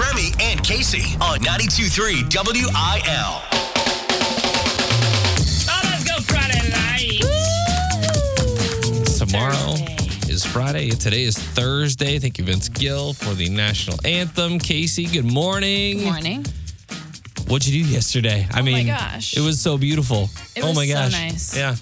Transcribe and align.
Remy 0.00 0.32
and 0.40 0.60
Kasey 0.60 1.20
on 1.20 1.40
92.3 1.40 2.32
WIL. 2.32 3.42
Oh, 5.68 5.80
let's 5.84 6.04
go 6.04 6.16
Friday 6.22 6.70
night. 6.70 7.20
Tomorrow 9.18 9.74
is 10.30 10.44
Friday. 10.44 10.88
Today 10.90 11.24
is 11.24 11.36
Thursday. 11.38 12.18
Thank 12.18 12.38
you, 12.38 12.44
Vince 12.44 12.68
Gill, 12.70 13.12
for 13.12 13.34
the 13.34 13.50
national 13.50 13.98
anthem. 14.06 14.58
Kasey, 14.58 15.12
good 15.12 15.30
morning. 15.30 15.98
Good 15.98 16.04
morning. 16.06 16.46
What'd 17.46 17.68
you 17.68 17.84
do 17.84 17.90
yesterday? 17.90 18.46
I 18.52 18.60
Oh 18.60 18.62
my 18.62 18.72
mean, 18.72 18.86
gosh. 18.86 19.36
it 19.36 19.40
was 19.40 19.60
so 19.60 19.76
beautiful. 19.76 20.30
It 20.56 20.62
oh 20.64 20.68
was 20.68 20.76
my 20.76 20.86
so 20.86 20.94
gosh. 20.94 21.12
nice. 21.12 21.56
Yeah. 21.56 21.74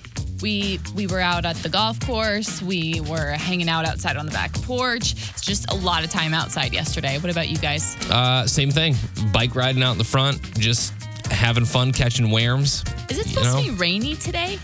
We 0.43 0.81
we 0.95 1.07
were 1.07 1.21
out 1.21 1.45
at 1.45 1.57
the 1.57 1.69
golf 1.69 1.99
course. 2.01 2.63
We 2.63 3.01
were 3.03 3.33
hanging 3.33 3.69
out 3.69 3.85
outside 3.85 4.17
on 4.17 4.27
the 4.27 4.33
back 4.33 4.53
porch. 4.53 5.13
It's 5.13 5.41
just 5.41 5.71
a 5.73 5.75
lot 5.75 6.05
of 6.05 6.11
time 6.11 6.35
outside 6.35 6.73
yesterday. 6.73 7.19
What 7.19 7.31
about 7.31 7.49
you 7.49 7.59
guys? 7.59 7.97
Uh, 8.11 8.47
same 8.47 8.71
thing. 8.71 8.95
Bike 9.33 9.55
riding 9.55 9.83
out 9.83 9.93
in 9.93 9.99
the 9.99 10.05
front, 10.05 10.41
just 10.59 10.93
having 11.31 11.65
fun 11.65 11.93
catching 11.93 12.31
worms. 12.31 12.85
Is 13.11 13.19
it 13.19 13.27
supposed 13.27 13.55
know? 13.55 13.63
to 13.63 13.71
be 13.73 13.77
rainy 13.77 14.15
today? 14.15 14.59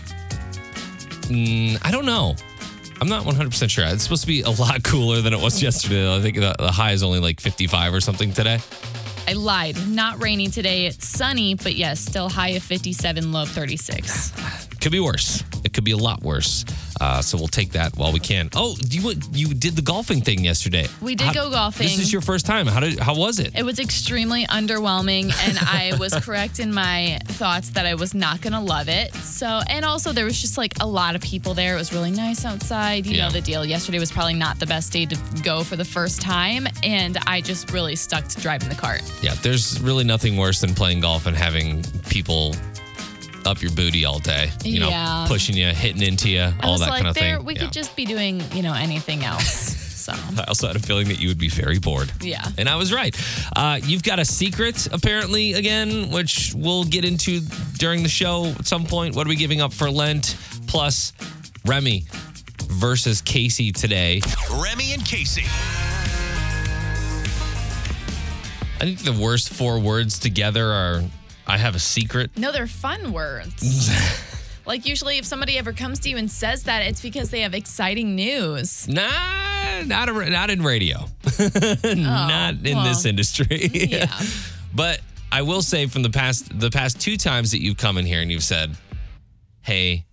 Mm, 1.27 1.79
I 1.83 1.91
don't 1.91 2.05
know. 2.05 2.35
I'm 3.01 3.09
not 3.09 3.25
100% 3.25 3.69
sure. 3.69 3.85
It's 3.87 4.03
supposed 4.03 4.21
to 4.21 4.27
be 4.27 4.41
a 4.41 4.49
lot 4.49 4.83
cooler 4.83 5.21
than 5.21 5.33
it 5.33 5.39
was 5.39 5.61
yesterday. 5.61 6.15
I 6.15 6.21
think 6.21 6.37
the, 6.37 6.55
the 6.57 6.71
high 6.71 6.91
is 6.91 7.03
only 7.03 7.19
like 7.19 7.39
55 7.39 7.93
or 7.93 7.99
something 7.99 8.31
today. 8.31 8.59
I 9.27 9.33
lied. 9.33 9.75
Not 9.87 10.21
rainy 10.21 10.47
today. 10.47 10.85
It's 10.85 11.07
sunny, 11.07 11.55
but 11.55 11.75
yes, 11.75 11.99
still 11.99 12.29
high 12.29 12.49
of 12.49 12.63
57, 12.63 13.31
low 13.31 13.43
of 13.43 13.49
36. 13.49 14.31
Could 14.81 14.91
be 14.91 14.99
worse. 14.99 15.43
It 15.63 15.73
could 15.73 15.83
be 15.83 15.91
a 15.91 15.97
lot 15.97 16.21
worse. 16.21 16.63
Uh, 17.01 17.21
so 17.21 17.37
we'll 17.37 17.47
take 17.47 17.71
that 17.73 17.95
while 17.97 18.11
we 18.13 18.19
can. 18.19 18.49
Oh, 18.55 18.75
you 18.89 19.13
you 19.33 19.53
did 19.53 19.75
the 19.75 19.81
golfing 19.81 20.21
thing 20.21 20.43
yesterday. 20.43 20.87
We 21.01 21.15
did 21.15 21.33
go 21.33 21.49
golfing. 21.49 21.85
This 21.87 21.99
is 21.99 22.11
your 22.13 22.21
first 22.21 22.45
time. 22.45 22.67
How 22.67 22.79
did 22.79 22.99
how 22.99 23.15
was 23.15 23.39
it? 23.39 23.53
It 23.57 23.63
was 23.63 23.79
extremely 23.79 24.45
underwhelming, 24.45 25.25
and 25.47 25.57
I 25.59 25.93
was 25.99 26.13
correct 26.15 26.59
in 26.59 26.73
my 26.73 27.19
thoughts 27.25 27.69
that 27.71 27.85
I 27.85 27.95
was 27.95 28.13
not 28.13 28.41
going 28.41 28.53
to 28.53 28.59
love 28.59 28.87
it. 28.89 29.13
So, 29.15 29.61
and 29.69 29.83
also 29.85 30.11
there 30.13 30.25
was 30.25 30.39
just 30.39 30.57
like 30.57 30.73
a 30.81 30.87
lot 30.87 31.15
of 31.15 31.21
people 31.21 31.53
there. 31.53 31.75
It 31.75 31.79
was 31.79 31.91
really 31.93 32.11
nice 32.11 32.45
outside. 32.45 33.05
You 33.05 33.17
Yeah. 33.17 33.25
know 33.27 33.31
the 33.31 33.41
deal. 33.41 33.65
Yesterday 33.65 33.99
was 33.99 34.11
probably 34.11 34.33
not 34.35 34.59
the 34.59 34.65
best 34.67 34.91
day 34.93 35.05
to 35.05 35.17
go 35.43 35.63
for 35.63 35.75
the 35.75 35.85
first 35.85 36.21
time, 36.21 36.67
and 36.83 37.17
I 37.27 37.41
just 37.41 37.71
really 37.71 37.95
stuck 37.95 38.27
to 38.29 38.41
driving 38.41 38.69
the 38.69 38.75
cart. 38.75 39.01
Yeah, 39.21 39.33
there's 39.41 39.79
really 39.81 40.03
nothing 40.03 40.37
worse 40.37 40.61
than 40.61 40.73
playing 40.73 41.01
golf 41.01 41.25
and 41.25 41.35
having 41.35 41.83
people 42.09 42.55
up 43.45 43.61
your 43.61 43.71
booty 43.71 44.05
all 44.05 44.19
day. 44.19 44.49
You 44.63 44.79
know, 44.79 44.89
Yeah. 44.89 45.25
pushing 45.27 45.55
you, 45.55 45.67
hitting 45.67 46.01
into 46.01 46.29
you, 46.29 46.41
I 46.41 46.53
all 46.63 46.77
that 46.79 46.89
like, 46.89 47.03
kind 47.03 47.07
of 47.07 47.15
thing. 47.15 47.43
we 47.45 47.53
Yeah. 47.55 47.61
could 47.61 47.73
just 47.73 47.95
be 47.95 48.05
doing, 48.05 48.43
you 48.53 48.61
know, 48.63 48.73
anything 48.73 49.23
else. 49.23 49.81
So, 50.05 50.13
I 50.37 50.43
also 50.47 50.67
had 50.67 50.75
a 50.75 50.79
feeling 50.79 51.07
that 51.07 51.19
you 51.19 51.29
would 51.29 51.39
be 51.39 51.49
very 51.49 51.79
bored. 51.79 52.11
yeah. 52.21 52.45
And 52.59 52.69
I 52.69 52.75
was 52.75 52.93
right. 52.93 53.15
Uh, 53.55 53.79
you've 53.83 54.03
got 54.03 54.19
a 54.19 54.25
secret, 54.25 54.87
apparently, 54.91 55.53
again, 55.53 56.11
which 56.11 56.53
we'll 56.55 56.83
get 56.83 57.03
into 57.05 57.39
during 57.79 58.03
the 58.03 58.09
show 58.09 58.45
at 58.59 58.67
some 58.67 58.85
point. 58.85 59.15
What 59.15 59.25
are 59.25 59.29
we 59.29 59.35
giving 59.35 59.61
up 59.61 59.73
for 59.73 59.89
Lent? 59.89 60.35
Plus, 60.67 61.11
Remy 61.65 62.05
versus 62.67 63.23
Kasey 63.23 63.73
today. 63.73 64.21
Remy 64.51 64.93
and 64.93 65.01
Kasey. 65.01 65.47
I 68.79 68.85
think 68.85 68.99
the 68.99 69.13
worst 69.13 69.49
four 69.49 69.79
words 69.79 70.19
together 70.19 70.67
are 70.71 71.03
I 71.47 71.57
have 71.57 71.75
a 71.75 71.79
secret. 71.79 72.37
No, 72.37 72.51
they're 72.51 72.67
fun 72.67 73.13
words. 73.13 73.89
like 74.65 74.85
usually, 74.85 75.17
if 75.17 75.25
somebody 75.25 75.57
ever 75.57 75.73
comes 75.73 75.99
to 75.99 76.09
you 76.09 76.17
and 76.17 76.29
says 76.29 76.63
that, 76.63 76.81
it's 76.81 77.01
because 77.01 77.29
they 77.29 77.41
have 77.41 77.53
exciting 77.53 78.15
news. 78.15 78.87
Nah, 78.87 79.81
not, 79.85 80.09
a, 80.09 80.29
not 80.29 80.49
in 80.49 80.63
radio. 80.63 81.05
Oh, 81.87 81.93
not 81.93 82.55
in 82.65 82.75
well, 82.75 82.85
this 82.85 83.05
industry. 83.05 83.69
Yeah. 83.73 84.11
But 84.73 85.01
I 85.31 85.41
will 85.41 85.61
say 85.61 85.85
from 85.87 86.01
the 86.01 86.09
past 86.09 86.59
the 86.59 86.69
past 86.69 86.99
two 86.99 87.17
times 87.17 87.51
that 87.51 87.61
you've 87.61 87.77
come 87.77 87.97
in 87.97 88.05
here 88.05 88.21
and 88.21 88.31
you've 88.31 88.43
said, 88.43 88.75
"Hey, 89.61 90.05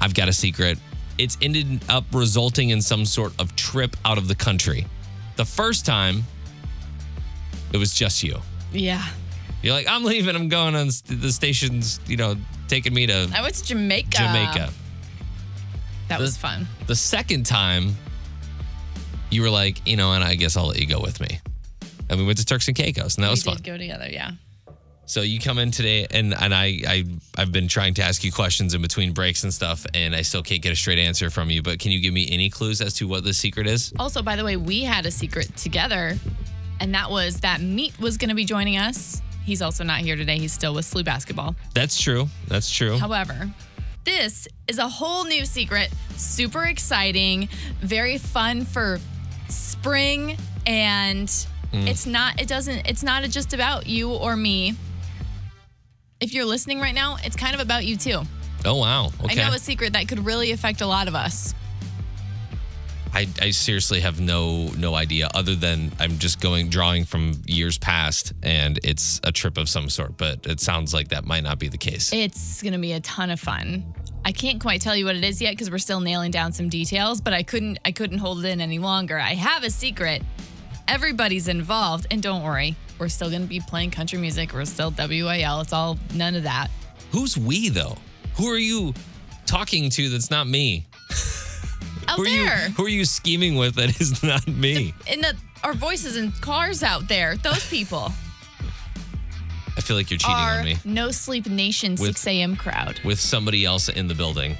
I've 0.00 0.14
got 0.14 0.28
a 0.28 0.32
secret." 0.32 0.78
It's 1.18 1.36
ended 1.42 1.82
up 1.88 2.04
resulting 2.12 2.70
in 2.70 2.80
some 2.80 3.04
sort 3.04 3.32
of 3.38 3.54
trip 3.56 3.96
out 4.04 4.16
of 4.16 4.28
the 4.28 4.34
country. 4.34 4.86
The 5.36 5.44
first 5.44 5.84
time 5.84 6.24
it 7.72 7.76
was 7.78 7.94
just 7.94 8.22
you. 8.22 8.38
Yeah. 8.72 9.04
You're 9.62 9.74
like, 9.74 9.86
"I'm 9.88 10.04
leaving. 10.04 10.34
I'm 10.34 10.48
going 10.48 10.74
on 10.74 10.90
st- 10.90 11.20
the 11.20 11.32
station's, 11.32 12.00
you 12.06 12.16
know, 12.16 12.36
taking 12.68 12.94
me 12.94 13.06
to 13.06 13.28
I 13.34 13.42
went 13.42 13.54
to 13.56 13.64
Jamaica. 13.64 14.10
Jamaica." 14.10 14.72
That 16.08 16.18
was 16.20 16.36
fun. 16.36 16.66
The 16.86 16.96
second 16.96 17.44
time 17.46 17.96
you 19.30 19.42
were 19.42 19.50
like, 19.50 19.86
"You 19.86 19.96
know, 19.96 20.12
and 20.12 20.24
I 20.24 20.34
guess 20.34 20.56
I'll 20.56 20.68
let 20.68 20.78
you 20.80 20.86
go 20.86 21.00
with 21.00 21.20
me." 21.20 21.40
And 22.08 22.18
we 22.18 22.26
went 22.26 22.38
to 22.38 22.44
Turks 22.44 22.66
and 22.68 22.76
Caicos, 22.76 23.16
and 23.16 23.24
that 23.24 23.30
was 23.30 23.44
we 23.44 23.52
fun. 23.52 23.56
did 23.58 23.64
go 23.64 23.78
together, 23.78 24.08
yeah. 24.10 24.32
So 25.06 25.22
you 25.22 25.40
come 25.40 25.58
in 25.58 25.70
today, 25.72 26.06
and 26.10 26.34
and 26.34 26.54
I 26.54 26.82
I 26.86 27.04
I've 27.36 27.52
been 27.52 27.68
trying 27.68 27.94
to 27.94 28.02
ask 28.02 28.24
you 28.24 28.32
questions 28.32 28.74
in 28.74 28.82
between 28.82 29.12
breaks 29.12 29.42
and 29.44 29.52
stuff, 29.52 29.84
and 29.92 30.14
I 30.14 30.22
still 30.22 30.42
can't 30.42 30.62
get 30.62 30.72
a 30.72 30.76
straight 30.76 30.98
answer 30.98 31.30
from 31.30 31.50
you. 31.50 31.62
But 31.62 31.80
can 31.80 31.90
you 31.90 32.00
give 32.00 32.14
me 32.14 32.28
any 32.30 32.48
clues 32.48 32.80
as 32.80 32.94
to 32.94 33.08
what 33.08 33.24
the 33.24 33.34
secret 33.34 33.66
is? 33.66 33.92
Also, 33.98 34.22
by 34.22 34.36
the 34.36 34.44
way, 34.44 34.56
we 34.56 34.82
had 34.84 35.06
a 35.06 35.10
secret 35.10 35.56
together, 35.56 36.16
and 36.80 36.94
that 36.94 37.10
was 37.10 37.40
that 37.40 37.60
Meat 37.60 37.98
was 38.00 38.16
going 38.16 38.28
to 38.30 38.34
be 38.36 38.44
joining 38.44 38.76
us. 38.78 39.20
He's 39.44 39.62
also 39.62 39.84
not 39.84 40.00
here 40.00 40.16
today. 40.16 40.38
He's 40.38 40.52
still 40.52 40.74
with 40.74 40.84
SLU 40.86 41.04
basketball. 41.04 41.56
That's 41.74 42.00
true. 42.00 42.28
That's 42.48 42.70
true. 42.70 42.96
However, 42.98 43.50
this 44.04 44.46
is 44.68 44.78
a 44.78 44.88
whole 44.88 45.24
new 45.24 45.44
secret, 45.44 45.90
super 46.16 46.64
exciting, 46.64 47.48
very 47.80 48.18
fun 48.18 48.64
for 48.64 48.98
spring 49.48 50.36
and 50.66 51.28
Mm. 51.72 51.86
it's 51.86 52.04
not 52.04 52.40
it 52.40 52.48
doesn't 52.48 52.84
it's 52.88 53.04
not 53.04 53.22
just 53.30 53.52
about 53.54 53.86
you 53.86 54.10
or 54.12 54.34
me. 54.36 54.74
If 56.20 56.34
you're 56.34 56.44
listening 56.44 56.80
right 56.80 56.94
now, 56.94 57.16
it's 57.22 57.36
kind 57.36 57.54
of 57.54 57.60
about 57.60 57.84
you 57.84 57.96
too. 57.96 58.22
Oh 58.64 58.74
wow. 58.76 59.06
Okay. 59.24 59.40
I 59.40 59.48
know 59.48 59.54
a 59.54 59.58
secret 59.58 59.92
that 59.94 60.08
could 60.08 60.24
really 60.26 60.50
affect 60.50 60.80
a 60.80 60.86
lot 60.86 61.06
of 61.08 61.14
us. 61.14 61.54
I, 63.12 63.28
I 63.42 63.50
seriously 63.50 64.00
have 64.00 64.20
no 64.20 64.68
no 64.76 64.94
idea 64.94 65.28
other 65.34 65.54
than 65.54 65.90
I'm 65.98 66.18
just 66.18 66.40
going 66.40 66.68
drawing 66.68 67.04
from 67.04 67.32
years 67.46 67.76
past, 67.76 68.32
and 68.42 68.78
it's 68.84 69.20
a 69.24 69.32
trip 69.32 69.58
of 69.58 69.68
some 69.68 69.90
sort. 69.90 70.16
But 70.16 70.46
it 70.46 70.60
sounds 70.60 70.94
like 70.94 71.08
that 71.08 71.24
might 71.24 71.42
not 71.42 71.58
be 71.58 71.68
the 71.68 71.78
case. 71.78 72.12
It's 72.12 72.62
going 72.62 72.72
to 72.72 72.78
be 72.78 72.92
a 72.92 73.00
ton 73.00 73.30
of 73.30 73.40
fun. 73.40 73.94
I 74.24 74.32
can't 74.32 74.60
quite 74.60 74.80
tell 74.80 74.94
you 74.94 75.06
what 75.06 75.16
it 75.16 75.24
is 75.24 75.40
yet 75.40 75.52
because 75.52 75.70
we're 75.70 75.78
still 75.78 76.00
nailing 76.00 76.30
down 76.30 76.52
some 76.52 76.68
details, 76.68 77.20
but 77.20 77.32
I 77.32 77.42
couldn't 77.42 77.78
I 77.84 77.92
couldn't 77.92 78.18
hold 78.18 78.44
it 78.44 78.48
in 78.48 78.60
any 78.60 78.78
longer. 78.78 79.18
I 79.18 79.34
have 79.34 79.64
a 79.64 79.70
secret. 79.70 80.22
Everybody's 80.86 81.48
involved, 81.48 82.06
and 82.10 82.22
don't 82.22 82.42
worry, 82.42 82.76
we're 82.98 83.08
still 83.08 83.30
going 83.30 83.42
to 83.42 83.48
be 83.48 83.60
playing 83.60 83.90
country 83.92 84.18
music. 84.18 84.52
We're 84.52 84.64
still 84.64 84.92
WIL. 84.96 85.60
It's 85.60 85.72
all 85.72 85.98
none 86.14 86.34
of 86.34 86.44
that. 86.44 86.68
Who's 87.12 87.36
we 87.36 87.70
though? 87.70 87.96
Who 88.36 88.46
are 88.46 88.58
you 88.58 88.94
talking 89.46 89.90
to? 89.90 90.08
That's 90.10 90.30
not 90.30 90.46
me. 90.46 90.86
Out 92.08 92.16
Who 92.16 92.24
are 92.24 92.28
you? 92.28 92.44
there, 92.44 92.68
Who 92.70 92.84
are 92.84 92.88
you 92.88 93.04
scheming 93.04 93.56
with? 93.56 93.74
That 93.76 94.00
is 94.00 94.22
not 94.22 94.46
me. 94.48 94.94
in 95.06 95.20
the 95.20 95.34
our 95.62 95.74
voices 95.74 96.16
in 96.16 96.32
cars 96.32 96.82
out 96.82 97.06
there, 97.08 97.36
those 97.36 97.68
people 97.68 98.10
I 99.76 99.82
feel 99.82 99.96
like 99.96 100.10
you're 100.10 100.18
cheating 100.18 100.34
on 100.34 100.64
me 100.64 100.76
No 100.84 101.10
Sleep 101.10 101.46
Nation 101.46 101.92
With- 101.92 102.16
6 102.18 102.26
a.m. 102.26 102.56
crowd. 102.56 103.00
with 103.04 103.20
somebody 103.20 103.64
else 103.64 103.88
in 103.88 104.08
the 104.08 104.14
building. 104.14 104.56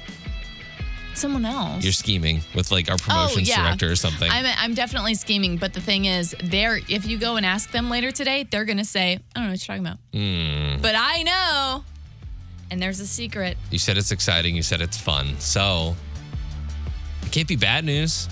Someone 1.13 1.43
else. 1.43 1.83
You're 1.83 1.91
scheming 1.91 2.39
with 2.55 2.71
like 2.71 2.89
our 2.89 2.97
promotions 2.97 3.49
Oh, 3.49 3.51
yeah. 3.51 3.63
director 3.63 3.91
or 3.91 3.95
something. 3.97 4.31
I'm, 4.31 4.45
I'm 4.57 4.73
definitely 4.73 5.13
scheming, 5.15 5.57
but 5.57 5.73
the 5.73 5.81
thing 5.81 6.05
is, 6.05 6.33
they're 6.43 6.79
if 6.87 7.05
you 7.05 7.17
go 7.17 7.35
and 7.35 7.45
ask 7.45 7.69
them 7.71 7.89
later 7.89 8.11
today, 8.11 8.47
they're 8.49 8.63
gonna 8.65 8.85
say, 8.85 9.19
I 9.35 9.39
don't 9.39 9.43
know 9.45 9.51
what 9.51 9.67
you're 9.67 9.75
talking 9.75 9.85
about. 9.85 9.97
Hmm. 10.13 10.81
But 10.81 10.95
I 10.97 11.23
know. 11.23 11.83
And 12.71 12.81
there's 12.81 13.01
a 13.01 13.05
secret. 13.07 13.57
you 13.69 13.77
said 13.77 13.97
it's 13.97 14.13
exciting. 14.13 14.55
You 14.55 14.63
said 14.63 14.79
it's 14.79 14.95
fun. 14.97 15.35
So 15.39 15.97
can't 17.31 17.47
be 17.47 17.55
bad 17.55 17.85
news. 17.85 18.27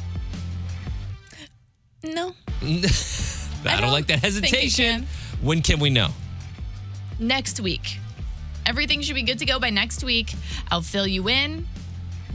No. 2.04 2.34
I, 2.62 2.82
don't, 3.64 3.82
don't 3.82 3.92
like 3.92 4.08
that 4.08 4.20
hesitation. 4.20 5.02
can. 5.02 5.08
When 5.42 5.62
can 5.62 5.80
we 5.80 5.90
know? 5.90 6.10
Next 7.20 7.60
week. 7.60 7.98
Everything 8.66 9.02
should 9.02 9.16
be 9.16 9.24
good 9.24 9.40
to 9.40 9.46
go 9.46 9.60
by 9.60 9.70
next 9.70 10.04
week. 10.04 10.34
I'll 10.70 10.82
fill 10.82 11.08
you 11.08 11.28
in. 11.30 11.68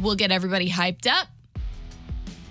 We'll 0.01 0.17
get 0.17 0.33
everybody 0.33 0.69
hyped 0.69 1.07
up. 1.07 1.29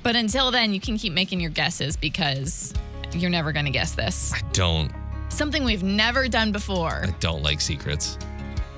But 0.04 0.16
until 0.16 0.52
then, 0.52 0.74
you 0.74 0.80
can 0.80 0.98
keep 0.98 1.14
making 1.14 1.40
your 1.40 1.50
guesses 1.50 1.98
because 1.98 2.74
you're 3.12 3.30
never 3.30 3.52
going 3.52 3.66
to 3.66 3.72
guess 3.72 3.94
this. 3.94 4.34
I 4.34 4.42
don't. 4.52 4.92
Something 5.30 5.64
we've 5.64 5.84
never 5.84 6.28
done 6.28 6.52
before. 6.52 7.04
I 7.06 7.16
don't 7.20 7.42
like 7.42 7.62
secrets. 7.62 8.18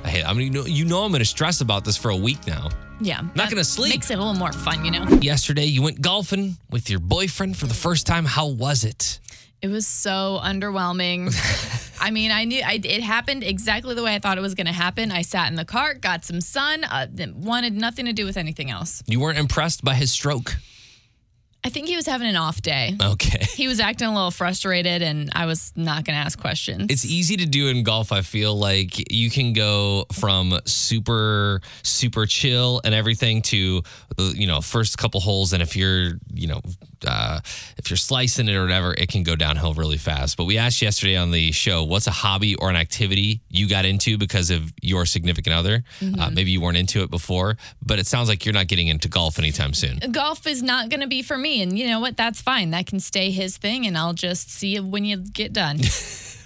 I 0.04 0.10
hate. 0.10 0.26
I 0.26 0.34
mean, 0.34 0.54
you 0.54 0.62
know, 0.62 0.66
you 0.66 0.86
know, 0.86 1.04
I'm 1.04 1.12
going 1.12 1.20
to 1.20 1.26
stress 1.26 1.62
about 1.62 1.84
this 1.84 1.98
for 1.98 2.10
a 2.10 2.16
week 2.16 2.46
now. 2.48 2.70
Yeah. 3.02 3.22
Not 3.22 3.36
that 3.36 3.50
gonna 3.50 3.64
sleep. 3.64 3.94
Makes 3.94 4.12
it 4.12 4.16
a 4.16 4.18
little 4.18 4.34
more 4.34 4.52
fun, 4.52 4.86
you 4.86 4.92
know? 4.92 5.06
Yesterday, 5.22 5.66
you 5.66 5.82
went 5.82 6.02
golfing 6.02 6.58
with 6.70 6.90
your 6.90 7.00
boyfriend 7.00 7.58
for 7.58 7.68
the 7.68 7.74
first 7.74 8.06
time. 8.08 8.26
How 8.26 8.48
was 8.48 8.84
it? 8.84 9.20
It 9.62 9.70
was 9.70 9.88
so 9.88 10.40
underwhelming. 10.44 11.34
I 12.00 12.12
mean, 12.12 12.32
I 12.32 12.46
knew 12.46 12.62
I, 12.64 12.80
it 12.84 13.02
happened 13.02 13.44
exactly 13.44 13.96
the 13.96 14.04
way 14.04 14.14
I 14.14 14.20
thought 14.20 14.38
it 14.38 14.42
was 14.42 14.54
going 14.54 14.68
to 14.68 14.74
happen. 14.74 15.12
I 15.12 15.22
sat 15.24 15.50
in 15.50 15.56
the 15.56 15.66
cart, 15.66 16.02
got 16.02 16.24
some 16.24 16.42
sun, 16.42 16.84
uh, 16.84 17.08
wanted 17.36 17.74
nothing 17.74 18.06
to 18.06 18.14
do 18.14 18.26
with 18.26 18.38
anything 18.38 18.70
else. 18.70 19.02
You 19.08 19.20
weren't 19.20 19.40
impressed 19.40 19.84
by 19.84 19.96
his 19.96 20.12
stroke. 20.12 20.56
I 21.66 21.70
think 21.70 21.88
he 21.88 21.96
was 21.96 22.06
having 22.06 22.28
an 22.28 22.36
off 22.36 22.62
day. 22.62 22.96
Okay. 23.02 23.42
He 23.56 23.70
was 23.70 23.80
acting 23.80 24.08
a 24.08 24.14
little 24.14 24.32
frustrated, 24.32 25.02
and 25.02 25.30
I 25.34 25.46
was 25.46 25.72
not 25.78 26.04
going 26.04 26.18
to 26.18 26.24
ask 26.24 26.38
questions. 26.38 26.88
It's 26.90 27.06
easy 27.06 27.38
to 27.38 27.46
do 27.46 27.70
in 27.70 27.84
golf. 27.84 28.12
I 28.12 28.22
feel 28.22 28.54
like 28.54 29.12
you 29.12 29.32
can 29.32 29.54
go 29.54 30.06
from 30.12 30.60
super, 30.66 31.62
super 31.82 32.26
chill 32.26 32.82
and 32.84 32.94
everything 32.94 33.42
to, 33.44 33.82
uh, 34.20 34.32
you 34.36 34.46
know, 34.46 34.60
first 34.60 34.98
couple 34.98 35.22
holes. 35.22 35.54
And 35.54 35.64
if 35.64 35.78
you're, 35.78 36.20
you 36.34 36.48
know, 36.48 36.60
uh, 37.06 37.40
if 37.78 37.90
you're 37.90 37.98
slicing 37.98 38.48
it 38.48 38.56
or 38.56 38.62
whatever, 38.64 38.94
it 38.94 39.10
can 39.10 39.24
go 39.24 39.36
downhill 39.36 39.74
really 39.74 39.98
fast. 39.98 40.38
But 40.38 40.46
we 40.46 40.58
asked 40.58 40.82
yesterday 40.82 41.16
on 41.16 41.32
the 41.32 41.52
show, 41.52 41.84
what's 41.84 42.08
a 42.08 42.12
hobby 42.12 42.56
or 42.56 42.70
an 42.70 42.76
activity 42.76 43.42
you 43.50 43.68
got 43.68 43.86
into 43.86 44.18
because 44.18 44.52
of 44.52 44.74
your 44.82 45.06
significant 45.06 45.56
other? 45.56 45.84
Uh, 46.20 46.30
maybe 46.30 46.52
you 46.52 46.62
weren't 46.62 46.78
into 46.78 47.02
it 47.04 47.10
before, 47.10 47.58
but 47.86 48.00
it 48.00 48.08
sounds 48.08 48.30
like 48.30 48.46
you're 48.46 48.54
not 48.54 48.68
getting 48.68 48.88
into 48.88 49.08
golf 49.08 49.40
anytime 49.40 49.74
soon. 49.74 50.00
golf 50.12 50.48
is 50.48 50.62
not 50.64 50.90
going 50.90 51.02
to 51.02 51.08
be 51.08 51.22
for 51.22 51.38
me. 51.38 51.62
And 51.62 51.78
you 51.78 51.88
know 51.88 52.00
what? 52.00 52.18
That's 52.18 52.42
fine. 52.42 52.72
That 52.72 52.86
can 52.86 53.00
stay 53.00 53.32
his 53.32 53.58
thing, 53.58 53.86
and 53.86 53.98
I'll 53.98 54.14
just 54.14 54.50
see 54.50 54.80
when 54.80 55.06
you 55.06 55.18
get 55.18 55.54
done. 55.54 55.80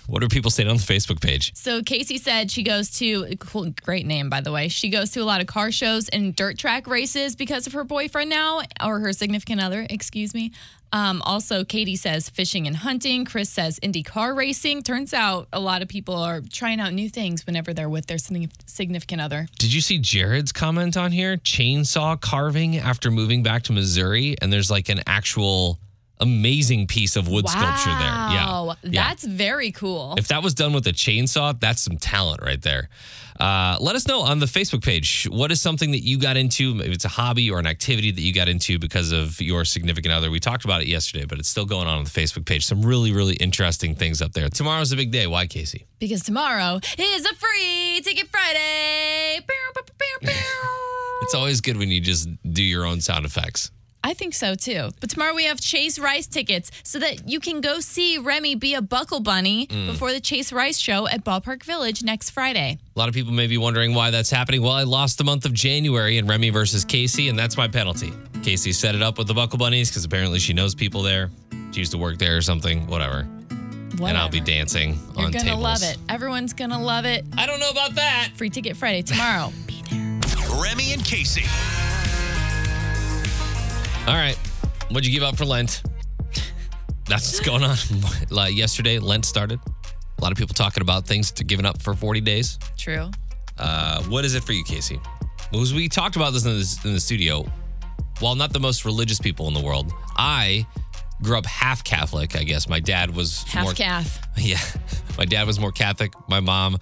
What 0.09 0.23
are 0.23 0.27
people 0.27 0.49
saying 0.49 0.67
on 0.67 0.77
the 0.77 0.83
Facebook 0.83 1.21
page? 1.21 1.51
so 1.55 1.83
Casey 1.83 2.17
said 2.17 2.49
she 2.49 2.63
goes 2.63 2.89
to, 2.97 3.27
a 3.29 3.35
cool, 3.35 3.71
great 3.83 4.05
name, 4.07 4.29
by 4.29 4.41
the 4.41 4.51
way. 4.51 4.67
She 4.67 4.89
goes 4.89 5.11
to 5.11 5.19
a 5.19 5.23
lot 5.23 5.39
of 5.39 5.47
car 5.47 5.71
shows 5.71 6.09
and 6.09 6.35
dirt 6.35 6.57
track 6.57 6.87
races 6.87 7.35
because 7.35 7.67
of 7.67 7.73
her 7.73 7.83
boyfriend 7.83 8.29
now, 8.29 8.61
or 8.83 8.99
her 8.99 9.13
significant 9.13 9.61
other, 9.61 9.85
excuse 9.89 10.33
me. 10.33 10.51
Um, 10.91 11.21
also, 11.21 11.63
Katie 11.63 11.95
says 11.95 12.29
fishing 12.29 12.65
and 12.65 12.75
hunting. 12.75 13.23
Chris 13.23 13.49
says 13.49 13.79
Indy 13.83 14.01
car 14.01 14.33
racing. 14.33 14.81
Turns 14.81 15.13
out 15.13 15.47
a 15.53 15.59
lot 15.59 15.83
of 15.83 15.87
people 15.87 16.15
are 16.15 16.41
trying 16.41 16.79
out 16.79 16.93
new 16.93 17.09
things 17.09 17.45
whenever 17.45 17.73
they're 17.73 17.89
with 17.89 18.07
their 18.07 18.17
significant 18.17 19.21
other. 19.21 19.47
Did 19.59 19.71
you 19.71 19.81
see 19.81 19.99
Jared's 19.99 20.51
comment 20.51 20.97
on 20.97 21.11
here? 21.11 21.37
Chainsaw 21.37 22.19
carving 22.19 22.77
after 22.77 23.11
moving 23.11 23.43
back 23.43 23.63
to 23.63 23.73
Missouri, 23.73 24.35
and 24.41 24.51
there's 24.51 24.71
like 24.71 24.89
an 24.89 25.01
actual 25.05 25.77
amazing 26.19 26.87
piece 26.87 27.15
of 27.15 27.27
wood 27.27 27.47
sculpture 27.47 27.89
there. 27.89 27.97
Yeah, 27.99 28.45
Wow, 28.45 28.75
yeah. 28.83 29.07
that's 29.07 29.23
very 29.23 29.71
cool. 29.71 30.15
If 30.17 30.27
that 30.29 30.43
was 30.43 30.53
done 30.53 30.73
with 30.73 30.85
a 30.87 30.91
chainsaw, 30.91 31.59
that's 31.59 31.81
some 31.81 31.97
talent 31.97 32.41
right 32.41 32.61
there. 32.61 32.89
Uh, 33.39 33.77
let 33.79 33.95
us 33.95 34.05
know 34.05 34.19
on 34.21 34.39
the 34.39 34.45
Facebook 34.45 34.83
page. 34.83 35.25
What 35.31 35.49
is 35.49 35.61
something 35.61 35.91
that 35.91 36.03
you 36.03 36.19
got 36.19 36.35
into? 36.35 36.75
Maybe 36.75 36.91
it's 36.91 37.05
a 37.05 37.09
hobby 37.09 37.49
or 37.49 37.57
an 37.57 37.67
activity 37.67 38.11
that 38.11 38.19
you 38.21 38.33
got 38.33 38.49
into 38.49 38.77
because 38.79 39.13
of 39.13 39.39
your 39.39 39.63
significant 39.63 40.13
other. 40.13 40.29
We 40.29 40.41
talked 40.41 40.65
about 40.65 40.81
it 40.81 40.87
yesterday, 40.89 41.23
but 41.23 41.39
it's 41.39 41.47
still 41.47 41.65
going 41.65 41.87
on 41.87 41.99
on 41.99 42.03
the 42.03 42.09
Facebook 42.09 42.45
page. 42.45 42.65
Some 42.65 42.81
really, 42.81 43.13
really 43.13 43.35
interesting 43.35 43.95
things 43.95 44.21
up 44.21 44.33
there. 44.33 44.49
Tomorrow's 44.49 44.91
a 44.91 44.97
big 44.97 45.11
day. 45.11 45.25
Why, 45.25 45.47
Kasey? 45.47 45.85
Because 45.99 46.21
tomorrow 46.23 46.81
is 46.97 47.25
a 47.25 47.35
free 47.35 48.01
ticket 48.03 48.27
Friday. 48.27 49.39
It's 51.21 51.35
always 51.35 51.61
good 51.61 51.77
when 51.77 51.89
you 51.89 52.01
just 52.01 52.27
do 52.53 52.63
your 52.63 52.85
own 52.85 53.01
sound 53.01 53.25
effects. 53.25 53.71
I 54.03 54.13
think 54.13 54.33
so 54.33 54.55
too. 54.55 54.89
But 55.01 55.09
tomorrow 55.09 55.35
we 55.35 55.43
have 55.45 55.59
Chase 55.59 55.99
Rice 55.99 56.25
tickets 56.25 56.71
so 56.83 56.99
that 56.99 57.27
you 57.27 57.39
can 57.39 57.59
go 57.61 57.79
see 57.81 58.17
Remy 58.17 58.55
be 58.55 58.73
a 58.73 58.81
buckle 58.81 59.19
bunny 59.19 59.67
Mm. 59.67 59.87
before 59.87 60.11
the 60.13 60.19
Chase 60.21 60.51
Rice 60.53 60.77
show 60.77 61.07
at 61.07 61.23
Ballpark 61.25 61.63
Village 61.63 62.01
next 62.03 62.29
Friday. 62.29 62.77
A 62.95 62.99
lot 62.99 63.09
of 63.09 63.13
people 63.15 63.33
may 63.33 63.47
be 63.47 63.57
wondering 63.57 63.93
why 63.93 64.09
that's 64.09 64.29
happening. 64.29 64.61
Well, 64.61 64.71
I 64.71 64.83
lost 64.83 65.17
the 65.17 65.23
month 65.25 65.45
of 65.45 65.53
January 65.53 66.17
in 66.17 66.27
Remy 66.27 66.49
versus 66.49 66.85
Kasey, 66.85 67.29
and 67.29 67.37
that's 67.37 67.57
my 67.57 67.67
penalty. 67.67 68.11
Kasey 68.41 68.73
set 68.73 68.95
it 68.95 69.01
up 69.01 69.17
with 69.17 69.27
the 69.27 69.33
Buckle 69.33 69.57
Bunnies 69.59 69.89
because 69.89 70.05
apparently 70.05 70.39
she 70.39 70.53
knows 70.53 70.73
people 70.73 71.01
there. 71.01 71.29
She 71.71 71.79
used 71.79 71.91
to 71.91 71.97
work 71.97 72.17
there 72.17 72.37
or 72.37 72.41
something, 72.41 72.87
whatever. 72.87 73.27
And 73.49 74.17
I'll 74.17 74.29
be 74.29 74.39
Whatever. 74.39 74.45
dancing 74.45 74.99
You're 75.17 75.25
on 75.25 75.31
gonna 75.33 75.43
tables. 75.43 75.61
love 75.63 75.83
it. 75.83 75.97
Everyone's 76.07 76.53
gonna 76.53 76.81
love 76.81 77.03
it. 77.05 77.25
I 77.37 77.45
don't 77.45 77.59
know 77.59 77.69
about 77.69 77.95
that. 77.95 78.29
Free 78.35 78.49
ticket 78.49 78.77
Friday 78.77 79.01
tomorrow. 79.01 79.51
be 79.67 79.81
there. 79.89 80.19
Remy 80.63 80.93
and 80.93 81.01
Kasey. 81.03 81.45
All 84.09 84.15
right. 84.15 84.35
What'd 84.89 85.05
you 85.05 85.11
give 85.11 85.21
up 85.21 85.37
for 85.37 85.45
Lent? 85.45 85.83
That's 87.05 87.31
what's 87.31 87.39
going 87.41 87.61
on. 87.61 87.77
like 88.31 88.55
yesterday, 88.55 88.97
Lent 88.97 89.23
started. 89.23 89.59
A 90.17 90.21
lot 90.23 90.31
of 90.31 90.37
people 90.37 90.55
talking 90.55 90.81
about 90.81 91.05
things 91.05 91.29
to 91.33 91.43
giving 91.43 91.63
up 91.63 91.79
for 91.83 91.93
40 91.93 92.19
days. 92.21 92.57
True. 92.75 93.11
Uh, 93.59 94.01
what 94.05 94.25
is 94.25 94.33
it 94.33 94.43
for 94.43 94.53
you, 94.53 94.63
Kasey? 94.63 94.99
Because 95.51 95.75
we 95.75 95.87
talked 95.87 96.15
about 96.15 96.33
this 96.33 96.43
in, 96.43 96.53
the 96.53 96.79
in 96.85 96.95
the 96.95 96.99
studio. 96.99 97.45
While 98.19 98.33
not 98.33 98.51
the 98.51 98.59
most 98.59 98.83
religious 98.83 99.19
people 99.19 99.47
in 99.47 99.53
the 99.53 99.61
world, 99.61 99.93
I 100.17 100.65
grew 101.21 101.37
up 101.37 101.45
half 101.45 101.83
Catholic. 101.83 102.35
I 102.35 102.43
guess 102.43 102.67
my 102.67 102.79
dad 102.79 103.15
was 103.15 103.43
Half 103.43 103.63
more 103.63 103.73
calf. 103.73 104.19
Yeah, 104.37 104.57
my 105.19 105.25
dad 105.25 105.45
was 105.45 105.59
more 105.59 105.71
Catholic. 105.71 106.13
My 106.27 106.39
mom 106.39 106.79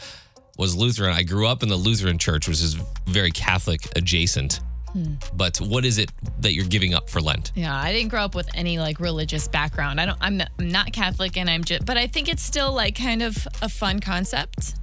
was 0.58 0.78
Lutheran. 0.78 1.12
I 1.12 1.24
grew 1.24 1.46
up 1.46 1.62
in 1.62 1.68
the 1.68 1.76
Lutheran 1.76 2.20
church, 2.20 2.48
which 2.48 2.62
is 2.62 2.76
very 3.06 3.32
Catholic 3.32 3.82
adjacent. 3.98 4.62
Hmm. 4.94 5.16
But 5.34 5.58
what 5.58 5.86
is 5.86 5.98
it 5.98 6.12
that 6.40 6.54
you're 6.54 6.66
giving 6.66 6.94
up 6.94 7.10
for 7.10 7.22
Lent? 7.22 7.52
Yeah, 7.56 7.76
I 7.76 7.92
didn't 7.92 8.10
grow 8.10 8.24
up 8.24 8.36
with 8.36 8.50
any 8.56 8.80
like 8.80 9.00
religious 9.00 9.48
background. 9.48 10.00
I 10.00 10.06
don't. 10.06 10.18
I'm 10.22 10.38
not, 10.38 10.50
I'm 10.60 10.70
not 10.70 10.94
Catholic, 10.94 11.38
and 11.38 11.50
I'm 11.50 11.64
just. 11.64 11.86
But 11.86 11.98
I 11.98 12.08
think 12.08 12.30
it's 12.30 12.44
still 12.44 12.72
like 12.74 12.98
kind 12.98 13.22
of 13.22 13.48
a 13.62 13.70
fun 13.70 14.00
concept, 14.00 14.76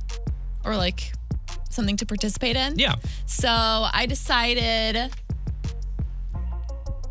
or 0.64 0.76
like 0.76 1.12
something 1.70 1.96
to 1.96 2.06
participate 2.06 2.56
in. 2.56 2.78
Yeah. 2.78 2.96
So 3.26 3.48
I 3.48 4.06
decided 4.08 5.10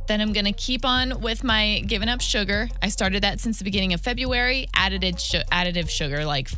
then 0.08 0.22
I'm 0.22 0.34
going 0.34 0.46
to 0.46 0.54
keep 0.54 0.86
on 0.86 1.22
with 1.22 1.44
my 1.44 1.82
giving 1.88 2.10
up 2.10 2.22
sugar. 2.22 2.70
I 2.82 2.90
started 2.90 3.24
that 3.24 3.40
since 3.40 3.58
the 3.58 3.64
beginning 3.64 3.94
of 3.94 4.02
February. 4.02 4.68
Su- 4.76 5.40
additive 5.52 5.90
sugar, 5.90 6.26
like 6.26 6.50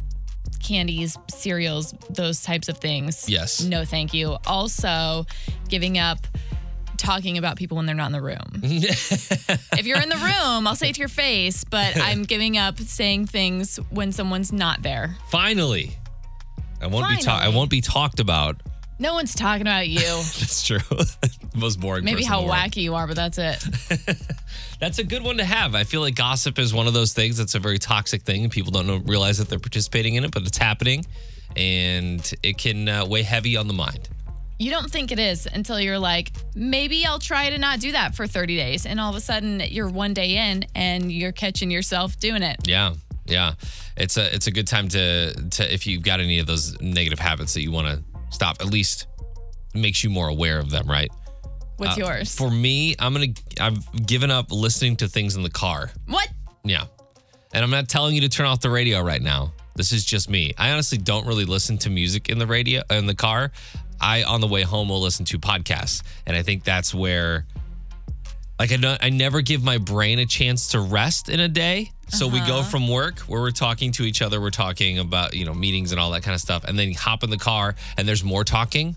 candies, 0.66 1.18
cereals, 1.30 1.94
those 2.10 2.42
types 2.42 2.70
of 2.70 2.78
things. 2.80 3.30
Yes. 3.30 3.64
No, 3.64 3.86
thank 3.86 4.14
you. 4.14 4.38
Also, 4.48 5.26
giving 5.70 5.98
up 5.98 6.26
talking 6.98 7.38
about 7.38 7.58
people 7.58 7.78
when 7.78 7.86
they're 7.86 7.96
not 7.96 8.08
in 8.08 8.12
the 8.14 8.22
room. 8.22 8.40
if 8.64 9.86
you're 9.86 10.02
in 10.02 10.10
the 10.10 10.16
room, 10.16 10.68
I'll 10.68 10.76
say 10.76 10.90
it 10.90 10.96
to 10.96 11.00
your 11.00 11.08
face, 11.08 11.64
but 11.64 11.98
I'm 12.02 12.24
giving 12.24 12.58
up 12.58 12.80
saying 12.80 13.28
things 13.28 13.78
when 13.90 14.12
someone's 14.12 14.52
not 14.52 14.82
there. 14.82 15.16
Finally, 15.30 15.96
I 16.82 16.88
won't 16.88 17.10
be 17.10 17.24
ta- 17.24 17.40
I 17.42 17.50
won't 17.50 17.70
be 17.70 17.82
talked 17.82 18.20
about. 18.20 18.62
No 18.98 19.14
one's 19.14 19.36
talking 19.36 19.62
about 19.62 19.88
you. 19.88 20.00
That's 20.00 20.66
true. 20.66 20.80
most 21.56 21.80
boring. 21.80 22.06
Maybe 22.06 22.24
how 22.24 22.40
in 22.40 22.46
the 22.46 22.52
world. 22.52 22.62
wacky 22.62 22.82
you 22.82 22.96
are, 22.96 23.08
but 23.08 23.16
that's 23.16 23.38
it. 23.38 23.64
That's 24.80 25.00
a 25.00 25.04
good 25.04 25.24
one 25.24 25.38
to 25.38 25.46
have. 25.46 25.74
I 25.74 25.84
feel 25.84 26.02
like 26.02 26.16
gossip 26.16 26.60
is 26.60 26.74
one 26.74 26.88
of 26.88 26.94
those 26.94 27.14
things 27.14 27.38
that's 27.38 27.56
a 27.56 27.60
very 27.60 27.80
toxic 27.80 28.24
thing, 28.24 28.44
and 28.44 28.52
people 28.52 28.72
don't 28.72 28.86
know, 28.86 28.98
realize 28.98 29.38
that 29.38 29.48
they're 29.48 29.58
participating 29.58 30.16
in 30.16 30.26
it, 30.26 30.32
but 30.32 30.46
it's 30.46 30.58
happening, 30.58 31.06
and 31.56 32.34
it 32.44 32.58
can 32.58 32.90
uh, 32.90 33.06
weigh 33.06 33.24
heavy 33.24 33.56
on 33.56 33.68
the 33.68 33.74
mind. 33.74 34.10
You 34.60 34.72
don't 34.72 34.92
think 34.92 35.14
it 35.14 35.20
is 35.20 35.48
until 35.52 35.80
you're 35.80 35.98
like, 35.98 36.32
maybe 36.56 37.06
I'll 37.06 37.20
try 37.20 37.50
to 37.50 37.58
not 37.58 37.80
do 37.80 37.94
that 37.94 38.16
for 38.16 38.28
30 38.28 38.56
days. 38.56 38.86
And 38.86 39.00
all 39.00 39.10
of 39.10 39.16
a 39.16 39.22
sudden 39.22 39.62
you're 39.62 39.90
one 39.90 40.14
day 40.14 40.52
in 40.52 40.66
and 40.76 41.12
you're 41.12 41.34
catching 41.34 41.72
yourself 41.72 42.18
doing 42.20 42.42
it. 42.42 42.66
Yeah, 42.66 42.94
yeah. 43.26 43.54
It's 43.98 44.16
a 44.16 44.34
it's 44.34 44.48
a 44.48 44.52
good 44.52 44.68
time 44.68 44.88
to 44.90 45.34
to 45.34 45.74
if 45.74 45.86
you've 45.88 46.04
got 46.04 46.22
any 46.22 46.40
of 46.40 46.48
those 46.48 46.80
negative 46.80 47.20
habits 47.20 47.54
that 47.56 47.64
you 47.64 47.72
want 47.72 47.88
to 47.88 48.04
stop. 48.30 48.58
At 48.62 48.68
least 48.68 49.08
makes 49.74 50.04
you 50.04 50.10
more 50.10 50.28
aware 50.28 50.60
of 50.60 50.70
them, 50.70 50.88
right? 50.88 51.12
What's 51.78 51.98
Uh, 51.98 52.06
yours? 52.06 52.36
For 52.36 52.50
me, 52.50 52.96
I'm 53.00 53.14
gonna 53.14 53.28
I've 53.60 54.06
given 54.06 54.32
up 54.32 54.52
listening 54.52 54.96
to 54.98 55.08
things 55.08 55.36
in 55.36 55.44
the 55.44 55.50
car. 55.50 55.92
what? 56.08 56.28
Yeah. 56.64 56.86
And 57.54 57.64
I'm 57.64 57.70
not 57.70 57.88
telling 57.88 58.16
you 58.16 58.22
to 58.22 58.30
turn 58.30 58.46
off 58.48 58.60
the 58.62 58.70
radio 58.70 59.02
right 59.02 59.22
now. 59.22 59.54
This 59.76 59.92
is 59.92 60.04
just 60.06 60.30
me. 60.30 60.54
I 60.58 60.72
honestly 60.72 60.98
don't 60.98 61.26
really 61.28 61.46
listen 61.46 61.78
to 61.80 61.90
music 61.90 62.30
in 62.30 62.38
the 62.40 62.48
radio 62.48 62.82
in 62.90 63.06
the 63.08 63.16
car. 63.16 63.52
I 64.00 64.24
on 64.24 64.42
the 64.42 64.48
way 64.48 64.62
home 64.64 64.90
will 64.90 65.02
listen 65.02 65.26
to 65.26 65.40
podcasts. 65.40 66.02
And 66.26 66.36
I 66.36 66.44
think 66.44 66.64
that's 66.64 66.94
where 66.94 67.46
like 68.60 68.72
I 68.72 68.78
don't, 68.78 69.04
I 69.04 69.10
never 69.10 69.42
give 69.42 69.64
my 69.64 69.78
brain 69.78 70.20
a 70.20 70.26
chance 70.26 70.70
to 70.70 70.80
rest 70.80 71.30
in 71.30 71.40
a 71.40 71.48
day. 71.48 71.92
So 72.08 72.28
we 72.28 72.40
go 72.40 72.60
uh-huh. 72.60 72.70
from 72.70 72.88
work 72.88 73.20
where 73.22 73.42
we're 73.42 73.52
talking 73.52 73.92
to 73.94 74.04
each 74.04 74.22
other, 74.22 74.40
we're 74.40 74.52
talking 74.52 75.00
about, 75.00 75.34
you 75.34 75.44
know, 75.44 75.54
meetings 75.54 75.92
and 75.92 76.00
all 76.00 76.12
that 76.12 76.22
kind 76.22 76.36
of 76.36 76.42
stuff, 76.42 76.64
and 76.64 76.78
then 76.78 76.90
you 76.90 76.96
hop 76.96 77.24
in 77.24 77.32
the 77.32 77.38
car 77.38 77.76
and 77.98 78.08
there's 78.08 78.24
more 78.24 78.44
talking. 78.44 78.96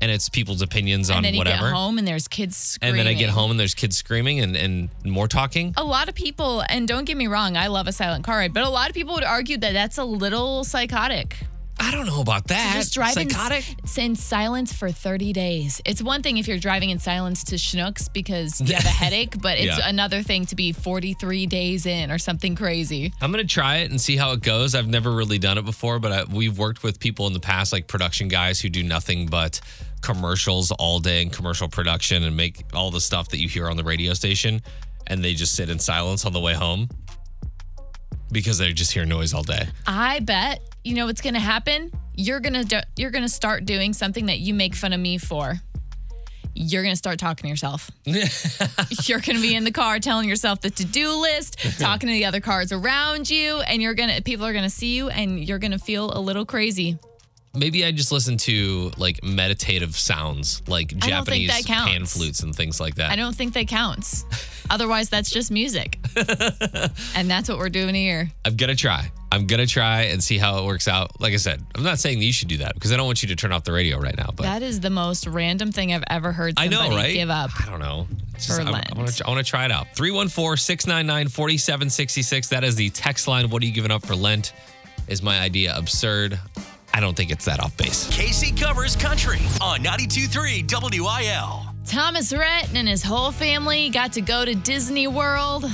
And 0.00 0.10
it's 0.10 0.28
people's 0.28 0.60
opinions 0.60 1.08
on 1.08 1.18
and 1.18 1.24
then 1.24 1.34
you 1.34 1.38
whatever. 1.38 1.68
get 1.68 1.72
home 1.72 1.98
and 1.98 2.06
there's 2.06 2.28
kids 2.28 2.78
and 2.82 2.98
then 2.98 3.06
I 3.06 3.14
get 3.14 3.30
home 3.30 3.50
and 3.50 3.58
there's 3.58 3.74
kids 3.74 3.96
screaming 3.96 4.40
and, 4.40 4.54
and 4.54 4.90
more 5.04 5.28
talking. 5.28 5.72
A 5.78 5.84
lot 5.84 6.08
of 6.08 6.14
people, 6.14 6.62
and 6.68 6.86
don't 6.86 7.04
get 7.04 7.16
me 7.16 7.26
wrong, 7.26 7.56
I 7.56 7.68
love 7.68 7.86
a 7.86 7.92
silent 7.92 8.22
car 8.24 8.38
ride, 8.38 8.52
but 8.52 8.64
a 8.64 8.68
lot 8.68 8.90
of 8.90 8.94
people 8.94 9.14
would 9.14 9.24
argue 9.24 9.56
that 9.58 9.72
that's 9.72 9.96
a 9.96 10.04
little 10.04 10.62
psychotic. 10.62 11.38
I 11.78 11.90
don't 11.90 12.06
know 12.06 12.20
about 12.20 12.46
that. 12.48 12.74
Just 12.76 12.94
driving 12.94 13.28
Psychotic? 13.28 13.64
s- 13.82 13.98
in 13.98 14.14
silence 14.16 14.72
for 14.72 14.90
30 14.90 15.32
days. 15.32 15.80
It's 15.84 16.00
one 16.02 16.22
thing 16.22 16.38
if 16.38 16.46
you're 16.46 16.58
driving 16.58 16.90
in 16.90 16.98
silence 16.98 17.44
to 17.44 17.56
Schnucks 17.56 18.12
because 18.12 18.60
you 18.60 18.74
have 18.74 18.84
a 18.84 18.88
headache, 19.04 19.40
but 19.40 19.58
it's 19.58 19.78
Yeah. 19.78 19.88
another 19.88 20.22
thing 20.22 20.46
to 20.46 20.54
be 20.56 20.72
43 20.72 21.46
days 21.46 21.84
in 21.86 22.10
or 22.10 22.18
something 22.18 22.54
crazy. 22.54 23.12
I'm 23.20 23.30
gonna 23.32 23.44
try 23.44 23.78
it 23.78 23.90
and 23.90 24.00
see 24.00 24.16
how 24.16 24.32
it 24.32 24.40
goes. 24.42 24.74
I've 24.74 24.86
never 24.88 25.10
really 25.12 25.38
done 25.38 25.58
it 25.58 25.64
before, 25.64 25.98
but 25.98 26.12
I, 26.12 26.24
we've 26.24 26.56
worked 26.58 26.82
with 26.82 27.00
people 27.00 27.26
in 27.26 27.32
the 27.32 27.40
past, 27.40 27.72
like 27.72 27.86
production 27.88 28.28
guys 28.28 28.60
who 28.60 28.68
do 28.68 28.82
nothing 28.82 29.26
but 29.26 29.60
commercials 30.00 30.70
all 30.72 31.00
day 31.00 31.22
and 31.22 31.32
commercial 31.32 31.68
production 31.68 32.22
and 32.24 32.36
make 32.36 32.62
all 32.74 32.90
the 32.90 33.00
stuff 33.00 33.28
that 33.30 33.38
you 33.38 33.48
hear 33.48 33.68
on 33.68 33.76
the 33.76 33.84
radio 33.84 34.12
station, 34.14 34.60
and 35.06 35.24
they 35.24 35.34
just 35.34 35.54
sit 35.54 35.68
in 35.70 35.78
silence 35.78 36.24
on 36.24 36.32
the 36.32 36.40
way 36.40 36.54
home 36.54 36.88
because 38.34 38.58
they 38.58 38.72
just 38.74 38.92
hear 38.92 39.06
noise 39.06 39.32
all 39.32 39.42
day. 39.42 39.66
I 39.86 40.20
bet 40.20 40.60
you 40.84 40.94
know 40.94 41.06
what's 41.06 41.22
going 41.22 41.34
to 41.34 41.40
happen. 41.40 41.90
You're 42.14 42.40
gonna 42.40 42.64
do, 42.64 42.80
you're 42.96 43.10
gonna 43.10 43.28
start 43.30 43.64
doing 43.64 43.94
something 43.94 44.26
that 44.26 44.38
you 44.40 44.52
make 44.52 44.74
fun 44.74 44.92
of 44.92 45.00
me 45.00 45.16
for. 45.16 45.54
you're 46.54 46.82
going 46.84 46.92
to 46.92 46.96
start 46.96 47.18
talking 47.18 47.42
to 47.42 47.48
yourself. 47.48 47.90
you're 48.04 49.18
going 49.18 49.34
to 49.36 49.42
be 49.42 49.56
in 49.56 49.64
the 49.64 49.72
car 49.72 49.98
telling 49.98 50.28
yourself 50.28 50.60
the 50.60 50.70
to-do 50.70 51.10
list, 51.20 51.58
talking 51.80 52.06
to 52.06 52.12
the 52.12 52.24
other 52.26 52.38
cars 52.40 52.70
around 52.70 53.28
you, 53.28 53.58
and 53.62 53.82
you're 53.82 53.94
going 53.94 54.08
to 54.14 54.22
people 54.22 54.46
are 54.46 54.52
going 54.52 54.62
to 54.62 54.70
see 54.70 54.94
you 54.94 55.08
and 55.08 55.42
you're 55.44 55.58
going 55.58 55.72
to 55.72 55.78
feel 55.80 56.12
a 56.12 56.20
little 56.20 56.44
crazy. 56.46 56.96
Maybe 57.56 57.84
I 57.84 57.92
just 57.92 58.10
listen 58.10 58.36
to 58.38 58.90
like 58.96 59.22
meditative 59.22 59.94
sounds, 59.96 60.60
like 60.66 60.92
I 61.02 61.08
don't 61.10 61.24
think 61.24 61.46
Japanese 61.46 61.48
that 61.48 61.64
counts. 61.64 61.92
pan 61.92 62.06
flutes 62.06 62.40
and 62.40 62.54
things 62.54 62.80
like 62.80 62.96
that. 62.96 63.10
I 63.12 63.16
don't 63.16 63.34
think 63.34 63.54
that 63.54 63.68
counts. 63.68 64.24
Otherwise, 64.70 65.08
that's 65.08 65.30
just 65.30 65.50
music. 65.52 65.98
and 67.14 67.30
that's 67.30 67.48
what 67.48 67.58
we're 67.58 67.68
doing 67.68 67.94
here. 67.94 68.28
I'm 68.44 68.56
gonna 68.56 68.74
try. 68.74 69.10
I'm 69.30 69.46
gonna 69.46 69.66
try 69.66 70.02
and 70.02 70.22
see 70.22 70.36
how 70.38 70.58
it 70.58 70.66
works 70.66 70.88
out. 70.88 71.20
Like 71.20 71.32
I 71.32 71.36
said, 71.36 71.62
I'm 71.74 71.82
not 71.84 71.98
saying 71.98 72.18
that 72.18 72.24
you 72.24 72.32
should 72.32 72.48
do 72.48 72.58
that 72.58 72.74
because 72.74 72.92
I 72.92 72.96
don't 72.96 73.06
want 73.06 73.22
you 73.22 73.28
to 73.28 73.36
turn 73.36 73.52
off 73.52 73.64
the 73.64 73.72
radio 73.72 73.98
right 73.98 74.16
now. 74.16 74.30
But 74.34 74.44
That 74.44 74.62
is 74.62 74.80
the 74.80 74.90
most 74.90 75.26
random 75.26 75.70
thing 75.72 75.92
I've 75.92 76.04
ever 76.08 76.32
heard 76.32 76.54
I 76.56 76.68
somebody 76.68 76.90
know, 76.90 76.96
right? 76.96 77.12
give 77.14 77.30
up. 77.30 77.50
I 77.60 77.66
don't 77.70 77.80
know. 77.80 78.06
It's 78.34 78.46
for 78.46 78.60
I, 78.62 78.64
Lent. 78.64 78.92
I 78.92 78.96
want 78.98 79.08
to. 79.10 79.26
I 79.26 79.30
want 79.30 79.44
to 79.44 79.50
try 79.50 79.64
it 79.64 79.70
out. 79.70 79.86
314-699-4766. 79.94 82.48
That 82.48 82.64
is 82.64 82.74
the 82.76 82.90
text 82.90 83.28
line. 83.28 83.48
What 83.50 83.62
are 83.62 83.66
you 83.66 83.72
giving 83.72 83.90
up 83.90 84.04
for 84.04 84.14
Lent? 84.16 84.52
Is 85.08 85.22
my 85.22 85.38
idea 85.38 85.76
absurd? 85.76 86.38
I 86.94 87.00
don't 87.00 87.16
think 87.16 87.32
it's 87.32 87.44
that 87.46 87.58
off 87.58 87.76
base. 87.76 88.08
Kasey 88.10 88.56
covers 88.56 88.94
country 88.94 89.40
on 89.60 89.80
92.3 89.80 91.00
WIL. 91.00 91.66
Thomas 91.84 92.32
Rhett 92.32 92.72
and 92.72 92.88
his 92.88 93.02
whole 93.02 93.32
family 93.32 93.90
got 93.90 94.12
to 94.12 94.20
go 94.20 94.44
to 94.44 94.54
Disney 94.54 95.08
World 95.08 95.64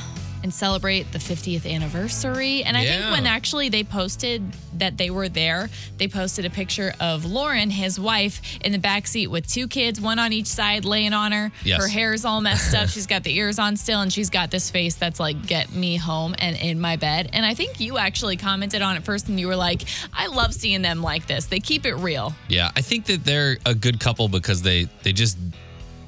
and 0.50 0.54
celebrate 0.54 1.12
the 1.12 1.18
50th 1.20 1.64
anniversary. 1.64 2.64
And 2.64 2.76
I 2.76 2.84
think 2.84 3.04
when 3.12 3.24
actually 3.24 3.68
they 3.68 3.84
posted 3.84 4.42
that 4.78 4.96
they 4.96 5.08
were 5.08 5.28
there, 5.28 5.70
they 5.96 6.08
posted 6.08 6.44
a 6.44 6.50
picture 6.50 6.92
of 6.98 7.24
Lauren, 7.24 7.70
his 7.70 8.00
wife, 8.00 8.58
in 8.64 8.72
the 8.72 8.78
back 8.78 9.06
seat 9.06 9.28
with 9.28 9.46
two 9.46 9.68
kids, 9.68 10.00
one 10.00 10.18
on 10.18 10.32
each 10.32 10.48
side, 10.48 10.84
laying 10.84 11.12
on 11.12 11.30
her. 11.30 11.52
Yes. 11.64 11.80
Her 11.80 11.86
hair's 11.88 12.24
all 12.24 12.40
messed 12.40 12.74
up. 12.74 12.88
she's 12.94 13.06
got 13.06 13.22
the 13.22 13.36
ears 13.36 13.60
on 13.60 13.76
still, 13.76 14.00
and 14.00 14.12
she's 14.12 14.28
got 14.28 14.50
this 14.50 14.70
face 14.70 14.96
that's 14.96 15.20
like, 15.20 15.46
get 15.46 15.72
me 15.72 15.96
home 15.96 16.34
and 16.40 16.56
in 16.56 16.80
my 16.80 16.96
bed. 16.96 17.30
And 17.32 17.46
I 17.46 17.54
think 17.54 17.78
you 17.78 17.96
actually 17.96 18.36
commented 18.36 18.82
on 18.82 18.96
it 18.96 19.04
first, 19.04 19.28
and 19.28 19.38
you 19.38 19.46
were 19.46 19.54
like, 19.54 19.82
I 20.12 20.26
love 20.26 20.52
seeing 20.52 20.82
them 20.82 21.00
like 21.00 21.28
this. 21.28 21.46
They 21.46 21.60
keep 21.60 21.86
it 21.86 21.94
real. 21.94 22.34
Yeah, 22.48 22.72
I 22.74 22.80
think 22.80 23.06
that 23.06 23.22
they're 23.22 23.58
a 23.64 23.74
good 23.74 24.00
couple 24.00 24.28
because 24.28 24.62
they 24.62 24.88
they 25.04 25.12
just 25.12 25.38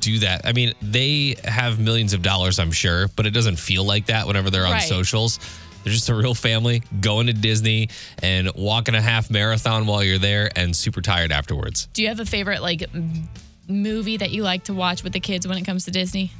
do 0.02 0.18
that. 0.18 0.42
I 0.44 0.52
mean, 0.52 0.75
they 0.82 1.37
have 1.44 1.78
millions 1.78 2.12
of 2.12 2.21
dollars, 2.23 2.59
I'm 2.59 2.73
sure, 2.73 3.09
but 3.16 3.25
it 3.26 3.30
doesn't 3.30 3.56
feel 3.56 3.85
like 3.85 4.06
that 4.06 4.26
whenever 4.26 4.50
they're 4.50 4.66
on 4.66 4.73
Right. 4.73 4.82
socials. 4.88 5.38
They're 5.85 5.92
just 5.92 6.09
a 6.11 6.14
real 6.14 6.35
family 6.35 6.82
going 7.00 7.26
to 7.28 7.32
Disney 7.32 7.88
and 8.23 8.50
walking 8.54 8.94
a 8.94 9.00
half 9.00 9.30
marathon 9.30 9.87
while 9.87 10.04
you're 10.04 10.18
there 10.18 10.50
and 10.54 10.76
super 10.76 11.00
tired 11.00 11.32
afterwards. 11.32 11.88
Do 11.94 12.02
you 12.02 12.09
have 12.09 12.21
a 12.21 12.26
favorite 12.26 12.62
like 12.62 12.85
movie 13.68 14.16
that 14.18 14.30
you 14.30 14.42
like 14.42 14.64
to 14.64 14.75
watch 14.75 15.02
with 15.02 15.12
the 15.12 15.21
kids 15.21 15.47
when 15.49 15.59
it 15.59 15.62
comes 15.64 15.85
to 15.87 15.90
Disney? 15.90 16.30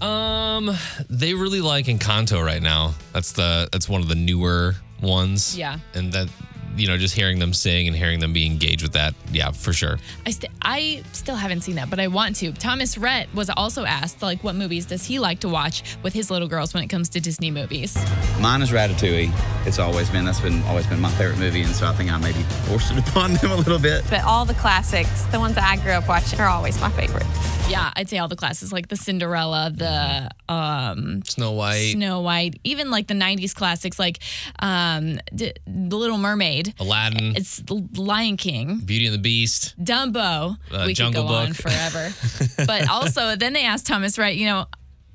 Um, 0.00 0.76
they 1.08 1.32
really 1.34 1.60
like 1.60 1.86
Encanto 1.86 2.44
right 2.44 2.60
now. 2.60 2.94
That's 3.12 3.32
the 3.32 3.68
that's 3.72 3.88
one 3.88 4.00
of 4.02 4.08
the 4.08 4.14
newer 4.16 4.74
ones. 5.00 5.56
Yeah. 5.56 5.78
And 5.94 6.12
that 6.12 6.28
you 6.76 6.86
know, 6.88 6.96
just 6.96 7.14
hearing 7.14 7.38
them 7.38 7.52
sing 7.52 7.86
and 7.86 7.96
hearing 7.96 8.20
them 8.20 8.32
be 8.32 8.46
engaged 8.46 8.82
with 8.82 8.92
that, 8.92 9.14
yeah, 9.30 9.50
for 9.50 9.72
sure. 9.72 9.98
I 10.26 10.30
st- 10.30 10.52
I 10.62 11.02
still 11.12 11.36
haven't 11.36 11.62
seen 11.62 11.74
that, 11.76 11.90
but 11.90 12.00
I 12.00 12.08
want 12.08 12.36
to. 12.36 12.52
Thomas 12.52 12.96
Rhett 12.96 13.32
was 13.34 13.50
also 13.50 13.84
asked 13.84 14.22
like 14.22 14.42
what 14.44 14.54
movies 14.54 14.86
does 14.86 15.04
he 15.04 15.18
like 15.18 15.40
to 15.40 15.48
watch 15.48 15.82
with 16.02 16.12
his 16.12 16.30
little 16.30 16.48
girls 16.48 16.72
when 16.74 16.82
it 16.82 16.88
comes 16.88 17.08
to 17.10 17.20
Disney 17.20 17.50
movies. 17.50 17.96
Mine 18.40 18.62
is 18.62 18.70
Ratatouille. 18.70 19.30
It's 19.66 19.78
always 19.78 20.08
been 20.10 20.24
that's 20.24 20.40
been 20.40 20.62
always 20.64 20.86
been 20.86 21.00
my 21.00 21.10
favorite 21.12 21.38
movie, 21.38 21.62
and 21.62 21.74
so 21.74 21.86
I 21.86 21.92
think 21.92 22.10
I 22.10 22.16
maybe 22.18 22.42
forced 22.68 22.92
it 22.92 22.98
upon 23.08 23.34
them 23.42 23.50
a 23.52 23.56
little 23.56 23.78
bit. 23.78 24.04
But 24.10 24.24
all 24.24 24.44
the 24.44 24.54
classics, 24.54 25.22
the 25.26 25.38
ones 25.40 25.54
that 25.56 25.64
I 25.64 25.76
grew 25.82 25.92
up 25.92 26.08
watching, 26.08 26.40
are 26.40 26.48
always 26.48 26.80
my 26.80 26.90
favorite. 26.90 27.26
Yeah, 27.68 27.90
I'd 27.96 28.08
say 28.08 28.18
all 28.18 28.28
the 28.28 28.36
classes 28.36 28.72
like 28.72 28.88
the 28.88 28.96
Cinderella, 28.96 29.70
the 29.74 30.30
um 30.52 31.22
Snow 31.24 31.52
White, 31.52 31.92
Snow 31.92 32.20
White, 32.20 32.58
even 32.64 32.90
like 32.90 33.06
the 33.06 33.14
90s 33.14 33.54
classics 33.54 33.98
like 33.98 34.18
um 34.58 35.18
D- 35.34 35.52
The 35.66 35.96
Little 35.96 36.18
Mermaid. 36.18 36.61
Aladdin, 36.78 37.34
It's 37.36 37.58
The 37.58 37.74
Lion 37.96 38.36
King. 38.36 38.78
Beauty 38.84 39.06
and 39.06 39.14
the 39.14 39.18
Beast. 39.18 39.74
Dumbo. 39.82 40.56
Uh, 40.70 40.84
we 40.86 40.94
Jungle 40.94 41.22
could 41.22 41.28
go 41.28 41.34
on 41.34 41.52
forever. 41.52 42.12
but 42.66 42.88
also, 42.88 43.36
then 43.36 43.52
they 43.52 43.64
asked 43.64 43.86
Thomas 43.86 44.18
Rhett, 44.18 44.36
you 44.36 44.46
know, 44.46 44.66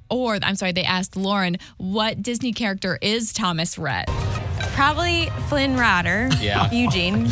or 0.09 0.37
I'm 0.41 0.55
sorry, 0.55 0.71
they 0.71 0.83
asked 0.83 1.15
Lauren, 1.15 1.57
what 1.77 2.21
Disney 2.21 2.53
character 2.53 2.97
is 3.01 3.33
Thomas 3.33 3.77
Rhett? 3.77 4.07
Probably 4.73 5.29
Flynn 5.49 5.75
Rider, 5.77 6.29
Yeah. 6.39 6.71
Eugene. 6.71 7.27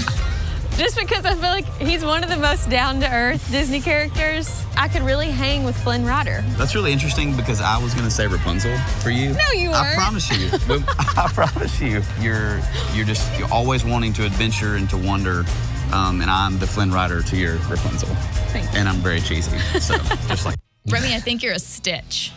Just 0.77 0.98
because 1.00 1.24
I 1.25 1.32
feel 1.36 1.50
like 1.50 1.65
he's 1.77 2.03
one 2.03 2.22
of 2.22 2.29
the 2.29 2.36
most 2.36 2.70
down 2.70 3.00
to 3.00 3.10
earth 3.10 3.50
Disney 3.50 3.79
characters. 3.79 4.62
I 4.75 4.89
could 4.89 5.03
really 5.03 5.27
hang 5.27 5.63
with 5.63 5.75
Flynn 5.82 6.05
Rider. 6.05 6.44
That's 6.58 6.75
really 6.75 6.91
interesting 6.91 7.34
because 7.36 7.62
I 7.62 7.77
was 7.82 7.94
gonna 7.94 8.12
say 8.12 8.27
Rapunzel 8.27 8.77
for 9.01 9.10
you. 9.10 9.29
No, 9.29 9.51
you 9.53 9.70
I 9.70 9.84
weren't. 9.84 9.96
promise 9.96 10.29
you. 10.29 10.50
I 11.17 11.29
promise 11.34 11.79
you. 11.79 12.01
You're 12.20 12.60
you're 12.94 13.05
just 13.05 13.39
you're 13.39 13.51
always 13.53 13.86
wanting 13.86 14.12
to 14.13 14.25
adventure 14.25 14.75
and 14.75 14.89
to 14.89 14.98
wonder. 14.98 15.46
Um, 15.94 16.20
and 16.20 16.29
I'm 16.29 16.60
the 16.60 16.67
Flynn 16.67 16.91
Rider 16.91 17.22
to 17.22 17.38
your 17.38 17.53
Rapunzel. 17.70 18.10
Thank 18.50 18.72
you. 18.74 18.79
And 18.79 18.89
I'm 18.89 18.98
very 18.98 19.22
cheesy. 19.22 19.58
So 19.79 19.96
just 20.27 20.46
like 20.46 20.58
Remy, 20.89 21.13
I 21.15 21.20
think 21.20 21.41
you're 21.41 21.53
a 21.53 21.60
Stitch. 21.60 22.34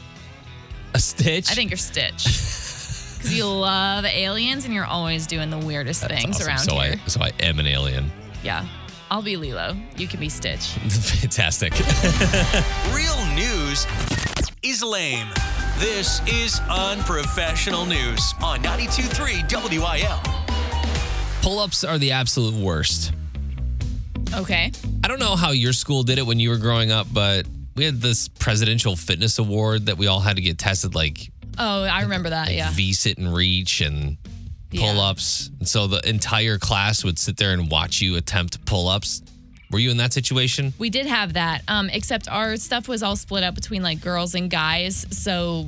A 0.95 1.01
Stitch. 1.01 1.51
I 1.51 1.55
think 1.55 1.71
you're 1.71 1.77
Stitch. 1.77 2.25
Because 3.17 3.37
you 3.37 3.47
love 3.47 4.05
aliens 4.05 4.65
and 4.65 4.73
you're 4.73 4.85
always 4.85 5.27
doing 5.27 5.51
the 5.51 5.59
weirdest 5.59 6.03
That's 6.03 6.23
things 6.23 6.37
awesome. 6.37 6.49
around 6.49 6.59
so 6.61 6.75
here. 6.79 7.01
I 7.05 7.09
so 7.09 7.21
I 7.21 7.33
am 7.41 7.59
an 7.59 7.67
alien. 7.67 8.13
Yeah. 8.43 8.67
I'll 9.11 9.23
be 9.23 9.37
Lilo. 9.37 9.75
You 9.97 10.07
can 10.07 10.21
be 10.21 10.29
Stitch. 10.29 10.67
Fantastic. 11.21 11.73
Real 12.93 13.25
news 13.35 13.87
is 14.63 14.83
lame. 14.83 15.29
This 15.79 16.21
is 16.27 16.61
unprofessional 16.69 17.87
news 17.87 18.35
on 18.43 18.61
92.3 18.63 19.73
WIL. 19.81 20.21
Pull-ups 21.43 21.85
are 21.85 21.99
the 21.99 22.11
absolute 22.11 22.55
worst. 22.55 23.13
Okay. 24.35 24.73
I 25.05 25.09
don't 25.09 25.21
know 25.21 25.37
how 25.37 25.53
your 25.53 25.73
school 25.73 26.03
did 26.03 26.19
it 26.19 26.27
when 26.27 26.39
you 26.39 26.51
were 26.51 26.59
growing 26.59 26.91
up, 26.91 27.07
but 27.11 27.47
we 27.77 27.85
had 27.85 28.01
this 28.03 28.29
presidential 28.29 28.95
fitness 28.97 29.39
award 29.39 29.87
that 29.87 29.97
we 29.97 30.07
all 30.07 30.21
had 30.21 30.37
to 30.37 30.43
get 30.43 30.59
tested 30.59 30.95
like, 30.95 31.31
Oh, 31.57 31.83
I 31.85 32.03
remember 32.03 32.31
that. 32.31 32.49
like 32.49 32.57
Yeah. 32.57 32.71
V 32.73 32.93
sit 32.93 33.17
and 33.19 33.33
reach 33.35 33.81
and 33.81 34.19
Yeah. 34.71 34.81
pull-ups. 34.93 35.51
And 35.59 35.69
so 35.69 35.87
the 35.87 36.07
entire 36.09 36.59
class 36.59 37.05
would 37.05 37.19
sit 37.19 37.37
there 37.37 37.53
and 37.53 37.71
watch 37.71 38.01
you 38.01 38.17
attempt 38.17 38.65
pull-ups. 38.67 39.23
Were 39.71 39.79
you 39.79 39.91
in 39.91 39.99
that 39.99 40.13
situation? 40.13 40.73
We 40.79 40.89
did 40.91 41.07
have 41.07 41.35
that, 41.35 41.63
um, 41.69 41.91
except 41.91 42.29
our 42.29 42.57
stuff 42.57 42.89
was 42.89 43.03
all 43.03 43.17
split 43.17 43.45
up 43.45 43.55
between 43.55 43.83
like 43.83 44.01
girls 44.01 44.35
and 44.35 44.51
guys. 44.51 45.07
So 45.11 45.67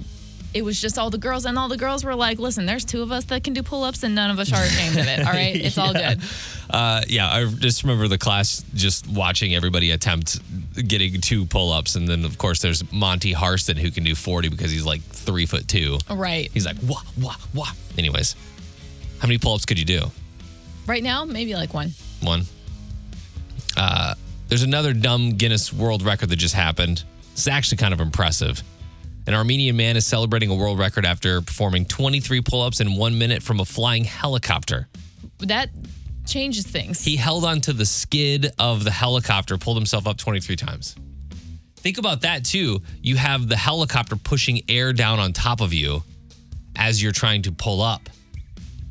it 0.53 0.63
was 0.63 0.81
just 0.81 0.99
all 0.99 1.11
the 1.11 1.19
girls, 1.19 1.45
and 1.45 1.57
all 1.59 1.69
the 1.69 1.77
girls 1.77 2.03
were 2.03 2.15
like, 2.15 2.39
listen, 2.39 2.67
there's 2.67 2.85
two 2.85 3.03
of 3.03 3.13
us 3.13 3.25
that 3.27 3.45
can 3.45 3.53
do 3.53 3.63
pull 3.63 3.85
ups, 3.85 4.03
and 4.03 4.15
none 4.15 4.31
of 4.31 4.39
us 4.39 4.53
are 4.53 4.63
ashamed 4.63 4.97
of 4.99 5.07
it. 5.07 5.21
All 5.21 5.33
right. 5.33 5.55
It's 5.65 5.79
all 5.79 5.93
good. 5.93 6.21
Uh, 6.69 7.03
yeah, 7.09 7.31
I 7.31 7.45
just 7.47 7.85
remember 7.85 8.09
the 8.09 8.19
class 8.19 8.65
just 8.75 9.07
watching 9.07 9.55
everybody 9.55 9.91
attempt 9.93 10.41
getting 10.89 11.21
two 11.21 11.45
pull-ups, 11.45 11.95
and 11.95 12.09
then 12.09 12.25
of 12.25 12.39
course 12.39 12.61
there's 12.61 12.91
Monty 12.93 13.33
Harston 13.33 13.77
who 13.77 13.91
can 13.91 14.03
do 14.03 14.15
40 14.15 14.49
because 14.49 14.71
he's 14.73 14.87
like 14.87 15.03
three 15.03 15.47
foot 15.47 15.69
two. 15.69 15.99
Right. 16.11 16.51
He's 16.55 16.65
like 16.67 16.77
wah 16.87 17.03
wah 17.21 17.37
wah. 17.55 17.71
Anyways, 17.99 18.35
how 19.21 19.29
many 19.29 19.39
pull-ups 19.39 19.65
could 19.65 19.79
you 19.79 19.85
do? 19.85 20.11
Right 20.87 21.03
now, 21.03 21.25
maybe 21.25 21.55
like 21.55 21.75
one. 21.75 21.93
One. 22.23 22.43
Uh, 23.77 24.15
there's 24.49 24.63
another 24.63 24.93
dumb 24.93 25.37
Guinness 25.37 25.73
World 25.73 26.03
Record 26.03 26.31
that 26.31 26.37
just 26.37 26.55
happened. 26.55 27.05
It's 27.33 27.47
actually 27.47 27.79
kind 27.79 27.95
of 27.95 28.01
impressive. 28.01 28.63
An 29.27 29.35
Armenian 29.35 29.77
man 29.77 29.97
is 29.97 30.07
celebrating 30.07 30.51
a 30.51 30.55
world 30.55 30.79
record 30.79 31.05
after 31.05 31.41
performing 31.41 31.85
23 31.85 32.41
pull-ups 32.41 32.81
in 32.81 32.97
one 32.97 33.19
minute 33.19 33.43
from 33.43 33.61
a 33.61 33.65
flying 33.65 34.05
helicopter. 34.05 34.89
That 35.39 35.71
changes 36.27 36.67
things. 36.67 37.05
He 37.05 37.17
held 37.17 37.45
onto 37.45 37.73
the 37.73 37.87
skid 37.87 38.53
of 38.59 38.85
the 38.85 38.91
helicopter, 38.91 39.59
pulled 39.59 39.77
himself 39.77 40.07
up 40.07 40.17
23 40.17 40.57
times. 40.57 40.97
Think 41.77 41.99
about 41.99 42.23
that 42.23 42.45
too. 42.45 42.83
You 43.03 43.17
have 43.17 43.49
the 43.49 43.57
helicopter 43.57 44.17
pushing 44.17 44.63
air 44.69 44.93
down 44.93 45.19
on 45.19 45.33
top 45.33 45.61
of 45.61 45.73
you 45.73 46.03
as 46.77 47.03
you're 47.03 47.13
trying 47.13 47.43
to 47.43 47.53
pull 47.53 47.81
up. 47.83 48.09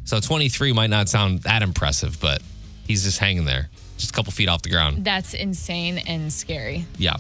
So 0.09 0.19
23 0.19 0.73
might 0.73 0.89
not 0.89 1.07
sound 1.07 1.43
that 1.43 1.61
impressive, 1.61 2.19
but 2.19 2.41
he's 2.87 3.03
just 3.03 3.19
hanging 3.19 3.45
there, 3.45 3.69
just 3.95 4.09
a 4.09 4.13
couple 4.13 4.31
feet 4.31 4.49
off 4.49 4.63
the 4.63 4.71
ground. 4.71 5.05
That's 5.05 5.35
insane 5.35 5.99
and 5.99 6.33
scary. 6.33 6.87
Yeah. 6.97 7.17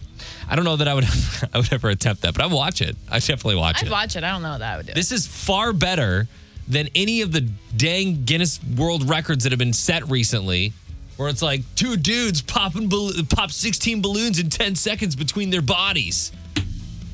I 0.49 0.55
don't 0.55 0.65
know 0.65 0.75
that 0.75 0.87
I 0.87 0.95
would 0.95 1.05
I 1.53 1.59
would 1.59 1.71
ever 1.71 1.89
attempt 1.89 2.23
that, 2.23 2.33
but 2.33 2.43
I'd 2.43 2.51
watch 2.51 2.81
it. 2.81 2.97
I'd 3.07 3.19
definitely 3.19 3.57
watch 3.57 3.75
it. 3.75 3.83
I'd 3.83 3.89
it. 3.89 3.91
watch 3.91 4.15
it. 4.15 4.23
I 4.23 4.31
don't 4.31 4.41
know 4.41 4.53
what 4.53 4.61
that 4.61 4.77
would 4.77 4.87
do. 4.87 4.93
This 4.93 5.11
is 5.11 5.27
far 5.27 5.71
better 5.71 6.27
than 6.67 6.89
any 6.95 7.21
of 7.21 7.31
the 7.31 7.41
dang 7.77 8.25
Guinness 8.25 8.59
World 8.75 9.07
Records 9.07 9.43
that 9.43 9.51
have 9.51 9.59
been 9.59 9.71
set 9.71 10.09
recently, 10.09 10.73
where 11.17 11.29
it's 11.29 11.43
like 11.43 11.61
two 11.75 11.95
dudes 11.95 12.41
popping 12.41 12.89
pop 13.29 13.51
16 13.51 14.01
balloons 14.01 14.39
in 14.39 14.49
10 14.49 14.73
seconds 14.73 15.15
between 15.15 15.51
their 15.51 15.61
bodies. 15.61 16.31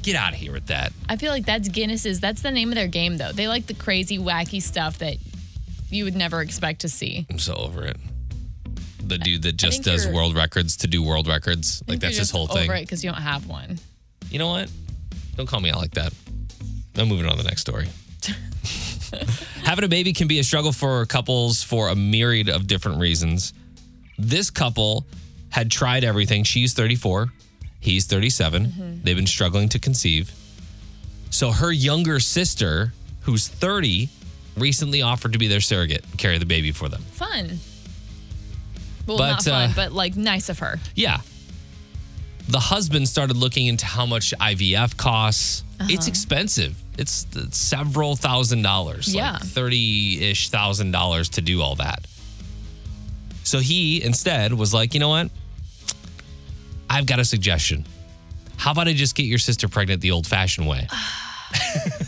Get 0.03 0.15
out 0.15 0.31
of 0.31 0.39
here 0.39 0.53
with 0.53 0.67
that. 0.67 0.93
I 1.09 1.17
feel 1.17 1.31
like 1.31 1.45
that's 1.45 1.67
Guinness's. 1.67 2.21
That's 2.21 2.41
the 2.41 2.51
name 2.51 2.69
of 2.69 2.75
their 2.75 2.87
game, 2.87 3.17
though. 3.17 3.33
They 3.33 3.49
like 3.49 3.65
the 3.65 3.73
crazy, 3.73 4.19
wacky 4.19 4.61
stuff 4.61 4.99
that 4.99 5.17
you 5.95 6.03
would 6.03 6.15
never 6.15 6.41
expect 6.41 6.81
to 6.81 6.89
see. 6.89 7.25
I'm 7.29 7.39
so 7.39 7.55
over 7.55 7.83
it. 7.85 7.97
The 9.03 9.17
dude 9.17 9.43
that 9.43 9.53
just 9.57 9.83
think 9.83 9.85
does 9.85 10.05
you're- 10.05 10.15
world 10.15 10.35
records 10.35 10.77
to 10.77 10.87
do 10.87 11.01
world 11.03 11.27
records, 11.27 11.83
like 11.87 11.99
that's 11.99 12.17
his 12.17 12.31
whole 12.31 12.47
thing. 12.47 12.63
Over 12.69 12.75
it 12.75 12.81
because 12.81 13.03
you 13.03 13.11
don't 13.11 13.21
have 13.21 13.47
one. 13.47 13.79
You 14.29 14.39
know 14.39 14.47
what? 14.47 14.69
Don't 15.35 15.47
call 15.47 15.59
me 15.59 15.69
out 15.69 15.77
like 15.77 15.91
that. 15.93 16.13
I'm 16.97 17.07
moving 17.07 17.25
on 17.25 17.37
to 17.37 17.43
the 17.43 17.47
next 17.47 17.61
story. 17.61 17.87
Having 19.63 19.85
a 19.85 19.87
baby 19.87 20.13
can 20.13 20.27
be 20.27 20.39
a 20.39 20.43
struggle 20.43 20.71
for 20.71 21.05
couples 21.05 21.61
for 21.63 21.89
a 21.89 21.95
myriad 21.95 22.49
of 22.49 22.67
different 22.67 22.99
reasons. 22.99 23.53
This 24.17 24.49
couple 24.49 25.05
had 25.49 25.69
tried 25.71 26.03
everything. 26.03 26.43
She's 26.43 26.73
34, 26.73 27.31
he's 27.79 28.05
37. 28.07 28.65
Mm-hmm. 28.65 29.01
They've 29.03 29.15
been 29.15 29.27
struggling 29.27 29.69
to 29.69 29.79
conceive. 29.79 30.31
So 31.29 31.51
her 31.51 31.71
younger 31.71 32.19
sister, 32.19 32.93
who's 33.21 33.47
30, 33.47 34.09
recently 34.57 35.01
offered 35.01 35.33
to 35.33 35.39
be 35.39 35.47
their 35.47 35.61
surrogate 35.61 36.03
carry 36.17 36.37
the 36.37 36.45
baby 36.45 36.71
for 36.71 36.89
them. 36.89 37.01
Fun. 37.11 37.59
Well, 39.07 39.17
But, 39.17 39.27
not 39.31 39.43
fun, 39.43 39.69
uh, 39.69 39.73
but 39.75 39.91
like 39.91 40.15
nice 40.15 40.49
of 40.49 40.59
her. 40.59 40.79
Yeah. 40.95 41.19
The 42.47 42.59
husband 42.59 43.07
started 43.07 43.37
looking 43.37 43.65
into 43.67 43.85
how 43.85 44.05
much 44.05 44.33
IVF 44.39 44.95
costs. 44.97 45.63
It's 45.81 46.07
expensive. 46.07 46.75
It's 46.97 47.25
several 47.51 48.15
thousand 48.15 48.61
dollars, 48.61 49.13
Yeah. 49.13 49.33
like 49.33 49.41
30 49.43 50.29
ish 50.31 50.49
thousand 50.49 50.91
dollars 50.91 51.29
to 51.29 51.41
do 51.41 51.61
all 51.61 51.75
that. 51.75 52.05
So 53.43 53.59
he 53.59 54.01
instead 54.03 54.53
was 54.53 54.73
like, 54.73 54.93
you 54.93 54.99
know 54.99 55.09
what? 55.09 55.29
I've 56.89 57.05
got 57.05 57.19
a 57.19 57.25
suggestion. 57.25 57.85
How 58.57 58.71
about 58.71 58.87
I 58.87 58.93
just 58.93 59.15
get 59.15 59.25
your 59.25 59.39
sister 59.39 59.67
pregnant 59.67 60.01
the 60.01 60.11
old 60.11 60.25
fashioned 60.25 60.67
way? 60.67 60.87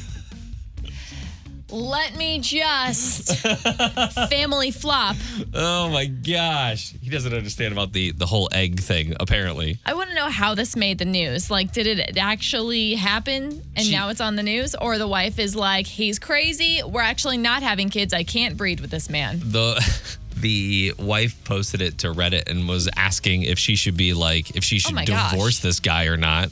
Let 1.70 2.16
me 2.16 2.40
just 2.40 3.36
family 4.30 4.72
flop. 4.72 5.18
Oh 5.54 5.90
my 5.90 6.06
gosh. 6.06 6.94
He 7.02 7.10
doesn't 7.10 7.34
understand 7.34 7.74
about 7.74 7.92
the, 7.92 8.12
the 8.14 8.26
whole 8.26 8.48
egg 8.54 8.80
thing, 8.80 9.16
apparently. 9.20 9.78
I 9.86 9.94
want 9.94 10.10
to 10.10 10.16
know 10.16 10.30
how 10.30 10.56
this 10.56 10.76
made 10.78 10.98
the 10.98 11.06
news. 11.06 11.52
Like, 11.52 11.74
did 11.74 11.86
it 11.88 12.18
actually 12.18 12.96
happen 12.96 13.62
and 13.76 13.86
She- 13.86 13.92
now 13.92 14.10
it's 14.10 14.22
on 14.22 14.36
the 14.38 14.44
news? 14.44 14.76
Or 14.76 14.98
the 14.98 15.08
wife 15.10 15.40
is 15.40 15.56
like, 15.58 15.88
he's 15.88 16.20
crazy. 16.20 16.82
We're 16.86 17.02
actually 17.02 17.38
not 17.38 17.64
having 17.64 17.90
kids. 17.90 18.14
I 18.14 18.24
can't 18.24 18.56
breed 18.56 18.80
with 18.80 18.90
this 18.92 19.10
man. 19.10 19.40
the 19.40 20.18
the 20.38 20.94
wife 21.00 21.36
posted 21.46 21.82
it 21.82 21.98
to 21.98 22.14
Reddit 22.14 22.48
and 22.50 22.68
was 22.70 22.88
asking 22.96 23.42
if 23.42 23.58
she 23.60 23.76
should 23.76 23.98
be 23.98 24.14
like 24.14 24.56
if 24.56 24.64
she 24.64 24.76
oh 24.78 24.80
should 24.80 24.92
Oh 24.92 24.96
my 24.96 25.06
gosh. 25.06 25.32
divorce 25.32 25.60
this 25.60 25.80
guy 25.80 26.06
or 26.06 26.16
not. 26.16 26.50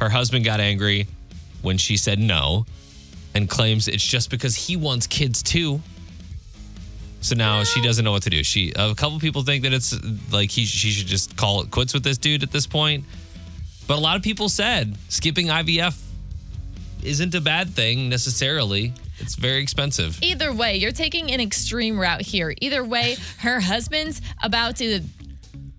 Her 0.00 0.08
husband 0.08 0.44
got 0.44 0.60
angry 0.60 1.06
when 1.60 1.76
she 1.78 1.96
said 1.96 2.18
no 2.20 2.64
and 3.34 3.48
claims 3.48 3.88
it's 3.88 4.04
just 4.04 4.30
because 4.30 4.54
he 4.54 4.76
wants 4.76 5.06
kids 5.06 5.42
too. 5.42 5.80
So 7.20 7.34
now 7.34 7.64
she 7.64 7.82
doesn't 7.82 8.04
know 8.04 8.12
what 8.12 8.22
to 8.22 8.30
do. 8.30 8.44
She 8.44 8.72
a 8.76 8.94
couple 8.94 9.18
people 9.18 9.42
think 9.42 9.64
that 9.64 9.72
it's 9.72 9.94
like 10.32 10.50
he 10.50 10.64
she 10.64 10.90
should 10.90 11.06
just 11.06 11.36
call 11.36 11.62
it 11.62 11.70
quits 11.70 11.92
with 11.92 12.04
this 12.04 12.18
dude 12.18 12.42
at 12.42 12.52
this 12.52 12.66
point. 12.66 13.04
But 13.86 13.98
a 13.98 14.00
lot 14.00 14.16
of 14.16 14.22
people 14.22 14.48
said 14.48 14.96
skipping 15.08 15.48
IVF 15.48 15.98
isn't 17.02 17.34
a 17.34 17.40
bad 17.40 17.70
thing 17.70 18.08
necessarily. 18.08 18.92
It's 19.18 19.34
very 19.34 19.62
expensive. 19.62 20.18
Either 20.22 20.52
way, 20.52 20.76
you're 20.76 20.92
taking 20.92 21.32
an 21.32 21.40
extreme 21.40 21.98
route 21.98 22.22
here. 22.22 22.54
Either 22.60 22.84
way, 22.84 23.16
her 23.38 23.60
husband's 23.60 24.20
about 24.42 24.76
to 24.76 25.00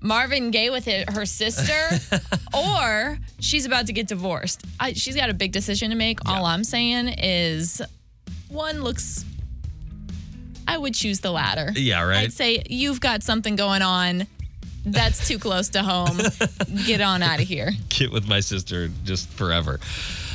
Marvin 0.01 0.51
Gaye 0.51 0.69
with 0.69 0.87
it, 0.87 1.09
her 1.09 1.25
sister, 1.25 1.99
or 2.53 3.17
she's 3.39 3.65
about 3.65 3.87
to 3.87 3.93
get 3.93 4.07
divorced. 4.07 4.63
I, 4.79 4.93
she's 4.93 5.15
got 5.15 5.29
a 5.29 5.33
big 5.33 5.51
decision 5.51 5.89
to 5.89 5.95
make. 5.95 6.27
All 6.27 6.45
I'm 6.45 6.63
saying 6.63 7.09
is 7.17 7.81
one 8.49 8.81
looks, 8.81 9.25
I 10.67 10.77
would 10.77 10.93
choose 10.93 11.19
the 11.19 11.31
latter. 11.31 11.71
Yeah, 11.75 12.03
right. 12.03 12.23
I'd 12.23 12.33
say 12.33 12.63
you've 12.69 12.99
got 13.01 13.23
something 13.23 13.55
going 13.55 13.81
on 13.81 14.27
that's 14.85 15.27
too 15.27 15.39
close 15.39 15.69
to 15.69 15.83
home. 15.83 16.19
Get 16.85 17.01
on 17.01 17.21
out 17.21 17.41
of 17.41 17.47
here. 17.47 17.71
get 17.89 18.11
with 18.11 18.27
my 18.27 18.39
sister 18.39 18.89
just 19.03 19.29
forever. 19.29 19.79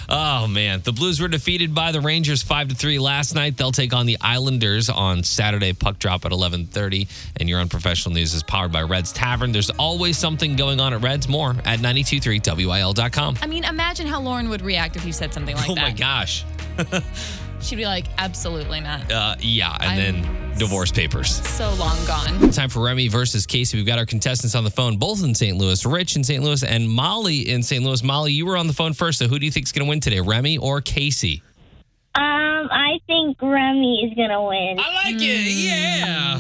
Oh 0.09 0.47
man, 0.47 0.81
the 0.83 0.93
Blues 0.93 1.21
were 1.21 1.29
defeated 1.29 1.75
by 1.75 1.93
the 1.93 2.01
Rangers 2.01 2.43
5 2.43 2.69
to 2.69 2.75
3 2.75 2.99
last 2.99 3.35
night. 3.35 3.57
They'll 3.57 3.73
take 3.73 3.93
on 3.95 4.07
the 4.07 4.19
Islanders 4.21 4.89
on 4.91 5.23
Saturday 5.23 5.73
puck 5.73 5.99
drop 5.99 6.25
at 6.25 6.33
11:30 6.33 7.09
and 7.39 7.49
your 7.49 7.61
unprofessional 7.61 8.15
news 8.15 8.35
is 8.35 8.43
powered 8.43 8.73
by 8.73 8.83
Reds 8.83 9.13
Tavern. 9.13 9.53
There's 9.53 9.71
always 9.71 10.19
something 10.19 10.57
going 10.57 10.81
on 10.81 10.93
at 10.93 11.01
Reds 11.03 11.29
more 11.29 11.51
at 11.65 11.81
923wil.com. 11.81 13.39
I 13.43 13.47
mean, 13.47 13.65
imagine 13.65 14.07
how 14.07 14.21
Lauren 14.21 14.49
would 14.49 14.63
react 14.63 14.97
if 14.97 15.05
you 15.05 15.13
said 15.13 15.33
something 15.33 15.57
like 15.57 15.69
Oh 15.71 15.75
that. 15.75 15.85
Oh 15.85 15.89
my 15.89 15.93
gosh. 15.93 16.45
She'd 17.61 17.77
be 17.77 17.87
like, 17.87 18.07
absolutely 18.19 18.81
not. 18.81 19.11
Uh, 19.11 19.37
yeah, 19.41 19.75
and 19.81 20.01
I'm- 20.01 20.23
then 20.25 20.44
divorce 20.59 20.93
papers. 20.93 21.47
So 21.49 21.73
long 21.75 21.97
gone. 22.07 22.51
Time 22.51 22.69
for 22.69 22.85
Remy 22.85 23.09
versus 23.09 23.47
Kasey. 23.47 23.75
We've 23.75 23.87
got 23.87 23.99
our 23.99 24.07
contestants 24.07 24.55
on 24.55 24.65
the 24.65 24.71
phone, 24.71 24.97
both 24.97 25.23
in 25.25 25.35
St. 25.35 25.57
Louis. 25.57 25.85
Rich 25.85 26.17
in 26.17 26.25
St. 26.25 26.43
Louis 26.43 26.63
and 26.63 26.89
Molly 26.89 27.49
in 27.51 27.63
St. 27.63 27.85
Louis. 27.85 28.03
Molly, 28.03 28.33
you 28.33 28.47
were 28.47 28.57
on 28.57 28.67
the 28.67 28.73
phone 28.73 28.93
first, 28.93 29.19
so 29.19 29.29
who 29.29 29.39
do 29.39 29.47
you 29.47 29.53
think 29.53 29.67
is 29.67 29.73
going 29.73 29.85
to 29.85 29.89
win 29.89 30.01
today, 30.01 30.21
Remy 30.21 30.59
or 30.59 30.81
Kasey? 30.81 31.43
Um, 32.17 32.69
I 32.71 33.01
think 33.09 33.43
Remy 33.43 34.05
is 34.05 34.17
gonna 34.17 34.47
win. 34.47 34.79
I 34.79 34.95
like 35.05 35.17
it. 35.17 35.51
Yeah. 35.51 36.39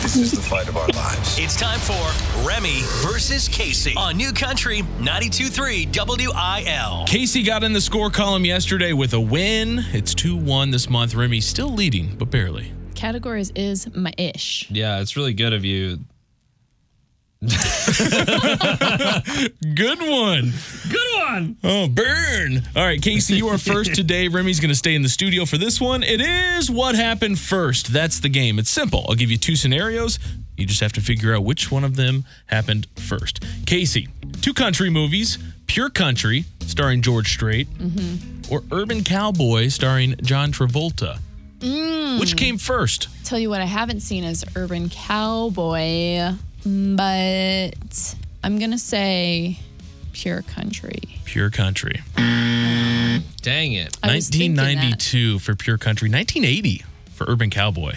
This 0.00 0.16
is 0.16 0.32
the 0.32 0.40
fight 0.40 0.66
of 0.66 0.78
our 0.78 0.88
lives. 0.88 1.38
It's 1.38 1.56
time 1.56 1.78
for 1.78 2.48
Remy 2.48 2.80
versus 3.02 3.46
Kasey 3.46 3.94
on 3.98 4.16
New 4.16 4.32
Country 4.32 4.80
92.3 4.98 5.94
WIL. 5.94 7.04
Kasey 7.06 7.44
got 7.44 7.62
in 7.62 7.74
the 7.74 7.82
score 7.82 8.08
column 8.08 8.46
yesterday 8.46 8.94
with 8.94 9.12
a 9.12 9.20
win. 9.20 9.84
It's 9.92 10.14
2 10.14 10.36
1 10.36 10.70
this 10.70 10.88
month. 10.88 11.14
Remy's 11.14 11.46
still 11.46 11.68
leading, 11.68 12.16
but 12.16 12.30
barely. 12.30 12.72
Categories 13.00 13.50
is 13.56 13.92
my 13.94 14.12
ish. 14.18 14.70
Yeah, 14.70 15.00
it's 15.00 15.16
really 15.16 15.32
good 15.32 15.54
of 15.54 15.64
you. 15.64 16.00
Good 17.40 17.56
one. 20.00 20.52
Good 20.90 21.16
one. 21.16 21.56
Oh, 21.64 21.88
burn. 21.88 22.62
All 22.76 22.84
right, 22.84 23.00
Kasey, 23.00 23.38
you 23.38 23.48
are 23.48 23.56
first 23.56 23.94
today. 24.00 24.28
Remy's 24.28 24.60
going 24.60 24.68
to 24.68 24.74
stay 24.74 24.94
in 24.94 25.00
the 25.00 25.08
studio 25.08 25.46
for 25.46 25.56
this 25.56 25.80
one. 25.80 26.02
It 26.02 26.20
is 26.20 26.70
what 26.70 26.94
happened 26.94 27.38
first. 27.38 27.90
That's 27.90 28.20
the 28.20 28.28
game. 28.28 28.58
It's 28.58 28.68
simple. 28.68 29.06
I'll 29.08 29.14
give 29.14 29.30
you 29.30 29.38
two 29.38 29.56
scenarios. 29.56 30.18
You 30.58 30.66
just 30.66 30.80
have 30.80 30.92
to 30.92 31.00
figure 31.00 31.34
out 31.34 31.42
which 31.42 31.70
one 31.70 31.84
of 31.84 31.96
them 31.96 32.26
happened 32.48 32.86
first. 32.96 33.40
Kasey, 33.64 34.10
two 34.42 34.52
country 34.52 34.90
movies 34.90 35.38
Pure 35.70 35.90
Country, 35.90 36.44
starring 36.66 37.00
George 37.00 37.32
Strait, 37.32 37.66
mm-hmm. 37.78 38.52
or 38.52 38.64
Urban 38.72 39.04
Cowboy, 39.04 39.68
starring 39.68 40.16
John 40.20 40.50
Travolta. 40.50 41.20
Which 41.60 42.36
came 42.36 42.58
first? 42.58 43.08
Tell 43.24 43.38
you 43.38 43.50
what 43.50 43.60
I 43.60 43.64
haven't 43.66 44.00
seen 44.00 44.24
is 44.24 44.44
Urban 44.56 44.88
Cowboy, 44.88 46.32
but 46.64 47.70
I'm 48.42 48.58
gonna 48.58 48.78
say 48.78 49.58
Pure 50.12 50.42
Country. 50.42 51.00
Pure 51.24 51.50
Country. 51.50 52.00
Dang 52.16 53.72
it. 53.72 53.96
I 54.02 54.14
was 54.14 54.28
thinking 54.28 54.54
that. 54.56 54.62
1992 54.62 55.38
for 55.38 55.54
Pure 55.54 55.78
Country, 55.78 56.08
1980 56.10 56.84
for 57.12 57.24
Urban 57.28 57.50
Cowboy. 57.50 57.94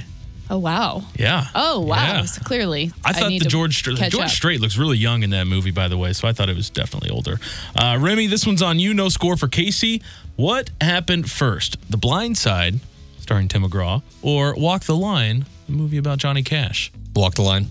Oh 0.50 0.58
wow. 0.58 1.04
Yeah. 1.16 1.46
Oh 1.56 1.80
wow. 1.82 1.96
Yeah. 1.96 2.22
So 2.26 2.42
clearly, 2.44 2.92
I 3.04 3.14
thought 3.14 3.30
need 3.30 3.42
the 3.44 3.50
George 3.50 3.78
Strait, 3.78 3.98
George 3.98 4.26
up. 4.26 4.30
Strait 4.30 4.60
looks 4.60 4.78
really 4.78 4.98
young 4.98 5.24
in 5.24 5.30
that 5.32 5.48
movie, 5.48 5.72
by 5.72 5.88
the 5.88 5.98
way. 5.98 6.14
So 6.14 6.28
I 6.28 6.34
thought 6.34 6.50
it 6.50 6.56
was 6.56 6.70
definitely 6.70 7.10
older. 7.10 7.40
Uh, 7.76 7.98
Remy, 8.00 8.28
this 8.28 8.46
one's 8.46 8.62
on 8.62 8.78
you. 8.78 8.94
No 8.94 9.10
score 9.10 9.38
for 9.38 9.48
Kasey. 9.48 10.02
What 10.36 10.70
happened 10.82 11.32
first? 11.32 11.78
The 11.90 11.98
Blind 11.98 12.38
Side, 12.38 12.80
starring 13.34 13.48
Tim 13.48 13.64
McGraw, 13.64 14.04
or 14.22 14.54
Walk 14.54 14.84
the 14.84 14.96
Line, 14.96 15.48
the 15.66 15.72
movie 15.72 15.98
about 15.98 16.20
Johnny 16.20 16.44
Cash? 16.44 16.92
Walk 17.16 17.34
the 17.34 17.42
line. 17.42 17.70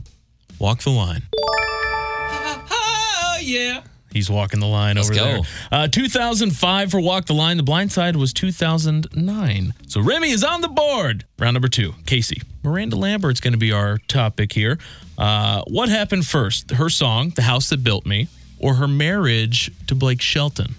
Walk 0.59 0.81
the 0.81 0.91
Line. 0.91 1.23
Oh, 1.33 3.37
yeah. 3.41 3.83
He's 4.13 4.29
walking 4.29 4.59
the 4.59 4.67
line 4.67 4.97
Let's 4.97 5.09
over 5.09 5.21
go. 5.21 5.25
there. 5.25 5.41
Uh, 5.71 5.87
2005 5.87 6.91
for 6.91 7.01
Walk 7.01 7.27
the 7.27 7.35
Line. 7.35 7.59
The 7.59 7.63
Blind 7.63 7.93
Side 7.93 8.17
was 8.17 8.33
2009. 8.33 9.73
So 9.87 10.03
Remy 10.03 10.31
is 10.31 10.43
on 10.43 10.63
the 10.63 10.69
board. 10.69 11.27
Round 11.39 11.55
number 11.55 11.69
two. 11.69 11.93
Kasey. 12.07 12.43
Miranda 12.65 12.97
Lambert's 12.97 13.39
going 13.39 13.53
to 13.53 13.59
be 13.59 13.71
our 13.71 13.99
topic 14.09 14.53
here. 14.53 14.81
Uh, 15.17 15.63
what 15.69 15.89
happened 15.89 16.27
first? 16.27 16.73
Her 16.73 16.91
song, 16.91 17.31
The 17.37 17.43
House 17.43 17.69
That 17.69 17.85
Built 17.85 18.05
Me, 18.05 18.27
or 18.59 18.75
her 18.75 18.89
marriage 18.89 19.71
to 19.87 19.95
Blake 19.95 20.21
Shelton? 20.21 20.75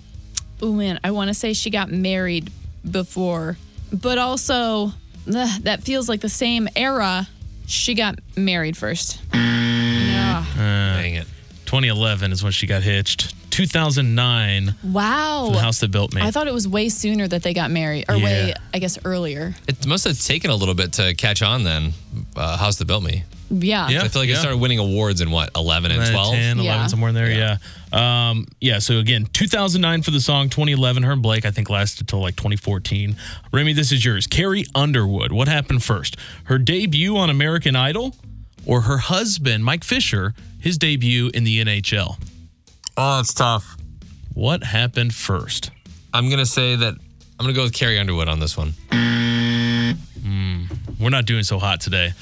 Oh 0.62 0.74
man, 0.74 1.00
I 1.06 1.12
want 1.12 1.30
to 1.30 1.34
say 1.34 1.54
she 1.54 1.70
got 1.70 1.90
married 1.90 2.52
before, 2.90 3.56
but 3.94 4.18
also 4.18 4.88
ugh, 5.34 5.62
that 5.64 5.84
feels 5.84 6.10
like 6.10 6.22
the 6.22 6.30
same 6.30 6.68
era. 6.76 7.28
She 7.68 7.94
got 7.94 8.20
married 8.36 8.76
first. 8.76 9.22
Yeah. 9.34 10.46
Dang 10.58 11.16
it. 11.16 11.28
2011 11.66 12.32
is 12.32 12.44
when 12.44 12.52
she 12.52 12.68
got 12.68 12.84
hitched. 12.84 13.34
2009, 13.52 14.74
Wow. 14.84 15.50
The 15.54 15.60
House 15.60 15.80
That 15.80 15.92
Built 15.92 16.14
Me. 16.14 16.22
I 16.22 16.32
thought 16.32 16.48
it 16.48 16.54
was 16.54 16.68
way 16.68 16.90
sooner 16.90 17.28
that 17.28 17.44
they 17.44 17.54
got 17.54 17.70
married, 17.72 18.06
or 18.10 18.16
way, 18.16 18.48
Yeah. 18.50 18.58
I 18.74 18.80
guess, 18.80 18.98
earlier. 19.06 19.56
It 19.68 19.86
must 19.86 20.06
have 20.06 20.20
taken 20.20 20.50
a 20.50 20.56
little 20.56 20.74
bit 20.74 20.94
to 20.94 21.14
catch 21.14 21.42
on 21.44 21.64
then. 21.64 21.94
Uh, 22.36 22.58
House 22.58 22.78
that 22.78 22.86
built 22.86 23.04
me. 23.04 23.24
Yeah. 23.62 23.90
Yeah. 23.90 24.04
I 24.04 24.08
feel 24.08 24.22
like 24.22 24.30
it 24.30 24.38
started 24.38 24.58
winning 24.60 24.80
awards 24.80 25.22
in 25.22 25.30
what, 25.32 25.52
11 25.56 25.92
and 25.92 26.00
9, 26.02 26.12
12? 26.12 26.34
10, 26.34 26.42
11, 26.60 26.64
Yeah. 26.64 26.88
somewhere 26.88 27.10
in 27.10 27.16
there. 27.16 27.30
Yeah. 27.32 27.58
Um, 28.30 28.48
yeah. 28.60 28.80
So 28.80 28.98
again, 29.00 29.28
2009 29.34 30.02
for 30.02 30.12
the 30.12 30.20
song, 30.20 30.50
2011. 30.50 31.04
Her 31.04 31.12
and 31.14 31.22
Blake, 31.22 31.46
I 31.46 31.52
think, 31.52 31.70
lasted 31.70 32.08
till 32.08 32.20
like 32.22 32.36
2014. 32.36 33.16
Remy, 33.52 33.74
this 33.74 33.92
is 33.92 34.04
yours. 34.04 34.26
Carrie 34.28 34.66
Underwood. 34.74 35.32
What 35.32 35.48
happened 35.48 35.84
first? 35.84 36.18
Her 36.46 36.58
debut 36.58 37.16
on 37.18 37.30
American 37.30 37.76
Idol, 37.76 38.16
or 38.66 38.82
her 38.82 38.98
husband, 38.98 39.64
Mike 39.64 39.84
Fisher, 39.84 40.34
his 40.60 40.78
debut 40.78 41.30
in 41.34 41.44
the 41.44 41.62
NHL? 41.64 42.18
Oh, 42.98 43.20
it's 43.20 43.34
tough. 43.34 43.76
What 44.34 44.64
happened 44.64 45.14
first? 45.14 45.70
I'm 46.14 46.30
gonna 46.30 46.46
say 46.46 46.76
that 46.76 46.94
I'm 46.94 47.00
gonna 47.46 47.54
go 47.54 47.64
with 47.64 47.74
Carrie 47.74 48.00
Underwood 48.00 48.28
on 48.28 48.40
this 48.40 48.56
one. 48.56 48.74
We're 51.00 51.10
not 51.10 51.26
doing 51.26 51.44
so 51.44 51.60
hot 51.60 51.82
today. 51.82 52.14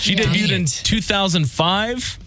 She 0.00 0.14
Yeah. 0.14 0.24
debuted 0.24 0.50
in 0.52 0.66
2005. 0.66 2.18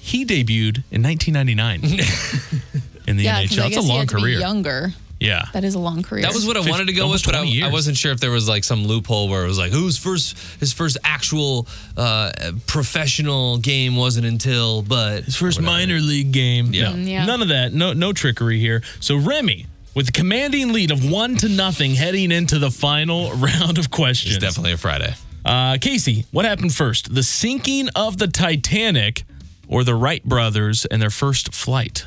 He 0.00 0.24
debuted 0.24 0.82
in 0.90 1.02
1999 1.02 1.80
in 3.06 3.16
the 3.16 3.24
Yeah, 3.24 3.40
'cause 3.42 3.52
NHL. 3.52 3.62
I 3.62 3.66
It's 3.66 3.76
a 3.76 3.76
guess 3.76 3.84
he 3.84 3.88
long 3.88 3.98
had 4.00 4.08
to 4.10 4.14
be 4.16 4.20
career. 4.22 4.38
younger. 4.40 4.94
Yeah. 5.18 5.44
That 5.52 5.64
is 5.64 5.74
a 5.74 5.78
long 5.78 6.02
career. 6.02 6.22
That 6.22 6.32
was 6.32 6.46
what 6.46 6.56
I 6.56 6.60
wanted 6.60 6.86
to 6.86 6.94
go 6.94 7.10
with, 7.10 7.22
but 7.24 7.34
I, 7.34 7.60
I 7.64 7.68
wasn't 7.68 7.98
sure 7.98 8.10
if 8.10 8.20
there 8.20 8.30
was 8.30 8.48
like 8.48 8.64
some 8.64 8.86
loophole 8.86 9.28
where 9.28 9.44
it 9.44 9.48
was 9.48 9.58
like 9.58 9.70
whose 9.70 9.98
first 9.98 10.34
his 10.60 10.72
first 10.72 10.96
actual 11.04 11.68
uh, 11.98 12.32
professional 12.66 13.58
game 13.58 13.96
wasn't 13.96 14.24
until, 14.26 14.80
but 14.80 15.24
His 15.24 15.36
first 15.36 15.60
minor 15.60 15.98
league 16.00 16.32
game. 16.32 16.72
Yeah. 16.72 16.84
No, 16.84 16.92
Mm, 16.94 17.06
yeah. 17.08 17.24
None 17.26 17.42
of 17.42 17.48
that. 17.48 17.74
No, 17.74 17.92
no 17.92 18.14
trickery 18.14 18.58
here. 18.60 18.82
So 19.00 19.16
Remy, 19.16 19.66
with 19.94 20.08
a 20.08 20.12
commanding 20.12 20.72
lead 20.72 20.90
of 20.90 21.04
one 21.10 21.36
to 21.36 21.50
nothing, 21.50 21.96
heading 21.96 22.32
into 22.32 22.58
the 22.58 22.70
final 22.70 23.30
round 23.34 23.76
of 23.76 23.90
questions. 23.90 24.36
it's 24.36 24.42
definitely 24.42 24.72
a 24.72 24.78
Friday. 24.78 25.14
Uh, 25.50 25.74
Kasey, 25.78 26.24
what 26.30 26.44
happened 26.44 26.72
first? 26.72 27.12
The 27.12 27.24
sinking 27.24 27.88
of 27.96 28.18
the 28.18 28.28
Titanic 28.28 29.24
or 29.66 29.82
the 29.82 29.96
Wright 29.96 30.22
brothers 30.24 30.84
and 30.86 31.02
their 31.02 31.10
first 31.10 31.52
flight? 31.52 32.06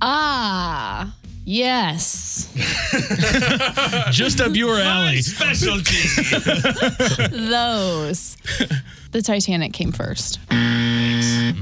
ah, 0.00 1.12
yes. 1.44 2.54
Just 4.12 4.40
up 4.40 4.54
your 4.54 4.78
alley. 4.78 5.22
Specialty. 5.22 5.96
Those. 7.50 8.36
the 9.10 9.22
Titanic 9.22 9.72
came 9.72 9.90
first. 9.90 10.38
yeah. 10.52 11.52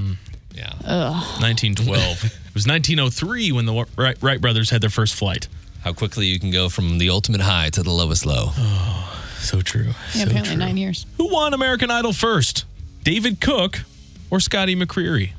Ugh. 0.85 1.15
1912. 1.41 2.25
it 2.25 2.55
was 2.55 2.67
1903 2.67 3.53
when 3.53 3.65
the 3.65 3.87
Wright, 3.97 4.19
Wright 4.23 4.41
brothers 4.43 4.69
had 4.69 4.83
their 4.83 4.91
first 4.91 5.15
flight. 5.15 5.49
How 5.81 5.95
quickly 5.95 6.27
you 6.27 6.39
can 6.39 6.51
go 6.51 6.69
from 6.69 6.99
the 6.99 7.09
ultimate 7.09 7.41
high 7.41 7.71
to 7.71 7.83
the 7.83 7.91
lowest 7.91 8.27
low. 8.27 8.51
So 9.39 9.61
true. 9.63 9.87
Yeah, 9.87 9.93
so 9.93 10.23
apparently 10.25 10.55
true. 10.57 10.57
nine 10.57 10.77
years. 10.77 11.07
Who 11.19 11.33
won 11.33 11.55
American 11.55 11.91
Idol 11.91 12.13
first? 12.13 12.65
David 13.05 13.41
Cook 13.41 13.81
or 14.31 14.41
Scotty 14.41 14.75
McCreery? 14.75 15.31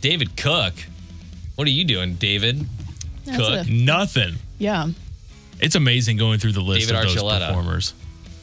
David 0.00 0.36
Cook. 0.36 0.74
What 1.54 1.66
are 1.66 1.70
you 1.70 1.84
doing, 1.84 2.14
David? 2.16 2.66
That's 3.24 3.38
Cook. 3.38 3.66
a- 3.66 3.70
Nothing. 3.70 4.34
yeah. 4.58 4.88
It's 5.58 5.74
amazing 5.74 6.18
going 6.18 6.38
through 6.38 6.52
the 6.52 6.60
list 6.60 6.88
David 6.88 7.06
of 7.06 7.14
those 7.14 7.22
performers. 7.46 7.94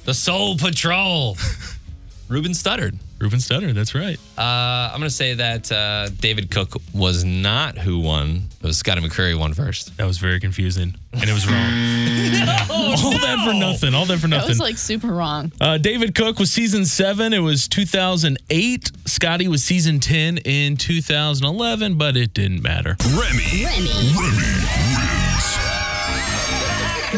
The 0.06 0.16
Soul 0.16 0.58
Patrol. 0.58 1.38
Ruben 2.28 2.54
Studdard. 2.54 2.98
Ruben 3.24 3.40
Studdard, 3.40 3.74
that's 3.74 3.96
right. 3.96 4.20
Uh, 4.38 4.92
I'm 4.92 5.00
going 5.00 5.10
to 5.10 5.16
say 5.16 5.34
that 5.36 5.72
uh, 5.72 6.10
David 6.20 6.52
Cook 6.52 6.76
was 6.94 7.24
not 7.24 7.78
who 7.78 8.00
won. 8.00 8.50
It 8.62 8.66
was 8.66 8.78
Scotty 8.78 9.00
McCreery 9.00 9.40
won 9.40 9.54
first. 9.54 9.96
That 9.96 10.06
was 10.06 10.18
very 10.18 10.42
confusing, 10.42 10.94
and 11.14 11.30
it 11.30 11.32
was 11.34 11.48
wrong. 11.48 11.56
All 12.70 13.18
that 13.20 13.46
for 13.48 13.54
nothing. 13.54 13.96
All 13.96 14.06
that 14.08 14.20
for 14.20 14.28
nothing. 14.28 14.48
That 14.48 14.50
was 14.50 14.60
like 14.60 14.78
super 14.78 15.08
wrong. 15.08 15.54
Uh, 15.62 15.78
David 15.78 16.16
Cook 16.16 16.38
was 16.38 16.52
season 16.52 16.86
seven. 16.86 17.32
It 17.32 17.40
was 17.40 17.70
2008. 17.70 18.92
Scotty 19.06 19.48
was 19.48 19.64
season 19.64 20.02
10 20.02 20.40
in 20.40 20.76
2011, 20.76 21.98
but 21.98 22.18
it 22.18 22.34
didn't 22.34 22.62
matter. 22.62 22.98
Remy. 23.06 23.64
Remy. 23.64 24.12
Remy. 24.20 24.82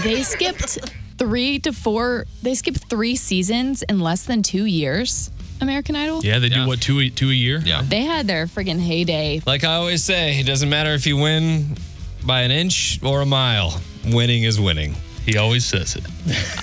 They 0.04 0.22
skipped 0.22 0.78
three 1.18 1.58
to 1.60 1.74
four. 1.74 2.26
They 2.44 2.54
skipped 2.54 2.90
three 2.90 3.16
seasons 3.16 3.82
in 3.84 4.00
less 4.00 4.26
than 4.26 4.44
two 4.44 4.66
years. 4.66 5.32
American 5.62 5.96
Idol. 5.96 6.24
Yeah, 6.24 6.40
they 6.40 6.50
do 6.50 6.58
Yeah. 6.62 6.66
what, 6.68 6.82
two, 6.82 7.00
a- 7.00 7.10
two 7.10 7.30
a 7.30 7.34
year? 7.34 7.62
Yeah. 7.66 7.82
They 7.82 8.02
had 8.04 8.28
their 8.28 8.46
friggin' 8.48 8.80
heyday. 8.80 9.42
Like 9.46 9.64
I 9.64 9.76
always 9.76 10.04
say, 10.04 10.40
it 10.40 10.46
doesn't 10.46 10.70
matter 10.70 10.94
if 10.94 11.06
you 11.08 11.18
win 11.18 11.78
by 12.26 12.42
an 12.42 12.52
inch 12.52 13.00
or 13.04 13.22
a 13.22 13.26
mile. 13.26 13.80
Winning 14.06 14.44
is 14.44 14.60
winning. 14.60 14.96
He 15.26 15.38
always 15.38 15.66
says 15.66 15.96
it. 15.96 16.04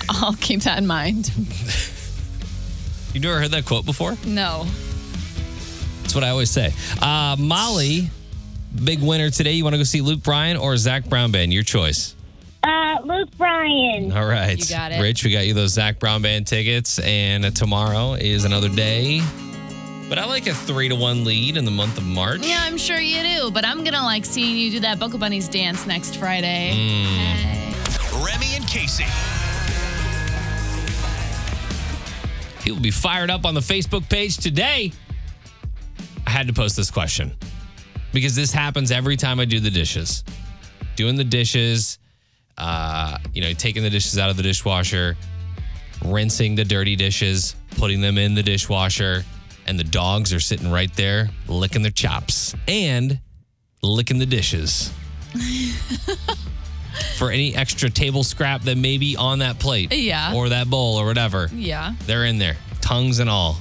I'll 0.09 0.35
keep 0.35 0.61
that 0.61 0.77
in 0.77 0.87
mind. 0.87 1.29
You 3.13 3.19
never 3.19 3.39
heard 3.39 3.51
that 3.51 3.65
quote 3.65 3.85
before? 3.85 4.17
No. 4.25 4.65
That's 6.01 6.15
what 6.15 6.23
I 6.23 6.29
always 6.29 6.49
say. 6.49 6.73
Uh, 7.01 7.35
Molly, 7.37 8.09
big 8.83 9.01
winner 9.01 9.29
today. 9.29 9.51
You 9.53 9.63
want 9.63 9.73
to 9.73 9.77
go 9.77 9.83
see 9.83 10.01
Luke 10.01 10.23
Bryan 10.23 10.57
or 10.57 10.75
Zac 10.77 11.05
Brown 11.09 11.31
Band? 11.31 11.53
Your 11.53 11.63
choice. 11.63 12.15
Uh, 12.63 12.99
Luke 13.03 13.29
Bryan. 13.37 14.11
All 14.13 14.25
right. 14.25 14.57
You 14.57 14.75
got 14.75 14.91
it. 14.91 15.01
Rich, 15.01 15.23
we 15.25 15.31
got 15.31 15.45
you 15.45 15.53
those 15.53 15.73
Zac 15.73 15.99
Brown 15.99 16.21
Band 16.21 16.47
tickets, 16.47 16.97
and 16.99 17.53
tomorrow 17.55 18.13
is 18.13 18.45
another 18.45 18.69
day. 18.69 19.21
But 20.07 20.17
I 20.17 20.25
like 20.25 20.47
a 20.47 20.53
three 20.53 20.89
to 20.89 20.95
one 20.95 21.23
lead 21.23 21.57
in 21.57 21.65
the 21.65 21.71
month 21.71 21.97
of 21.97 22.05
March. 22.05 22.45
Yeah, 22.45 22.61
I'm 22.61 22.77
sure 22.77 22.99
you 22.99 23.21
do, 23.23 23.51
but 23.51 23.65
I'm 23.65 23.83
gonna 23.83 24.03
like 24.03 24.25
seeing 24.25 24.57
you 24.57 24.71
do 24.71 24.79
that 24.81 24.99
Buckle 24.99 25.19
Bunnies 25.19 25.49
dance 25.49 25.85
next 25.87 26.17
Friday. 26.17 26.71
Hey. 26.71 27.73
Remy 28.23 28.55
and 28.55 28.65
Kasey. 28.65 29.09
People 32.63 32.79
be 32.79 32.91
fired 32.91 33.29
up 33.29 33.45
on 33.45 33.55
the 33.55 33.61
Facebook 33.61 34.07
page 34.07 34.37
today. 34.37 34.93
I 36.25 36.29
had 36.29 36.47
to 36.47 36.53
post 36.53 36.77
this 36.77 36.91
question 36.91 37.35
because 38.13 38.35
this 38.35 38.53
happens 38.53 38.91
every 38.91 39.17
time 39.17 39.39
I 39.39 39.45
do 39.45 39.59
the 39.59 39.71
dishes. 39.71 40.23
Doing 40.95 41.15
the 41.15 41.23
dishes, 41.23 41.97
uh, 42.57 43.17
you 43.33 43.41
know, 43.41 43.53
taking 43.53 43.83
the 43.83 43.89
dishes 43.89 44.17
out 44.17 44.29
of 44.29 44.37
the 44.37 44.43
dishwasher, 44.43 45.15
rinsing 46.05 46.55
the 46.55 46.63
dirty 46.65 46.95
dishes, 46.95 47.55
putting 47.77 48.01
them 48.01 48.17
in 48.17 48.33
the 48.35 48.43
dishwasher, 48.43 49.23
and 49.67 49.79
the 49.79 49.83
dogs 49.83 50.33
are 50.33 50.39
sitting 50.39 50.69
right 50.71 50.93
there 50.95 51.29
licking 51.47 51.81
their 51.81 51.91
chops 51.91 52.53
and 52.67 53.19
licking 53.81 54.19
the 54.19 54.25
dishes. 54.25 54.91
For 57.17 57.31
any 57.31 57.55
extra 57.55 57.89
table 57.89 58.23
scrap 58.23 58.61
that 58.63 58.77
may 58.77 58.97
be 58.97 59.15
on 59.15 59.39
that 59.39 59.57
plate 59.59 59.91
Yeah. 59.93 60.33
or 60.35 60.49
that 60.49 60.69
bowl 60.69 60.97
or 60.97 61.05
whatever. 61.05 61.49
Yeah. 61.53 61.93
They're 62.05 62.25
in 62.25 62.37
there, 62.37 62.57
tongues 62.81 63.19
and 63.19 63.29
all. 63.29 63.57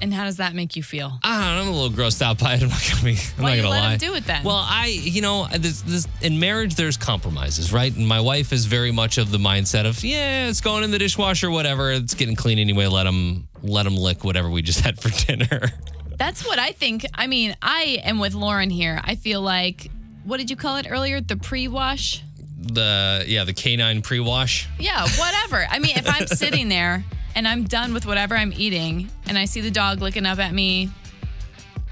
And 0.00 0.12
how 0.12 0.24
does 0.24 0.36
that 0.36 0.54
make 0.54 0.76
you 0.76 0.82
feel? 0.82 1.18
I 1.22 1.56
don't 1.56 1.56
know. 1.56 1.62
I'm 1.62 1.68
a 1.68 1.82
little 1.82 1.96
grossed 1.96 2.22
out 2.22 2.38
by 2.38 2.54
it. 2.54 2.62
I'm 2.62 2.68
not 2.68 2.82
gonna 2.90 3.04
be. 3.04 3.18
I'm 3.38 3.42
Why 3.42 3.56
not 3.56 3.62
gonna 3.62 3.68
let 3.70 3.80
lie. 3.80 3.92
him 3.92 3.98
do 3.98 4.14
it 4.14 4.26
then? 4.26 4.44
Well, 4.44 4.64
I, 4.66 4.86
you 4.86 5.22
know, 5.22 5.46
this, 5.48 5.82
this 5.82 6.06
in 6.22 6.38
marriage 6.38 6.74
there's 6.74 6.96
compromises, 6.96 7.72
right? 7.72 7.94
And 7.94 8.06
my 8.06 8.20
wife 8.20 8.52
is 8.52 8.66
very 8.66 8.92
much 8.92 9.18
of 9.18 9.30
the 9.30 9.38
mindset 9.38 9.86
of, 9.86 10.02
yeah, 10.04 10.48
it's 10.48 10.60
going 10.60 10.84
in 10.84 10.90
the 10.90 10.98
dishwasher, 10.98 11.50
whatever. 11.50 11.92
It's 11.92 12.14
getting 12.14 12.36
clean 12.36 12.58
anyway. 12.58 12.86
Let 12.86 13.04
them, 13.04 13.48
let 13.62 13.84
them 13.84 13.96
lick 13.96 14.24
whatever 14.24 14.50
we 14.50 14.62
just 14.62 14.80
had 14.84 15.00
for 15.00 15.08
dinner. 15.26 15.70
That's 16.16 16.46
what 16.46 16.58
I 16.58 16.72
think. 16.72 17.04
I 17.14 17.26
mean, 17.26 17.56
I 17.62 18.00
am 18.04 18.18
with 18.18 18.34
Lauren 18.34 18.70
here. 18.70 19.00
I 19.02 19.16
feel 19.16 19.40
like, 19.40 19.90
what 20.24 20.38
did 20.38 20.50
you 20.50 20.56
call 20.56 20.76
it 20.76 20.86
earlier? 20.90 21.20
The 21.20 21.36
pre 21.36 21.68
wash? 21.68 22.22
The 22.58 23.24
yeah, 23.28 23.44
the 23.44 23.52
canine 23.52 24.00
pre-wash. 24.02 24.66
Yeah, 24.78 25.06
whatever. 25.18 25.66
I 25.70 25.78
mean, 25.78 25.96
if 25.98 26.08
I'm 26.08 26.26
sitting 26.26 26.68
there 26.68 27.04
and 27.36 27.46
I'm 27.46 27.64
done 27.64 27.94
with 27.94 28.06
whatever 28.06 28.34
I'm 28.34 28.52
eating 28.52 29.10
and 29.28 29.38
I 29.38 29.44
see 29.44 29.60
the 29.60 29.70
dog 29.70 30.00
looking 30.00 30.26
up 30.26 30.38
at 30.38 30.52
me, 30.52 30.90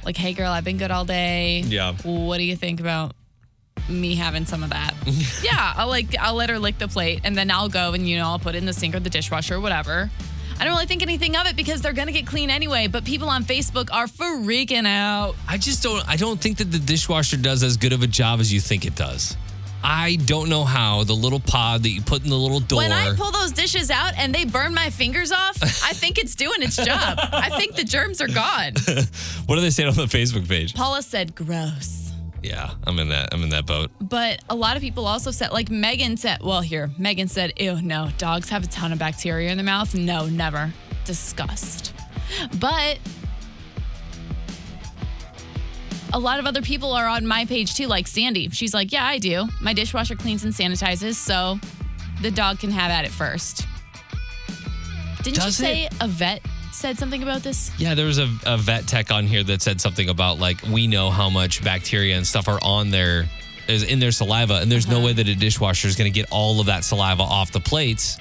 like, 0.04 0.16
hey, 0.16 0.32
girl, 0.32 0.50
I've 0.50 0.64
been 0.64 0.78
good 0.78 0.90
all 0.90 1.04
day. 1.04 1.60
Yeah. 1.60 1.92
What 2.02 2.38
do 2.38 2.44
you 2.44 2.56
think 2.56 2.80
about 2.80 3.14
me 3.88 4.16
having 4.16 4.46
some 4.46 4.64
of 4.64 4.70
that? 4.70 4.94
yeah, 5.42 5.74
I'll 5.76 5.88
like, 5.88 6.16
I'll 6.18 6.34
let 6.34 6.48
her 6.48 6.58
lick 6.58 6.78
the 6.78 6.88
plate 6.88 7.20
and 7.24 7.36
then 7.36 7.50
I'll 7.50 7.68
go 7.68 7.92
and, 7.92 8.08
you 8.08 8.18
know, 8.18 8.24
I'll 8.24 8.38
put 8.38 8.54
it 8.54 8.58
in 8.58 8.64
the 8.64 8.72
sink 8.72 8.94
or 8.94 9.00
the 9.00 9.10
dishwasher 9.10 9.56
or 9.56 9.60
whatever. 9.60 10.10
I 10.58 10.64
don't 10.64 10.72
really 10.74 10.86
think 10.86 11.02
anything 11.02 11.36
of 11.36 11.46
it 11.46 11.56
because 11.56 11.82
they're 11.82 11.92
to 11.92 12.12
get 12.12 12.26
clean 12.26 12.48
anyway, 12.48 12.86
but 12.86 13.04
people 13.04 13.28
on 13.28 13.44
Facebook 13.44 13.88
are 13.92 14.06
freaking 14.06 14.86
out. 14.86 15.34
I 15.48 15.58
just 15.58 15.82
don't. 15.82 16.08
I 16.08 16.16
don't 16.16 16.40
think 16.40 16.58
that 16.58 16.70
the 16.70 16.78
dishwasher 16.78 17.36
does 17.36 17.64
as 17.64 17.76
good 17.76 17.92
of 17.92 18.04
a 18.04 18.06
job 18.06 18.38
as 18.38 18.52
you 18.52 18.60
think 18.60 18.86
it 18.86 18.94
does. 18.94 19.36
I 19.86 20.16
don't 20.24 20.48
know 20.48 20.64
how 20.64 21.04
the 21.04 21.12
little 21.12 21.38
pod 21.38 21.82
that 21.82 21.90
you 21.90 22.00
put 22.00 22.24
in 22.24 22.30
the 22.30 22.38
little 22.38 22.60
door. 22.60 22.78
When 22.78 22.90
I 22.90 23.14
pull 23.14 23.30
those 23.30 23.52
dishes 23.52 23.90
out 23.90 24.14
and 24.16 24.34
they 24.34 24.46
burn 24.46 24.72
my 24.72 24.88
fingers 24.88 25.30
off, 25.30 25.62
I 25.62 25.92
think 25.92 26.18
it's 26.18 26.34
doing 26.34 26.62
its 26.62 26.76
job. 26.76 27.18
I 27.20 27.50
think 27.58 27.76
the 27.76 27.84
germs 27.84 28.22
are 28.22 28.28
gone. 28.28 28.72
what 29.46 29.56
do 29.56 29.60
they 29.60 29.68
say 29.68 29.84
on 29.84 29.94
the 29.94 30.06
Facebook 30.06 30.48
page? 30.48 30.74
Paula 30.74 31.02
said 31.02 31.34
gross. 31.34 32.12
Yeah, 32.42 32.70
I'm 32.84 32.98
in 32.98 33.10
that. 33.10 33.28
I'm 33.32 33.42
in 33.42 33.50
that 33.50 33.66
boat. 33.66 33.90
But 34.00 34.42
a 34.48 34.54
lot 34.54 34.76
of 34.76 34.82
people 34.82 35.06
also 35.06 35.30
said, 35.30 35.52
like 35.52 35.70
Megan 35.70 36.16
said, 36.16 36.42
well, 36.42 36.62
here, 36.62 36.90
Megan 36.98 37.28
said, 37.28 37.52
ew, 37.58 37.80
no, 37.82 38.08
dogs 38.16 38.48
have 38.48 38.64
a 38.64 38.66
ton 38.66 38.90
of 38.90 38.98
bacteria 38.98 39.50
in 39.50 39.58
their 39.58 39.64
mouth. 39.64 39.94
No, 39.94 40.26
never. 40.26 40.72
Disgust. 41.04 41.92
But 42.58 42.98
a 46.14 46.18
lot 46.18 46.38
of 46.38 46.46
other 46.46 46.62
people 46.62 46.92
are 46.92 47.08
on 47.08 47.26
my 47.26 47.44
page 47.44 47.74
too, 47.74 47.88
like 47.88 48.06
Sandy. 48.06 48.48
She's 48.50 48.72
like, 48.72 48.92
yeah, 48.92 49.04
I 49.04 49.18
do. 49.18 49.48
My 49.60 49.72
dishwasher 49.74 50.14
cleans 50.14 50.44
and 50.44 50.54
sanitizes, 50.54 51.16
so 51.16 51.58
the 52.22 52.30
dog 52.30 52.60
can 52.60 52.70
have 52.70 52.90
at 52.90 53.04
it 53.04 53.10
first. 53.10 53.66
Didn't 55.22 55.36
Does 55.36 55.46
you 55.46 55.66
say 55.66 55.84
it? 55.86 55.94
a 56.00 56.06
vet 56.06 56.40
said 56.72 56.98
something 56.98 57.22
about 57.22 57.42
this? 57.42 57.72
Yeah, 57.78 57.94
there 57.94 58.06
was 58.06 58.18
a, 58.18 58.28
a 58.46 58.56
vet 58.56 58.86
tech 58.86 59.10
on 59.10 59.26
here 59.26 59.42
that 59.42 59.60
said 59.60 59.80
something 59.80 60.08
about 60.08 60.38
like 60.38 60.62
we 60.62 60.86
know 60.86 61.10
how 61.10 61.28
much 61.28 61.64
bacteria 61.64 62.16
and 62.16 62.24
stuff 62.24 62.46
are 62.46 62.60
on 62.62 62.90
their 62.90 63.26
is 63.66 63.82
in 63.82 63.98
their 63.98 64.12
saliva, 64.12 64.60
and 64.60 64.70
there's 64.70 64.86
no 64.86 64.98
uh-huh. 64.98 65.06
way 65.06 65.12
that 65.14 65.26
a 65.26 65.34
dishwasher 65.34 65.88
is 65.88 65.96
going 65.96 66.10
to 66.10 66.14
get 66.14 66.30
all 66.30 66.60
of 66.60 66.66
that 66.66 66.84
saliva 66.84 67.22
off 67.22 67.50
the 67.50 67.60
plates. 67.60 68.18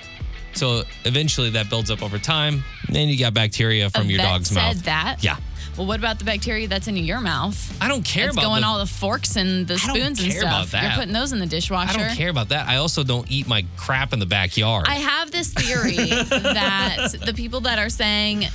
So 0.54 0.84
eventually, 1.06 1.52
that 1.52 1.70
builds 1.70 1.92
up 1.92 2.02
over 2.02 2.18
time. 2.18 2.64
and 2.88 2.96
Then 2.96 3.08
you 3.10 3.20
got 3.20 3.34
bacteria 3.36 3.90
from 3.90 4.08
A 4.08 4.10
your 4.10 4.18
vet 4.20 4.28
dog's 4.28 4.48
said 4.50 4.56
mouth. 4.56 4.84
that. 4.84 5.18
Yeah. 5.24 5.38
Well, 5.78 5.88
what 5.88 5.98
about 6.00 6.20
the 6.20 6.26
bacteria 6.26 6.68
that's 6.68 6.88
in 6.88 6.96
your 6.98 7.20
mouth? 7.20 7.58
I 7.82 7.88
don't 7.88 8.06
care 8.06 8.28
It's 8.28 8.36
about 8.36 8.44
going 8.46 8.62
the- 8.62 8.68
all 8.68 8.78
the 8.78 8.86
forks 8.86 9.36
and 9.36 9.66
the 9.68 9.74
I 9.74 9.78
don't 9.78 9.96
spoons 9.96 10.20
and 10.22 10.32
care 10.32 10.42
stuff. 10.42 10.52
about 10.54 10.68
that. 10.72 10.84
You're 10.84 10.92
putting 10.94 11.14
those 11.14 11.32
in 11.34 11.40
the 11.40 11.48
dishwasher. 11.48 12.00
I 12.00 12.08
don't 12.10 12.16
care 12.16 12.30
about 12.30 12.50
that. 12.50 12.68
I 12.68 12.76
also 12.78 13.04
don't 13.04 13.30
eat 13.32 13.48
my 13.48 13.66
crap 13.76 14.14
in 14.14 14.20
the 14.20 14.28
backyard. 14.28 14.86
I 14.88 14.96
have 14.96 15.32
this 15.32 15.52
theory 15.52 15.96
that 15.96 17.16
the 17.26 17.34
people 17.34 17.62
that 17.62 17.80
are 17.80 17.90
saying, 17.90 18.46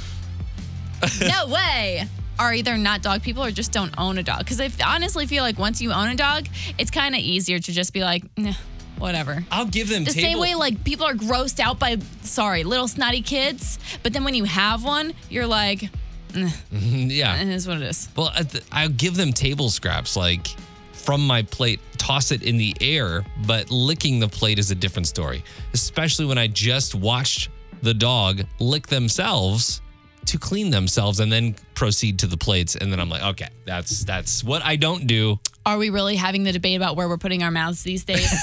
no 1.21 1.47
way, 1.49 2.05
are 2.39 2.55
either 2.55 2.77
not 2.79 3.03
dog 3.03 3.23
people 3.23 3.43
or 3.45 3.51
just 3.51 3.73
don't 3.73 3.93
own 3.99 4.17
a 4.19 4.23
dog. 4.23 4.39
Because 4.41 4.61
I 4.61 4.71
honestly 4.87 5.27
feel 5.27 5.43
like 5.43 5.59
once 5.59 5.81
you 5.81 5.93
own 5.93 6.09
a 6.09 6.15
dog, 6.15 6.47
it's 6.79 6.91
kind 6.93 7.17
of 7.17 7.21
easier 7.21 7.59
to 7.59 7.73
just 7.73 7.93
be 7.93 8.03
like, 8.05 8.23
nah, 8.37 8.53
whatever. 8.99 9.45
I'll 9.51 9.67
give 9.67 9.89
them 9.89 10.05
The 10.05 10.13
table- 10.13 10.29
same 10.29 10.39
way, 10.39 10.55
like 10.55 10.85
people 10.85 11.05
are 11.05 11.15
grossed 11.15 11.59
out 11.59 11.81
by, 11.81 11.99
sorry, 12.23 12.63
little 12.63 12.87
snotty 12.87 13.23
kids. 13.23 13.81
But 14.05 14.13
then 14.13 14.23
when 14.23 14.35
you 14.35 14.45
have 14.45 14.85
one, 14.85 15.15
you're 15.29 15.47
like, 15.49 15.91
yeah. 16.71 17.41
it 17.41 17.49
is 17.49 17.67
what 17.67 17.79
it 17.79 17.85
is. 17.85 18.09
Well, 18.17 18.33
at 18.37 18.51
the- 18.51 18.63
I'll 18.73 18.89
give 18.89 19.17
them 19.17 19.33
table 19.33 19.71
scraps, 19.71 20.17
like 20.17 20.49
from 20.93 21.27
my 21.27 21.43
plate, 21.43 21.81
toss 21.97 22.31
it 22.33 22.43
in 22.43 22.57
the 22.57 22.77
air, 22.81 23.25
but 23.47 23.71
licking 23.71 24.21
the 24.21 24.29
plate 24.29 24.59
is 24.59 24.71
a 24.71 24.75
different 24.75 25.07
story, 25.07 25.43
especially 25.73 26.27
when 26.27 26.39
I 26.39 26.47
just 26.49 26.95
watched 26.95 27.49
the 27.83 27.95
dog 27.95 28.43
lick 28.59 28.87
themselves 28.87 29.81
to 30.27 30.39
clean 30.39 30.71
themselves 30.71 31.21
and 31.21 31.33
then 31.33 31.55
proceed 31.75 32.19
to 32.19 32.27
the 32.27 32.37
plates. 32.37 32.77
And 32.77 32.93
then 32.93 33.01
I'm 33.01 33.09
like, 33.09 33.23
okay, 33.23 33.49
that's 33.65 34.05
that's 34.05 34.45
what 34.45 34.63
I 34.63 34.77
don't 34.77 35.07
do. 35.07 35.39
Are 35.69 35.77
we 35.77 35.91
really 35.91 36.17
having 36.17 36.45
the 36.45 36.53
debate 36.53 36.79
about 36.79 36.97
where 36.97 37.11
we're 37.11 37.19
putting 37.19 37.43
our 37.43 37.51
mouths 37.51 37.83
these 37.83 38.03
days? 38.03 38.33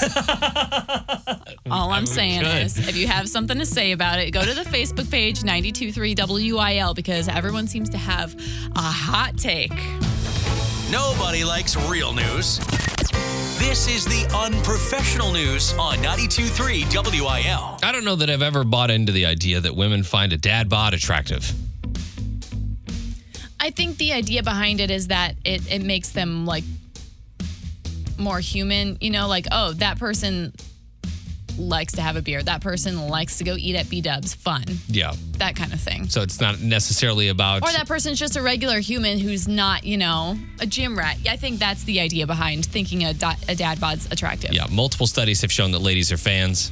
All 1.72 1.90
I'm 1.90 2.06
saying 2.06 2.44
is, 2.44 2.78
if 2.78 2.94
you 2.94 3.08
have 3.08 3.28
something 3.28 3.58
to 3.58 3.66
say 3.66 3.90
about 3.90 4.20
it, 4.20 4.30
go 4.30 4.44
to 4.44 4.54
the 4.54 4.62
Facebook 4.62 5.10
page 5.10 5.42
923 5.42 6.14
WIL 6.52 6.94
because 6.94 7.26
everyone 7.26 7.66
seems 7.66 7.90
to 7.90 7.98
have 7.98 8.36
a 8.76 8.80
hot 8.80 9.36
take. 9.36 9.72
Nobody 10.88 11.42
likes 11.42 11.74
real 11.88 12.12
news. 12.12 12.58
This 13.58 13.88
is 13.88 14.04
the 14.04 14.32
unprofessional 14.32 15.32
news 15.32 15.72
on 15.72 15.96
92.3 15.96 17.20
WIL. 17.20 17.78
I 17.82 17.90
don't 17.90 18.04
know 18.04 18.14
that 18.14 18.30
I've 18.30 18.40
ever 18.40 18.62
bought 18.62 18.92
into 18.92 19.10
the 19.10 19.26
idea 19.26 19.60
that 19.60 19.74
women 19.74 20.04
find 20.04 20.32
a 20.32 20.36
dad 20.36 20.68
bod 20.68 20.94
attractive. 20.94 21.52
I 23.58 23.70
think 23.70 23.98
the 23.98 24.12
idea 24.12 24.44
behind 24.44 24.80
it 24.80 24.92
is 24.92 25.08
that 25.08 25.34
it, 25.44 25.68
it 25.72 25.82
makes 25.82 26.10
them 26.10 26.46
like 26.46 26.62
more 28.18 28.40
human, 28.40 28.98
you 29.00 29.10
know, 29.10 29.28
like, 29.28 29.46
oh, 29.52 29.72
that 29.74 29.98
person 29.98 30.52
likes 31.58 31.94
to 31.94 32.02
have 32.02 32.16
a 32.16 32.22
beer. 32.22 32.42
That 32.42 32.60
person 32.60 33.08
likes 33.08 33.38
to 33.38 33.44
go 33.44 33.56
eat 33.56 33.76
at 33.76 33.88
B 33.88 34.00
Dubs. 34.00 34.34
Fun. 34.34 34.64
Yeah. 34.88 35.14
That 35.38 35.56
kind 35.56 35.72
of 35.72 35.80
thing. 35.80 36.08
So 36.08 36.22
it's 36.22 36.40
not 36.40 36.60
necessarily 36.60 37.28
about 37.28 37.62
Or 37.62 37.72
that 37.72 37.86
person's 37.88 38.18
just 38.18 38.36
a 38.36 38.42
regular 38.42 38.80
human 38.80 39.18
who's 39.18 39.48
not, 39.48 39.84
you 39.84 39.96
know, 39.96 40.36
a 40.60 40.66
gym 40.66 40.98
rat. 40.98 41.16
I 41.28 41.36
think 41.36 41.58
that's 41.58 41.84
the 41.84 42.00
idea 42.00 42.26
behind 42.26 42.66
thinking 42.66 43.04
a, 43.04 43.14
da- 43.14 43.36
a 43.48 43.54
dad 43.54 43.80
bod's 43.80 44.10
attractive. 44.10 44.52
Yeah, 44.52 44.66
multiple 44.70 45.06
studies 45.06 45.40
have 45.42 45.52
shown 45.52 45.72
that 45.72 45.80
ladies 45.80 46.12
are 46.12 46.18
fans. 46.18 46.70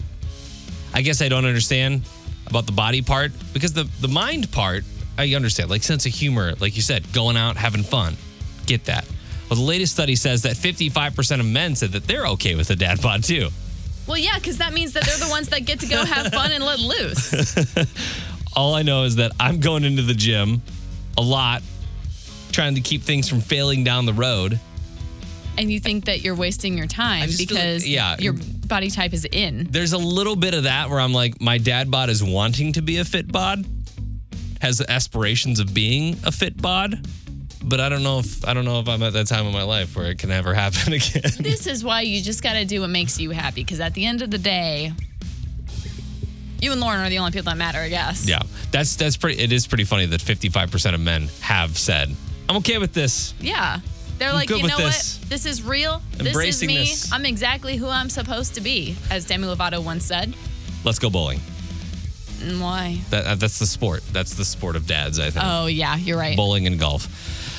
I 0.92 1.02
guess 1.02 1.22
I 1.22 1.28
don't 1.28 1.44
understand 1.44 2.02
about 2.46 2.66
the 2.66 2.72
body 2.72 3.02
part 3.02 3.32
because 3.52 3.72
the 3.72 3.88
the 4.00 4.08
mind 4.08 4.52
part 4.52 4.84
I 5.16 5.34
understand, 5.34 5.70
like 5.70 5.82
sense 5.82 6.06
of 6.06 6.12
humor, 6.12 6.54
like 6.60 6.76
you 6.76 6.82
said, 6.82 7.10
going 7.12 7.36
out 7.36 7.56
having 7.56 7.82
fun, 7.82 8.16
get 8.66 8.84
that. 8.86 9.06
Well, 9.48 9.58
the 9.58 9.64
latest 9.66 9.92
study 9.92 10.16
says 10.16 10.42
that 10.42 10.56
55% 10.56 11.40
of 11.40 11.46
men 11.46 11.76
said 11.76 11.92
that 11.92 12.06
they're 12.06 12.26
okay 12.28 12.54
with 12.54 12.70
a 12.70 12.76
dad 12.76 13.00
bod 13.02 13.24
too. 13.24 13.48
Well, 14.06 14.18
yeah, 14.18 14.38
because 14.38 14.58
that 14.58 14.72
means 14.72 14.92
that 14.92 15.04
they're 15.04 15.18
the 15.18 15.30
ones 15.30 15.48
that 15.48 15.64
get 15.64 15.80
to 15.80 15.86
go 15.86 16.04
have 16.04 16.32
fun 16.32 16.52
and 16.52 16.64
let 16.64 16.78
loose. 16.78 17.56
All 18.56 18.74
I 18.74 18.82
know 18.82 19.04
is 19.04 19.16
that 19.16 19.32
I'm 19.40 19.60
going 19.60 19.84
into 19.84 20.02
the 20.02 20.14
gym 20.14 20.62
a 21.16 21.22
lot, 21.22 21.62
trying 22.52 22.74
to 22.74 22.80
keep 22.80 23.02
things 23.02 23.28
from 23.28 23.40
failing 23.40 23.84
down 23.84 24.06
the 24.06 24.12
road. 24.12 24.58
and 25.56 25.70
you 25.70 25.80
think 25.80 26.06
that 26.06 26.22
you're 26.22 26.34
wasting 26.34 26.76
your 26.76 26.86
time 26.86 27.30
because 27.38 27.86
yeah. 27.86 28.16
your 28.18 28.34
body 28.66 28.90
type 28.90 29.12
is 29.12 29.24
in. 29.30 29.68
There's 29.70 29.92
a 29.92 29.98
little 29.98 30.36
bit 30.36 30.54
of 30.54 30.64
that 30.64 30.90
where 30.90 31.00
I'm 31.00 31.12
like, 31.12 31.40
my 31.40 31.58
dad 31.58 31.90
bod 31.90 32.10
is 32.10 32.22
wanting 32.22 32.72
to 32.74 32.82
be 32.82 32.98
a 32.98 33.04
fit 33.04 33.30
bod, 33.30 33.64
has 34.60 34.80
aspirations 34.80 35.60
of 35.60 35.72
being 35.72 36.16
a 36.24 36.32
fit 36.32 36.60
bod, 36.60 37.06
but 37.64 37.80
I 37.80 37.88
don't 37.88 38.02
know 38.02 38.18
if 38.20 38.46
I 38.46 38.54
don't 38.54 38.64
know 38.64 38.80
if 38.80 38.88
I'm 38.88 39.02
at 39.02 39.12
that 39.14 39.26
time 39.26 39.46
in 39.46 39.52
my 39.52 39.62
life 39.62 39.96
where 39.96 40.10
it 40.10 40.18
can 40.18 40.30
ever 40.30 40.54
happen 40.64 40.92
again. 40.92 41.22
This 41.40 41.66
is 41.66 41.82
why 41.82 42.02
you 42.02 42.22
just 42.22 42.42
got 42.42 42.54
to 42.54 42.64
do 42.64 42.80
what 42.80 42.90
makes 42.90 43.18
you 43.18 43.30
happy 43.30 43.62
because 43.62 43.80
at 43.80 43.94
the 43.94 44.04
end 44.04 44.22
of 44.22 44.30
the 44.30 44.38
day, 44.38 44.92
you 46.60 46.72
and 46.72 46.80
Lauren 46.80 47.00
are 47.00 47.08
the 47.08 47.18
only 47.18 47.30
people 47.32 47.50
that 47.50 47.56
matter, 47.58 47.78
I 47.78 47.88
guess. 47.88 48.26
yeah, 48.28 48.40
that's 48.70 48.96
that's 48.96 49.16
pretty. 49.16 49.42
It 49.42 49.52
is 49.52 49.66
pretty 49.66 49.84
funny 49.84 50.06
that 50.06 50.20
55% 50.20 50.94
of 50.94 51.00
men 51.00 51.28
have 51.40 51.76
said, 51.76 52.14
"I'm 52.48 52.56
okay 52.58 52.78
with 52.78 52.92
this." 52.92 53.34
Yeah. 53.40 53.80
They're 54.16 54.28
I'm 54.28 54.36
like, 54.36 54.48
you 54.48 54.62
know 54.62 54.76
this. 54.76 55.18
what? 55.18 55.28
This 55.28 55.44
is 55.44 55.64
real. 55.64 56.00
Embracing 56.20 56.36
this 56.44 56.62
is 56.62 56.66
me. 56.68 56.76
this. 56.78 57.12
I'm 57.12 57.26
exactly 57.26 57.76
who 57.76 57.88
I'm 57.88 58.08
supposed 58.08 58.54
to 58.54 58.60
be, 58.60 58.96
as 59.10 59.24
Demi 59.26 59.48
Lovato 59.48 59.84
once 59.84 60.04
said. 60.04 60.36
Let's 60.84 61.00
go 61.00 61.10
bowling. 61.10 61.40
Why? 62.58 63.00
That, 63.10 63.26
uh, 63.26 63.34
that's 63.34 63.58
the 63.58 63.66
sport. 63.66 64.02
That's 64.12 64.34
the 64.34 64.44
sport 64.44 64.76
of 64.76 64.86
dads. 64.86 65.18
I 65.18 65.30
think. 65.30 65.44
Oh, 65.44 65.66
yeah, 65.66 65.96
you're 65.96 66.18
right. 66.18 66.36
bowling 66.36 66.66
and 66.68 66.78
golf. 66.78 67.08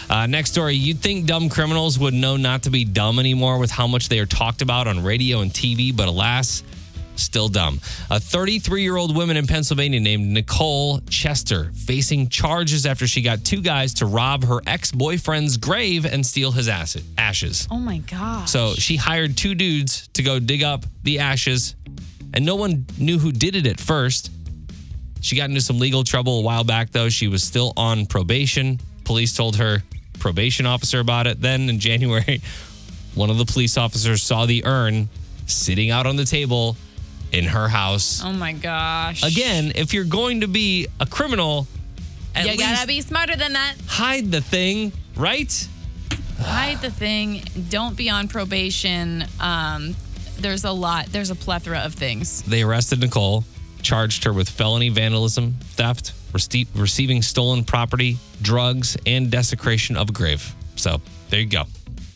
Uh, 0.10 0.28
next 0.28 0.52
story. 0.52 0.76
You'd 0.76 1.00
think 1.00 1.26
dumb 1.26 1.50
criminals 1.50 1.98
would 1.98 2.14
know 2.14 2.38
not 2.38 2.64
to 2.64 2.70
be 2.70 2.86
dumb 2.86 3.20
anymore 3.20 3.58
with 3.58 3.72
how 3.72 3.88
much 3.88 4.10
they 4.10 4.20
are 4.20 4.26
talked 4.26 4.62
about 4.62 4.88
on 4.88 5.04
radio 5.04 5.42
and 5.42 5.52
TV, 5.52 5.96
but 5.96 6.08
alas, 6.08 6.64
still 7.16 7.48
dumb. 7.48 7.80
A 8.10 8.20
33 8.20 8.84
year 8.84 8.98
old 8.98 9.16
woman 9.16 9.38
in 9.38 9.48
Pennsylvania 9.48 10.00
named 10.00 10.28
Nicole 10.28 11.00
Chester 11.10 11.72
facing 11.74 12.30
charges 12.30 12.86
after 12.86 13.08
she 13.08 13.22
got 13.22 13.44
two 13.44 13.62
guys 13.62 13.96
to 13.96 14.06
rob 14.06 14.44
her 14.44 14.62
ex 14.68 14.92
boyfriend's 14.92 15.58
grave 15.58 16.06
and 16.06 16.26
steal 16.26 16.52
his 16.52 16.68
acid, 16.68 17.04
ashes. 17.18 17.68
Oh 17.72 17.80
my 17.80 18.00
gosh. 18.00 18.52
So 18.52 18.74
she 18.76 18.98
hired 18.98 19.38
two 19.38 19.56
dudes 19.56 20.08
to 20.10 20.24
go 20.24 20.40
dig 20.40 20.64
up 20.64 20.86
the 21.04 21.20
ashes, 21.20 21.76
and 22.34 22.46
no 22.46 22.56
one 22.56 22.86
knew 22.98 23.18
who 23.18 23.32
did 23.32 23.56
it 23.56 23.66
at 23.66 23.80
first. 23.80 24.32
She 25.22 25.36
got 25.36 25.50
into 25.50 25.62
some 25.62 25.80
legal 25.80 26.04
trouble 26.04 26.40
a 26.40 26.42
while 26.44 26.64
back, 26.64 26.92
though. 26.92 27.10
She 27.10 27.28
was 27.28 27.44
still 27.44 27.74
on 27.76 28.06
probation. 28.06 28.80
Police 29.06 29.36
told 29.36 29.56
her 29.56 29.82
probation 30.26 30.66
officer 30.66 31.00
about 31.00 31.28
it. 31.28 31.40
Then 31.40 31.70
in 31.70 31.78
January, 31.78 32.42
one 33.14 33.30
of 33.30 33.38
the 33.38 33.46
police 33.46 33.78
officers 33.78 34.24
saw 34.24 34.48
the 34.48 34.66
urn 34.66 35.08
sitting 35.46 35.92
out 35.92 36.08
on 36.08 36.16
the 36.16 36.26
table 36.26 36.78
in 37.32 37.44
her 37.44 37.68
house. 37.68 38.24
Oh 38.26 38.34
my 38.34 38.52
gosh. 38.52 39.24
Again, 39.24 39.72
if 39.76 39.94
you're 39.94 40.04
going 40.04 40.42
to 40.42 40.48
be 40.48 40.88
a 41.00 41.06
criminal, 41.06 41.68
at 42.34 42.46
you 42.46 42.54
least 42.54 42.64
gotta 42.64 42.88
be 42.88 43.02
smarter 43.02 43.36
than 43.36 43.54
that. 43.54 43.76
hide 43.86 44.32
the 44.32 44.42
thing, 44.42 44.94
right? 45.16 45.68
Hide 46.40 46.82
the 46.82 46.90
thing. 46.90 47.44
Don't 47.70 47.96
be 47.96 48.10
on 48.10 48.28
probation. 48.28 49.26
Um, 49.40 49.96
there's 50.40 50.64
a 50.64 50.72
lot. 50.72 51.06
There's 51.06 51.30
a 51.30 51.36
plethora 51.36 51.82
of 51.82 51.94
things. 51.94 52.42
They 52.42 52.64
arrested 52.64 53.00
Nicole, 53.00 53.44
charged 53.84 54.24
her 54.24 54.34
with 54.34 54.50
felony 54.50 54.90
vandalism, 54.90 55.54
theft, 55.76 56.14
rece- 56.36 56.68
receiving 56.76 57.22
stolen 57.22 57.64
property, 57.64 58.18
drugs, 58.42 58.98
and 59.06 59.32
desecration 59.32 59.96
of 59.98 60.10
a 60.10 60.12
grave. 60.12 60.54
So 60.76 61.02
there 61.30 61.40
you 61.40 61.48
go. 61.48 61.64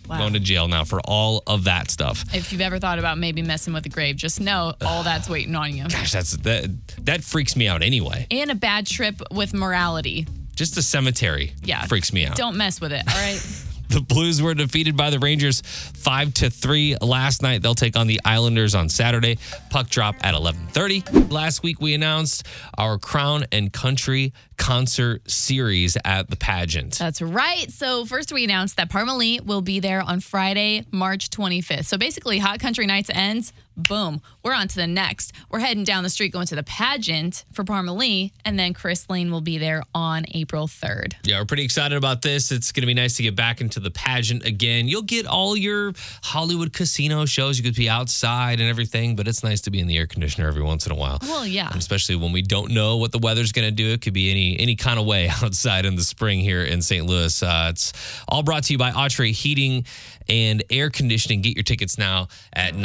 Wow. 0.07 0.17
Going 0.17 0.33
to 0.33 0.39
jail 0.39 0.67
now 0.67 0.83
for 0.85 0.99
all 1.05 1.43
of 1.45 1.65
that 1.65 1.91
stuff. 1.91 2.23
If 2.33 2.51
you've 2.51 2.61
ever 2.61 2.79
thought 2.79 2.97
about 2.97 3.19
maybe 3.19 3.43
messing 3.43 3.73
with 3.73 3.85
a 3.85 3.89
grave, 3.89 4.15
just 4.15 4.41
know 4.41 4.73
all 4.81 5.03
that's 5.03 5.29
waiting 5.29 5.55
on 5.55 5.75
you. 5.75 5.83
Gosh, 5.87 6.11
that's 6.11 6.35
that 6.37 6.69
that 7.05 7.23
freaks 7.23 7.55
me 7.55 7.67
out 7.67 7.83
anyway. 7.83 8.25
And 8.31 8.49
a 8.49 8.55
bad 8.55 8.87
trip 8.87 9.21
with 9.31 9.53
morality. 9.53 10.27
Just 10.55 10.77
a 10.77 10.81
cemetery 10.81 11.53
Yeah. 11.63 11.85
freaks 11.85 12.11
me 12.11 12.25
out. 12.25 12.35
Don't 12.35 12.57
mess 12.57 12.81
with 12.81 12.91
it. 12.91 13.03
All 13.07 13.13
right. 13.15 13.39
The 13.99 14.01
Blues 14.01 14.41
were 14.41 14.53
defeated 14.53 14.95
by 14.95 15.09
the 15.09 15.19
Rangers 15.19 15.61
five 15.61 16.33
to 16.35 16.49
three 16.49 16.95
last 17.01 17.41
night. 17.41 17.61
They'll 17.63 17.75
take 17.75 17.97
on 17.97 18.05
the 18.07 18.21
Islanders 18.23 18.75
on 18.75 18.87
Saturday. 18.87 19.39
Puck 19.71 19.89
drop 19.89 20.15
at 20.21 20.35
eleven 20.35 20.67
thirty. 20.67 21.03
Last 21.29 21.63
week 21.63 21.81
we 21.81 21.95
announced 21.95 22.45
our 22.77 22.99
Crown 22.99 23.45
and 23.51 23.73
Country 23.73 24.31
concert 24.57 25.29
series 25.29 25.97
at 26.05 26.29
the 26.29 26.35
pageant. 26.35 26.99
That's 26.99 27.21
right. 27.21 27.71
So 27.71 28.05
first 28.05 28.31
we 28.31 28.43
announced 28.43 28.77
that 28.77 28.89
Parmalee 28.91 29.43
will 29.43 29.61
be 29.61 29.79
there 29.79 30.01
on 30.01 30.19
Friday, 30.19 30.85
March 30.91 31.29
25th. 31.29 31.85
So 31.85 31.97
basically 31.97 32.37
Hot 32.37 32.59
Country 32.59 32.85
Nights 32.85 33.09
ends. 33.13 33.53
Boom. 33.87 34.21
We're 34.43 34.53
on 34.53 34.67
to 34.67 34.75
the 34.75 34.87
next. 34.87 35.33
We're 35.49 35.59
heading 35.59 35.83
down 35.83 36.03
the 36.03 36.09
street 36.09 36.33
going 36.33 36.47
to 36.47 36.55
the 36.55 36.63
pageant 36.63 37.45
for 37.53 37.63
Parmalee. 37.63 38.31
And 38.45 38.59
then 38.59 38.73
Chris 38.73 39.09
Lane 39.09 39.31
will 39.31 39.41
be 39.41 39.57
there 39.57 39.83
on 39.95 40.25
April 40.31 40.67
3rd. 40.67 41.13
Yeah, 41.23 41.39
we're 41.39 41.45
pretty 41.45 41.63
excited 41.63 41.97
about 41.97 42.21
this. 42.21 42.51
It's 42.51 42.71
going 42.71 42.81
to 42.81 42.87
be 42.87 42.93
nice 42.93 43.15
to 43.17 43.23
get 43.23 43.35
back 43.35 43.61
into 43.61 43.79
the 43.79 43.91
pageant 43.91 44.45
again. 44.45 44.87
You'll 44.87 45.01
get 45.01 45.25
all 45.25 45.55
your 45.55 45.93
Hollywood 46.23 46.73
casino 46.73 47.25
shows. 47.25 47.57
You 47.57 47.63
could 47.63 47.75
be 47.75 47.89
outside 47.89 48.59
and 48.59 48.69
everything, 48.69 49.15
but 49.15 49.27
it's 49.27 49.43
nice 49.43 49.61
to 49.61 49.71
be 49.71 49.79
in 49.79 49.87
the 49.87 49.97
air 49.97 50.07
conditioner 50.07 50.47
every 50.47 50.63
once 50.63 50.85
in 50.85 50.91
a 50.91 50.95
while. 50.95 51.19
Well, 51.21 51.45
yeah. 51.45 51.71
Especially 51.75 52.15
when 52.15 52.31
we 52.31 52.41
don't 52.41 52.71
know 52.71 52.97
what 52.97 53.11
the 53.11 53.19
weather's 53.19 53.51
going 53.51 53.67
to 53.67 53.73
do. 53.73 53.89
It 53.89 54.01
could 54.01 54.13
be 54.13 54.31
any 54.31 54.59
any 54.59 54.75
kind 54.75 54.99
of 54.99 55.05
way 55.05 55.29
outside 55.43 55.85
in 55.85 55.95
the 55.95 56.03
spring 56.03 56.39
here 56.39 56.63
in 56.63 56.81
St. 56.81 57.05
Louis. 57.05 57.41
Uh, 57.41 57.67
it's 57.69 57.93
all 58.27 58.43
brought 58.43 58.63
to 58.63 58.73
you 58.73 58.77
by 58.77 58.91
Autry 58.91 59.31
Heating 59.31 59.85
and 60.27 60.63
Air 60.69 60.89
Conditioning. 60.89 61.41
Get 61.41 61.55
your 61.55 61.63
tickets 61.63 61.97
now 61.97 62.27
at 62.53 62.75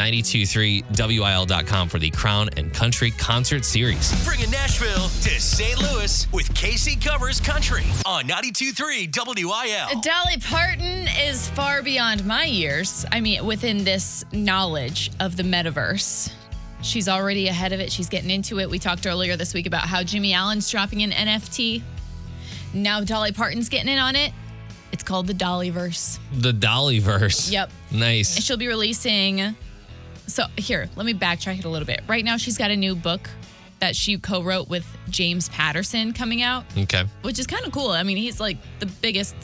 WIL.com 0.99 1.88
for 1.88 1.99
the 1.99 2.11
Crown 2.11 2.49
and 2.57 2.73
Country 2.73 3.11
Concert 3.12 3.64
Series. 3.64 4.25
Bringing 4.25 4.51
Nashville 4.51 5.09
to 5.09 5.40
St. 5.40 5.81
Louis 5.81 6.31
with 6.33 6.53
Kasey 6.55 7.03
Covers 7.03 7.40
Country 7.40 7.85
on 8.07 8.25
92.3 8.25 9.44
WIL. 9.44 10.01
Dolly 10.01 10.37
Parton 10.40 11.09
is 11.27 11.49
far 11.51 11.83
beyond 11.83 12.25
my 12.25 12.44
years. 12.44 13.07
I 13.12 13.20
mean, 13.20 13.44
within 13.44 13.85
this 13.85 14.25
knowledge 14.33 15.11
of 15.20 15.37
the 15.37 15.42
metaverse. 15.42 16.33
She's 16.83 17.09
already 17.09 17.49
ahead 17.49 17.73
of 17.73 17.81
it. 17.81 17.90
She's 17.90 18.09
getting 18.11 18.31
into 18.31 18.61
it. 18.61 18.68
We 18.68 18.79
talked 18.79 19.07
earlier 19.07 19.37
this 19.37 19.55
week 19.55 19.66
about 19.66 19.83
how 19.83 20.03
Jimmy 20.03 20.35
Allen's 20.35 20.70
dropping 20.70 21.03
an 21.03 21.12
NFT. 21.12 21.83
Now 22.75 23.01
Dolly 23.03 23.33
Parton's 23.33 23.70
getting 23.70 23.90
in 23.90 23.99
on 23.99 24.16
it. 24.16 24.33
It's 24.92 25.03
called 25.03 25.27
the 25.27 25.35
Dollyverse. 25.35 26.18
The 26.35 26.53
Dollyverse. 26.53 27.51
Yep. 27.51 27.70
Nice. 27.90 28.37
And 28.37 28.44
she'll 28.44 28.59
be 28.59 28.68
releasing. 28.68 29.57
So 30.26 30.44
here, 30.56 30.88
let 30.96 31.06
me 31.06 31.14
backtrack 31.14 31.58
it 31.58 31.64
a 31.64 31.68
little 31.68 31.87
bit. 31.87 32.02
Right 32.08 32.24
now, 32.24 32.37
she's 32.37 32.56
got 32.58 32.70
a 32.70 32.76
new 32.76 32.94
book 32.94 33.28
that 33.80 33.94
she 33.94 34.16
co-wrote 34.18 34.68
with 34.68 34.87
James 35.10 35.48
Patterson 35.50 36.12
coming 36.12 36.40
out, 36.42 36.64
Okay. 36.78 37.04
which 37.22 37.38
is 37.38 37.46
kind 37.46 37.66
of 37.66 37.72
cool. 37.72 37.90
I 37.90 38.02
mean, 38.02 38.16
he's 38.16 38.40
like 38.40 38.56
the 38.78 38.87
biggest 38.87 39.34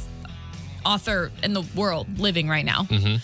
author 0.87 1.31
in 1.43 1.53
the 1.53 1.63
world 1.77 2.19
living 2.19 2.49
right 2.49 2.65
now. 2.65 2.85
Mm-hmm. 2.85 3.17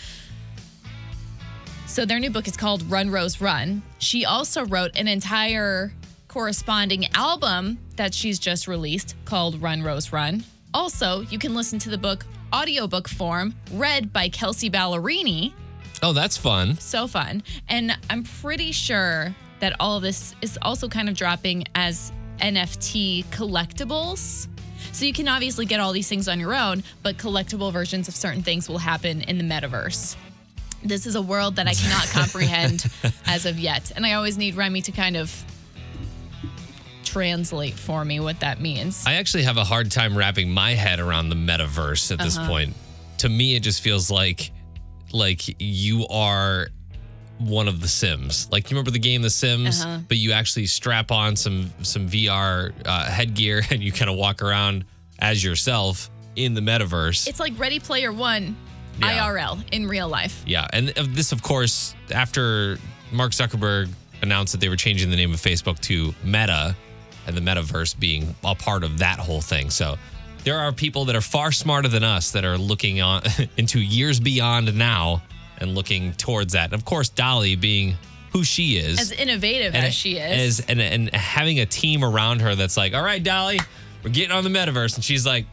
So 1.87 2.05
their 2.05 2.19
new 2.19 2.29
book 2.29 2.47
is 2.47 2.55
called 2.57 2.83
Run 2.83 3.09
Rose 3.09 3.41
Run. 3.41 3.81
She 3.97 4.25
also 4.25 4.65
wrote 4.65 4.91
an 4.95 5.07
entire 5.07 5.91
corresponding 6.27 7.07
album 7.15 7.79
that 7.95 8.13
she's 8.13 8.37
just 8.37 8.67
released 8.67 9.15
called 9.25 9.59
Run 9.61 9.81
Rose 9.81 10.11
Run. 10.13 10.43
Also, 10.73 11.21
you 11.21 11.39
can 11.39 11.55
listen 11.55 11.79
to 11.79 11.89
the 11.89 11.97
book 11.97 12.25
audiobook 12.53 13.07
form 13.07 13.55
read 13.71 14.13
by 14.13 14.29
Kelsea 14.29 14.69
Ballerini. 14.69 15.53
Oh, 16.03 16.13
that's 16.13 16.37
fun. 16.37 16.77
So 16.77 17.07
fun. 17.07 17.43
And 17.69 17.97
I'm 18.09 18.23
pretty 18.23 18.71
sure 18.71 19.33
that 19.59 19.75
all 19.79 19.97
of 19.97 20.03
this 20.03 20.35
is 20.41 20.57
also 20.61 20.87
kind 20.87 21.09
of 21.09 21.15
dropping 21.15 21.65
as 21.75 22.11
NFT 22.39 23.25
collectibles. 23.25 24.47
So 24.91 25.05
you 25.05 25.13
can 25.13 25.27
obviously 25.27 25.65
get 25.65 25.79
all 25.79 25.91
these 25.91 26.07
things 26.07 26.27
on 26.27 26.39
your 26.39 26.55
own, 26.55 26.83
but 27.03 27.17
collectible 27.17 27.71
versions 27.71 28.07
of 28.07 28.15
certain 28.15 28.43
things 28.43 28.69
will 28.69 28.77
happen 28.77 29.21
in 29.21 29.37
the 29.37 29.43
metaverse. 29.43 30.15
This 30.83 31.05
is 31.07 31.15
a 31.15 31.21
world 31.21 31.55
that 31.55 31.67
I 31.67 31.73
cannot 31.73 32.07
comprehend 32.11 32.85
as 33.25 33.45
of 33.45 33.57
yet. 33.59 33.91
And 33.95 34.05
I 34.05 34.13
always 34.13 34.37
need 34.37 34.55
Remy 34.55 34.81
to 34.83 34.91
kind 34.91 35.17
of 35.17 35.43
translate 37.03 37.73
for 37.73 38.05
me 38.05 38.19
what 38.19 38.39
that 38.41 38.61
means. 38.61 39.03
I 39.07 39.13
actually 39.13 39.43
have 39.43 39.57
a 39.57 39.63
hard 39.63 39.91
time 39.91 40.15
wrapping 40.17 40.51
my 40.51 40.71
head 40.71 40.99
around 40.99 41.29
the 41.29 41.35
metaverse 41.35 42.11
at 42.11 42.19
this 42.19 42.37
uh-huh. 42.37 42.47
point. 42.47 42.73
To 43.19 43.29
me, 43.29 43.55
it 43.55 43.61
just 43.63 43.81
feels 43.81 44.11
like 44.11 44.51
like 45.11 45.55
you 45.61 46.07
are 46.07 46.67
one 47.39 47.67
of 47.67 47.81
the 47.81 47.87
Sims. 47.87 48.49
Like 48.51 48.69
you 48.69 48.75
remember 48.75 48.91
the 48.91 48.99
game 48.99 49.21
The 49.21 49.29
Sims, 49.29 49.83
Uh-huh. 49.83 49.99
but 50.07 50.17
you 50.17 50.31
actually 50.31 50.65
strap 50.65 51.11
on 51.11 51.35
some 51.35 51.71
some 51.83 52.09
VR 52.09 52.73
uh, 52.85 53.05
headgear 53.05 53.61
and 53.71 53.81
you 53.83 53.91
kind 53.91 54.09
of 54.09 54.17
walk 54.17 54.41
around 54.41 54.85
as 55.19 55.43
yourself 55.43 56.09
in 56.35 56.53
the 56.53 56.61
metaverse. 56.61 57.27
it's 57.27 57.39
like 57.39 57.57
Ready 57.59 57.79
Player 57.79 58.11
One 58.11 58.55
Yeah. 58.99 59.23
IRL 59.27 59.63
in 59.71 59.87
real 59.87 60.07
life. 60.09 60.43
Yeah, 60.45 60.67
and 60.73 60.89
this, 60.89 61.31
of 61.31 61.41
course, 61.43 61.95
after 62.11 62.77
Mark 63.11 63.31
Zuckerberg 63.31 63.89
announced 64.21 64.51
that 64.53 64.61
they 64.61 64.69
were 64.69 64.75
changing 64.75 65.09
the 65.11 65.15
name 65.15 65.33
of 65.33 65.39
Facebook 65.39 65.79
to 65.81 66.13
Meta, 66.23 66.75
and 67.27 67.35
the 67.37 67.41
metaverse 67.41 67.99
being 67.99 68.35
a 68.43 68.55
part 68.55 68.83
of 68.83 68.99
that 68.99 69.19
whole 69.19 69.41
thing. 69.41 69.69
So 69.69 69.97
there 70.47 70.57
are 70.59 70.71
people 70.71 71.03
that 71.03 71.15
are 71.17 71.19
far 71.21 71.51
smarter 71.51 71.89
than 71.89 72.05
us 72.05 72.31
that 72.31 72.45
are 72.45 72.57
looking 72.57 73.01
on 73.01 73.21
into 73.57 73.81
years 73.81 74.17
beyond 74.17 74.73
now 74.77 75.21
and 75.57 75.75
looking 75.75 76.13
towards 76.13 76.53
that. 76.53 76.65
And 76.65 76.73
of 76.73 76.85
course, 76.85 77.09
Dolly 77.09 77.57
being 77.57 77.97
who 78.31 78.45
she 78.45 78.77
is, 78.77 78.97
As 78.97 79.11
innovative 79.11 79.75
and 79.75 79.85
as 79.85 79.93
she 79.93 80.17
is. 80.17 80.59
as- 80.61 80.65
and 80.69 80.79
and 80.79 81.13
having 81.13 81.59
a 81.59 81.65
team 81.65 82.01
around 82.01 82.39
her 82.43 82.55
that's 82.55 82.77
like, 82.77 82.93
all 82.93 83.03
right, 83.03 83.21
Dolly, 83.21 83.59
we're 84.03 84.09
getting 84.11 84.31
on 84.31 84.45
the 84.45 84.49
metaverse, 84.49 84.95
and 84.95 85.03
she's 85.03 85.25
like. 85.25 85.45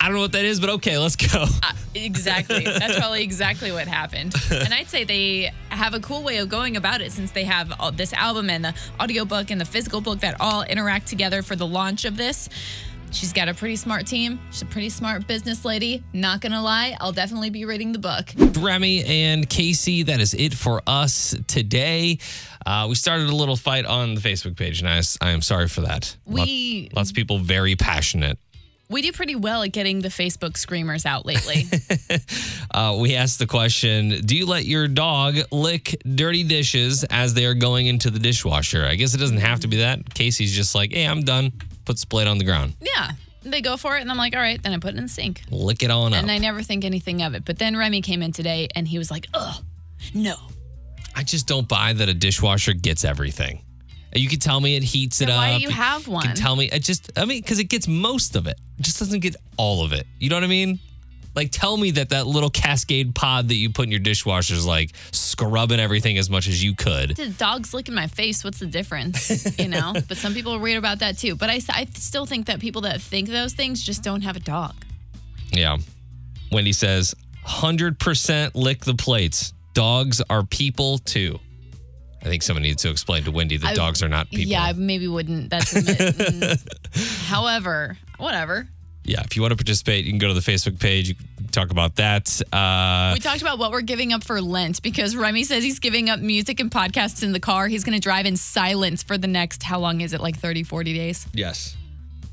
I 0.00 0.04
don't 0.04 0.14
know 0.14 0.20
what 0.22 0.32
that 0.32 0.44
is, 0.44 0.60
but 0.60 0.70
okay, 0.70 0.96
let's 0.96 1.16
go. 1.16 1.44
Uh, 1.60 1.72
exactly. 1.96 2.62
That's 2.62 2.96
probably 2.96 3.24
exactly 3.24 3.72
what 3.72 3.88
happened. 3.88 4.32
And 4.48 4.72
I'd 4.72 4.88
say 4.88 5.02
they 5.02 5.52
have 5.70 5.92
a 5.92 5.98
cool 5.98 6.22
way 6.22 6.38
of 6.38 6.48
going 6.48 6.76
about 6.76 7.00
it 7.00 7.10
since 7.10 7.32
they 7.32 7.42
have 7.42 7.72
all 7.80 7.90
this 7.90 8.12
album 8.12 8.48
and 8.48 8.64
the 8.64 8.74
audiobook 9.00 9.50
and 9.50 9.60
the 9.60 9.64
physical 9.64 10.00
book 10.00 10.20
that 10.20 10.36
all 10.38 10.62
interact 10.62 11.08
together 11.08 11.42
for 11.42 11.56
the 11.56 11.66
launch 11.66 12.04
of 12.04 12.16
this. 12.16 12.48
She's 13.10 13.32
got 13.32 13.48
a 13.48 13.54
pretty 13.54 13.76
smart 13.76 14.06
team. 14.06 14.38
She's 14.50 14.62
a 14.62 14.66
pretty 14.66 14.90
smart 14.90 15.26
business 15.26 15.64
lady. 15.64 16.02
Not 16.12 16.40
gonna 16.40 16.62
lie, 16.62 16.96
I'll 17.00 17.12
definitely 17.12 17.50
be 17.50 17.64
reading 17.64 17.92
the 17.92 17.98
book. 17.98 18.28
Remy 18.58 19.04
and 19.04 19.48
Kasey, 19.48 20.06
that 20.06 20.20
is 20.20 20.34
it 20.34 20.54
for 20.54 20.82
us 20.86 21.34
today. 21.46 22.18
Uh, 22.66 22.86
we 22.88 22.94
started 22.94 23.28
a 23.30 23.34
little 23.34 23.56
fight 23.56 23.86
on 23.86 24.14
the 24.14 24.20
Facebook 24.20 24.56
page, 24.56 24.80
and 24.82 24.88
I, 24.88 25.00
I 25.20 25.30
am 25.30 25.42
sorry 25.42 25.68
for 25.68 25.80
that. 25.82 26.16
We- 26.26 26.88
Lot- 26.92 26.96
lots 26.96 27.10
of 27.10 27.16
people 27.16 27.38
very 27.38 27.76
passionate. 27.76 28.38
We 28.90 29.02
do 29.02 29.12
pretty 29.12 29.36
well 29.36 29.62
at 29.62 29.72
getting 29.72 30.00
the 30.00 30.08
Facebook 30.08 30.56
screamers 30.56 31.04
out 31.04 31.26
lately. 31.26 31.66
Uh, 32.70 32.96
we 33.00 33.14
asked 33.16 33.38
the 33.38 33.46
question 33.46 34.10
Do 34.26 34.36
you 34.36 34.44
let 34.46 34.66
your 34.66 34.86
dog 34.88 35.36
lick 35.50 35.96
dirty 36.14 36.44
dishes 36.44 37.02
as 37.04 37.32
they 37.32 37.46
are 37.46 37.54
going 37.54 37.86
into 37.86 38.10
the 38.10 38.18
dishwasher? 38.18 38.84
I 38.84 38.94
guess 38.94 39.14
it 39.14 39.18
doesn't 39.18 39.38
have 39.38 39.60
to 39.60 39.68
be 39.68 39.78
that. 39.78 40.04
Kasey's 40.10 40.52
just 40.54 40.74
like, 40.74 40.92
Hey, 40.92 41.06
I'm 41.06 41.22
done. 41.22 41.50
Puts 41.88 42.02
the 42.02 42.06
plate 42.06 42.28
on 42.28 42.36
the 42.38 42.44
ground. 42.44 42.74
yeah. 42.82 43.12
They 43.44 43.62
go 43.62 43.76
for 43.78 43.96
it, 43.96 44.02
and 44.02 44.10
I'm 44.10 44.18
like, 44.18 44.34
all 44.34 44.42
right, 44.42 44.62
then 44.62 44.74
I 44.74 44.78
put 44.78 44.92
it 44.92 44.98
in 44.98 45.04
the 45.04 45.08
sink. 45.08 45.40
Lick 45.50 45.82
it 45.82 45.90
on 45.90 46.12
up. 46.12 46.20
And 46.20 46.30
I 46.30 46.36
never 46.36 46.60
think 46.62 46.84
anything 46.84 47.22
of 47.22 47.34
it. 47.34 47.44
But 47.46 47.58
then 47.58 47.76
Remy 47.78 48.02
came 48.02 48.20
in 48.22 48.30
today 48.32 48.68
and 48.74 48.86
he 48.86 48.98
was 48.98 49.10
like, 49.10 49.26
ugh, 49.32 49.64
no. 50.12 50.34
I 51.16 51.22
just 51.22 51.46
don't 51.46 51.66
buy 51.66 51.94
that 51.94 52.08
a 52.10 52.14
dishwasher 52.14 52.74
gets 52.74 53.04
everything. 53.06 53.62
You 54.14 54.28
can 54.28 54.38
tell 54.38 54.60
me 54.60 54.76
it 54.76 54.82
heats 54.82 55.20
it 55.22 55.30
up. 55.30 55.36
why 55.38 55.56
do 55.56 55.62
you 55.62 55.70
have 55.70 56.06
You 56.06 56.12
one? 56.12 56.22
can 56.26 56.34
tell 56.36 56.56
me 56.56 56.66
it 56.70 56.82
just. 56.82 57.10
I 57.16 57.24
mean, 57.24 57.40
because 57.40 57.58
it 57.58 57.64
gets 57.70 57.88
most 57.88 58.36
of 58.36 58.46
it. 58.46 58.58
It 58.78 58.82
just 58.82 58.98
doesn't 58.98 59.20
get 59.20 59.34
all 59.56 59.82
of 59.84 59.92
it. 59.94 60.06
You 60.18 60.28
know 60.28 60.36
what 60.36 60.44
I 60.44 60.48
mean? 60.48 60.78
Like, 61.38 61.52
tell 61.52 61.76
me 61.76 61.92
that 61.92 62.08
that 62.08 62.26
little 62.26 62.50
Cascade 62.50 63.14
pod 63.14 63.46
that 63.46 63.54
you 63.54 63.70
put 63.70 63.84
in 63.84 63.92
your 63.92 64.00
dishwasher 64.00 64.54
is 64.54 64.66
like 64.66 64.90
scrubbing 65.12 65.78
everything 65.78 66.18
as 66.18 66.28
much 66.28 66.48
as 66.48 66.64
you 66.64 66.74
could. 66.74 67.14
The 67.14 67.28
dog's 67.28 67.72
licking 67.72 67.94
my 67.94 68.08
face. 68.08 68.42
What's 68.42 68.58
the 68.58 68.66
difference? 68.66 69.56
You 69.56 69.68
know? 69.68 69.92
but 70.08 70.16
some 70.16 70.34
people 70.34 70.52
are 70.52 70.58
weird 70.58 70.78
about 70.78 70.98
that 70.98 71.16
too. 71.16 71.36
But 71.36 71.48
I, 71.48 71.60
I 71.70 71.86
still 71.94 72.26
think 72.26 72.46
that 72.46 72.58
people 72.58 72.80
that 72.80 73.00
think 73.00 73.28
those 73.28 73.52
things 73.52 73.84
just 73.84 74.02
don't 74.02 74.22
have 74.22 74.34
a 74.34 74.40
dog. 74.40 74.74
Yeah. 75.52 75.76
Wendy 76.50 76.72
says, 76.72 77.14
hundred 77.44 78.00
percent 78.00 78.56
lick 78.56 78.84
the 78.84 78.94
plates. 78.94 79.52
Dogs 79.74 80.20
are 80.28 80.42
people 80.42 80.98
too. 80.98 81.38
I 82.20 82.24
think 82.24 82.42
someone 82.42 82.64
needs 82.64 82.82
to 82.82 82.90
explain 82.90 83.22
to 83.22 83.30
Wendy 83.30 83.58
that 83.58 83.68
I- 83.68 83.74
dogs 83.74 84.02
are 84.02 84.08
not 84.08 84.28
people. 84.28 84.50
Yeah, 84.50 84.64
I 84.64 84.72
maybe 84.72 85.06
wouldn't. 85.06 85.50
That's. 85.50 85.72
Mm. 85.72 87.26
However, 87.28 87.96
whatever. 88.16 88.66
Yeah, 89.08 89.22
if 89.22 89.34
you 89.36 89.42
want 89.42 89.52
to 89.52 89.56
participate, 89.56 90.04
you 90.04 90.10
can 90.12 90.18
go 90.18 90.28
to 90.28 90.34
the 90.34 90.40
Facebook 90.40 90.78
page. 90.78 91.08
You 91.08 91.14
can 91.14 91.48
talk 91.48 91.70
about 91.70 91.96
that. 91.96 92.40
Uh, 92.52 93.12
We 93.14 93.20
talked 93.20 93.40
about 93.40 93.58
what 93.58 93.72
we're 93.72 93.80
giving 93.80 94.12
up 94.12 94.22
for 94.22 94.38
Lent 94.42 94.82
because 94.82 95.16
Remy 95.16 95.44
says 95.44 95.64
he's 95.64 95.78
giving 95.78 96.10
up 96.10 96.20
music 96.20 96.60
and 96.60 96.70
podcasts 96.70 97.22
in 97.22 97.32
the 97.32 97.40
car. 97.40 97.68
He's 97.68 97.84
going 97.84 97.94
to 97.94 98.02
drive 98.02 98.26
in 98.26 98.36
silence 98.36 99.02
for 99.02 99.16
the 99.16 99.26
next, 99.26 99.62
how 99.62 99.78
long 99.78 100.02
is 100.02 100.12
it? 100.12 100.20
Like 100.20 100.36
30, 100.38 100.62
40 100.62 100.92
days? 100.94 101.26
yes. 101.32 101.74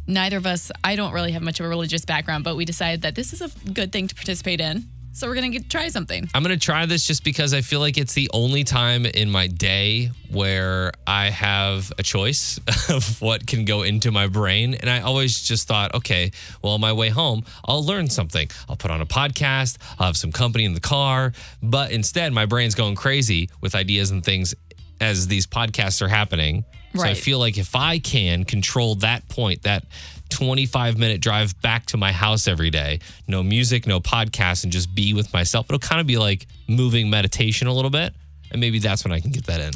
Neither 0.07 0.37
of 0.37 0.45
us, 0.45 0.71
I 0.83 0.95
don't 0.95 1.13
really 1.13 1.31
have 1.31 1.41
much 1.41 1.59
of 1.59 1.65
a 1.65 1.69
religious 1.69 2.05
background, 2.05 2.43
but 2.43 2.55
we 2.55 2.63
decided 2.63 3.01
that 3.01 3.15
this 3.15 3.33
is 3.33 3.41
a 3.41 3.49
good 3.71 3.91
thing 3.91 4.07
to 4.07 4.13
participate 4.13 4.61
in. 4.61 4.85
So 5.15 5.29
we're 5.29 5.35
going 5.35 5.53
to 5.53 5.59
try 5.61 5.87
something. 5.87 6.29
I'm 6.33 6.43
going 6.43 6.59
to 6.59 6.63
try 6.63 6.85
this 6.85 7.05
just 7.05 7.23
because 7.23 7.53
I 7.53 7.61
feel 7.61 7.79
like 7.79 7.97
it's 7.97 8.11
the 8.11 8.29
only 8.33 8.65
time 8.65 9.05
in 9.05 9.31
my 9.31 9.47
day 9.47 10.11
where 10.29 10.91
I 11.07 11.29
have 11.29 11.89
a 11.97 12.03
choice 12.03 12.59
of 12.89 13.21
what 13.21 13.47
can 13.47 13.63
go 13.63 13.83
into 13.83 14.11
my 14.11 14.27
brain. 14.27 14.73
And 14.73 14.89
I 14.89 14.99
always 14.99 15.41
just 15.41 15.69
thought, 15.69 15.95
okay, 15.95 16.31
well, 16.61 16.73
on 16.73 16.81
my 16.81 16.91
way 16.91 17.07
home, 17.07 17.45
I'll 17.63 17.85
learn 17.85 18.09
something. 18.09 18.49
I'll 18.67 18.75
put 18.75 18.91
on 18.91 18.99
a 18.99 19.05
podcast, 19.05 19.77
I'll 19.97 20.07
have 20.07 20.17
some 20.17 20.33
company 20.33 20.65
in 20.65 20.73
the 20.73 20.81
car. 20.81 21.31
But 21.63 21.93
instead, 21.93 22.33
my 22.33 22.45
brain's 22.45 22.75
going 22.75 22.95
crazy 22.95 23.49
with 23.61 23.73
ideas 23.73 24.11
and 24.11 24.21
things 24.21 24.53
as 24.99 25.27
these 25.27 25.47
podcasts 25.47 26.01
are 26.01 26.09
happening. 26.09 26.65
So 26.93 27.03
I 27.03 27.13
feel 27.13 27.39
like 27.39 27.57
if 27.57 27.75
I 27.75 27.99
can 27.99 28.45
control 28.45 28.95
that 28.95 29.27
point, 29.27 29.63
that 29.63 29.83
25 30.29 30.97
minute 30.97 31.21
drive 31.21 31.59
back 31.61 31.85
to 31.87 31.97
my 31.97 32.11
house 32.11 32.47
every 32.47 32.69
day, 32.69 32.99
no 33.27 33.43
music, 33.43 33.87
no 33.87 33.99
podcast, 33.99 34.63
and 34.63 34.71
just 34.73 34.93
be 34.95 35.13
with 35.13 35.31
myself, 35.33 35.65
it'll 35.69 35.79
kind 35.79 36.01
of 36.01 36.07
be 36.07 36.17
like 36.17 36.47
moving 36.67 37.09
meditation 37.09 37.67
a 37.67 37.73
little 37.73 37.91
bit. 37.91 38.13
And 38.51 38.59
maybe 38.61 38.79
that's 38.79 39.03
when 39.03 39.11
I 39.11 39.19
can 39.19 39.31
get 39.31 39.45
that 39.45 39.59
in. 39.59 39.73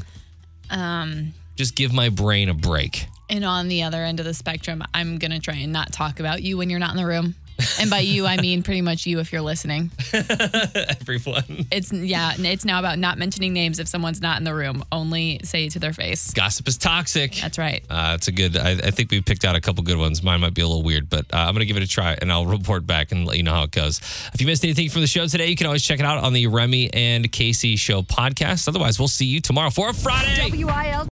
Um, 0.70 1.34
Just 1.56 1.76
give 1.76 1.92
my 1.94 2.10
brain 2.10 2.50
a 2.50 2.54
break. 2.54 3.08
and 3.30 3.44
on 3.44 3.68
the 3.68 3.84
other 3.84 4.04
end 4.04 4.20
of 4.20 4.26
the 4.26 4.34
spectrum, 4.34 4.84
I'm 4.94 5.18
going 5.18 5.32
to 5.32 5.40
try 5.40 5.56
and 5.56 5.74
not 5.74 5.92
talk 5.92 6.20
about 6.20 6.42
you 6.44 6.58
when 6.58 6.70
you're 6.70 6.80
not 6.80 6.92
in 6.92 6.98
the 6.98 7.06
room. 7.06 7.36
And 7.80 7.90
by 7.90 8.00
you, 8.00 8.26
I 8.26 8.38
mean 8.38 8.64
pretty 8.64 8.82
much 8.82 9.06
you 9.06 9.20
if 9.20 9.32
you're 9.32 9.42
listening. 9.42 9.92
Everyone. 10.14 11.68
It's 11.72 11.92
yeah, 11.92 12.34
it's 12.38 12.66
now 12.66 12.80
about 12.80 13.00
not 13.00 13.18
mentioning 13.18 13.54
names 13.54 13.80
if 13.80 13.88
someone's 13.88 14.22
not 14.22 14.38
in 14.38 14.44
the 14.44 14.54
room. 14.54 14.84
Only 14.92 15.40
say 15.44 15.66
it 15.66 15.72
to 15.72 15.80
their 15.80 15.94
face. 15.94 16.32
Gossip 16.34 16.68
is 16.68 16.78
toxic. 16.78 17.36
That's 17.36 17.58
right. 17.58 17.84
Uh, 17.90 18.14
it's 18.16 18.28
a 18.28 18.32
good. 18.32 18.58
I, 18.58 18.72
I 18.72 18.92
think 18.92 19.12
we 19.12 19.22
picked 19.22 19.46
out 19.46 19.56
a 19.56 19.62
couple 19.62 19.84
good 19.84 19.98
ones. 19.98 20.24
Mine 20.24 20.42
might 20.42 20.54
be 20.54 20.62
a 20.62 20.68
little 20.68 20.84
weird, 20.84 21.10
but 21.10 21.26
uh, 21.34 21.38
I'm 21.38 21.54
gonna 21.54 21.66
give 21.66 21.78
it 21.78 21.84
a 21.84 21.88
try, 21.88 22.18
and 22.22 22.32
I'll 22.32 22.46
report 22.60 22.86
back 22.86 23.12
and 23.12 23.26
let 23.26 23.38
you 23.38 23.44
know 23.44 23.54
how 23.54 23.64
it 23.64 23.72
goes. 23.72 24.00
If 24.34 24.42
you 24.42 24.48
missed 24.48 24.64
anything 24.64 24.90
from 24.90 25.02
the 25.02 25.08
show 25.08 25.26
today, 25.28 25.48
you 25.48 25.56
can 25.56 25.68
always 25.68 25.84
check 25.84 26.00
it 26.00 26.06
out 26.06 26.24
on 26.24 26.34
the 26.34 26.48
Remy 26.48 26.94
and 26.94 27.32
Kasey 27.32 27.78
Show 27.78 28.02
podcast. 28.02 28.68
Otherwise, 28.68 29.00
we'll 29.00 29.08
see 29.08 29.26
you 29.26 29.42
tomorrow 29.42 29.70
for 29.70 29.90
a 29.90 29.94
Friday. 29.94 30.50
WIL. 30.52 31.08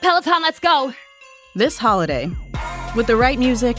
Peloton, 0.00 0.42
let's 0.42 0.60
go. 0.60 0.94
This 1.54 1.78
holiday, 1.78 2.30
with 2.94 3.06
the 3.06 3.16
right 3.16 3.38
music 3.38 3.78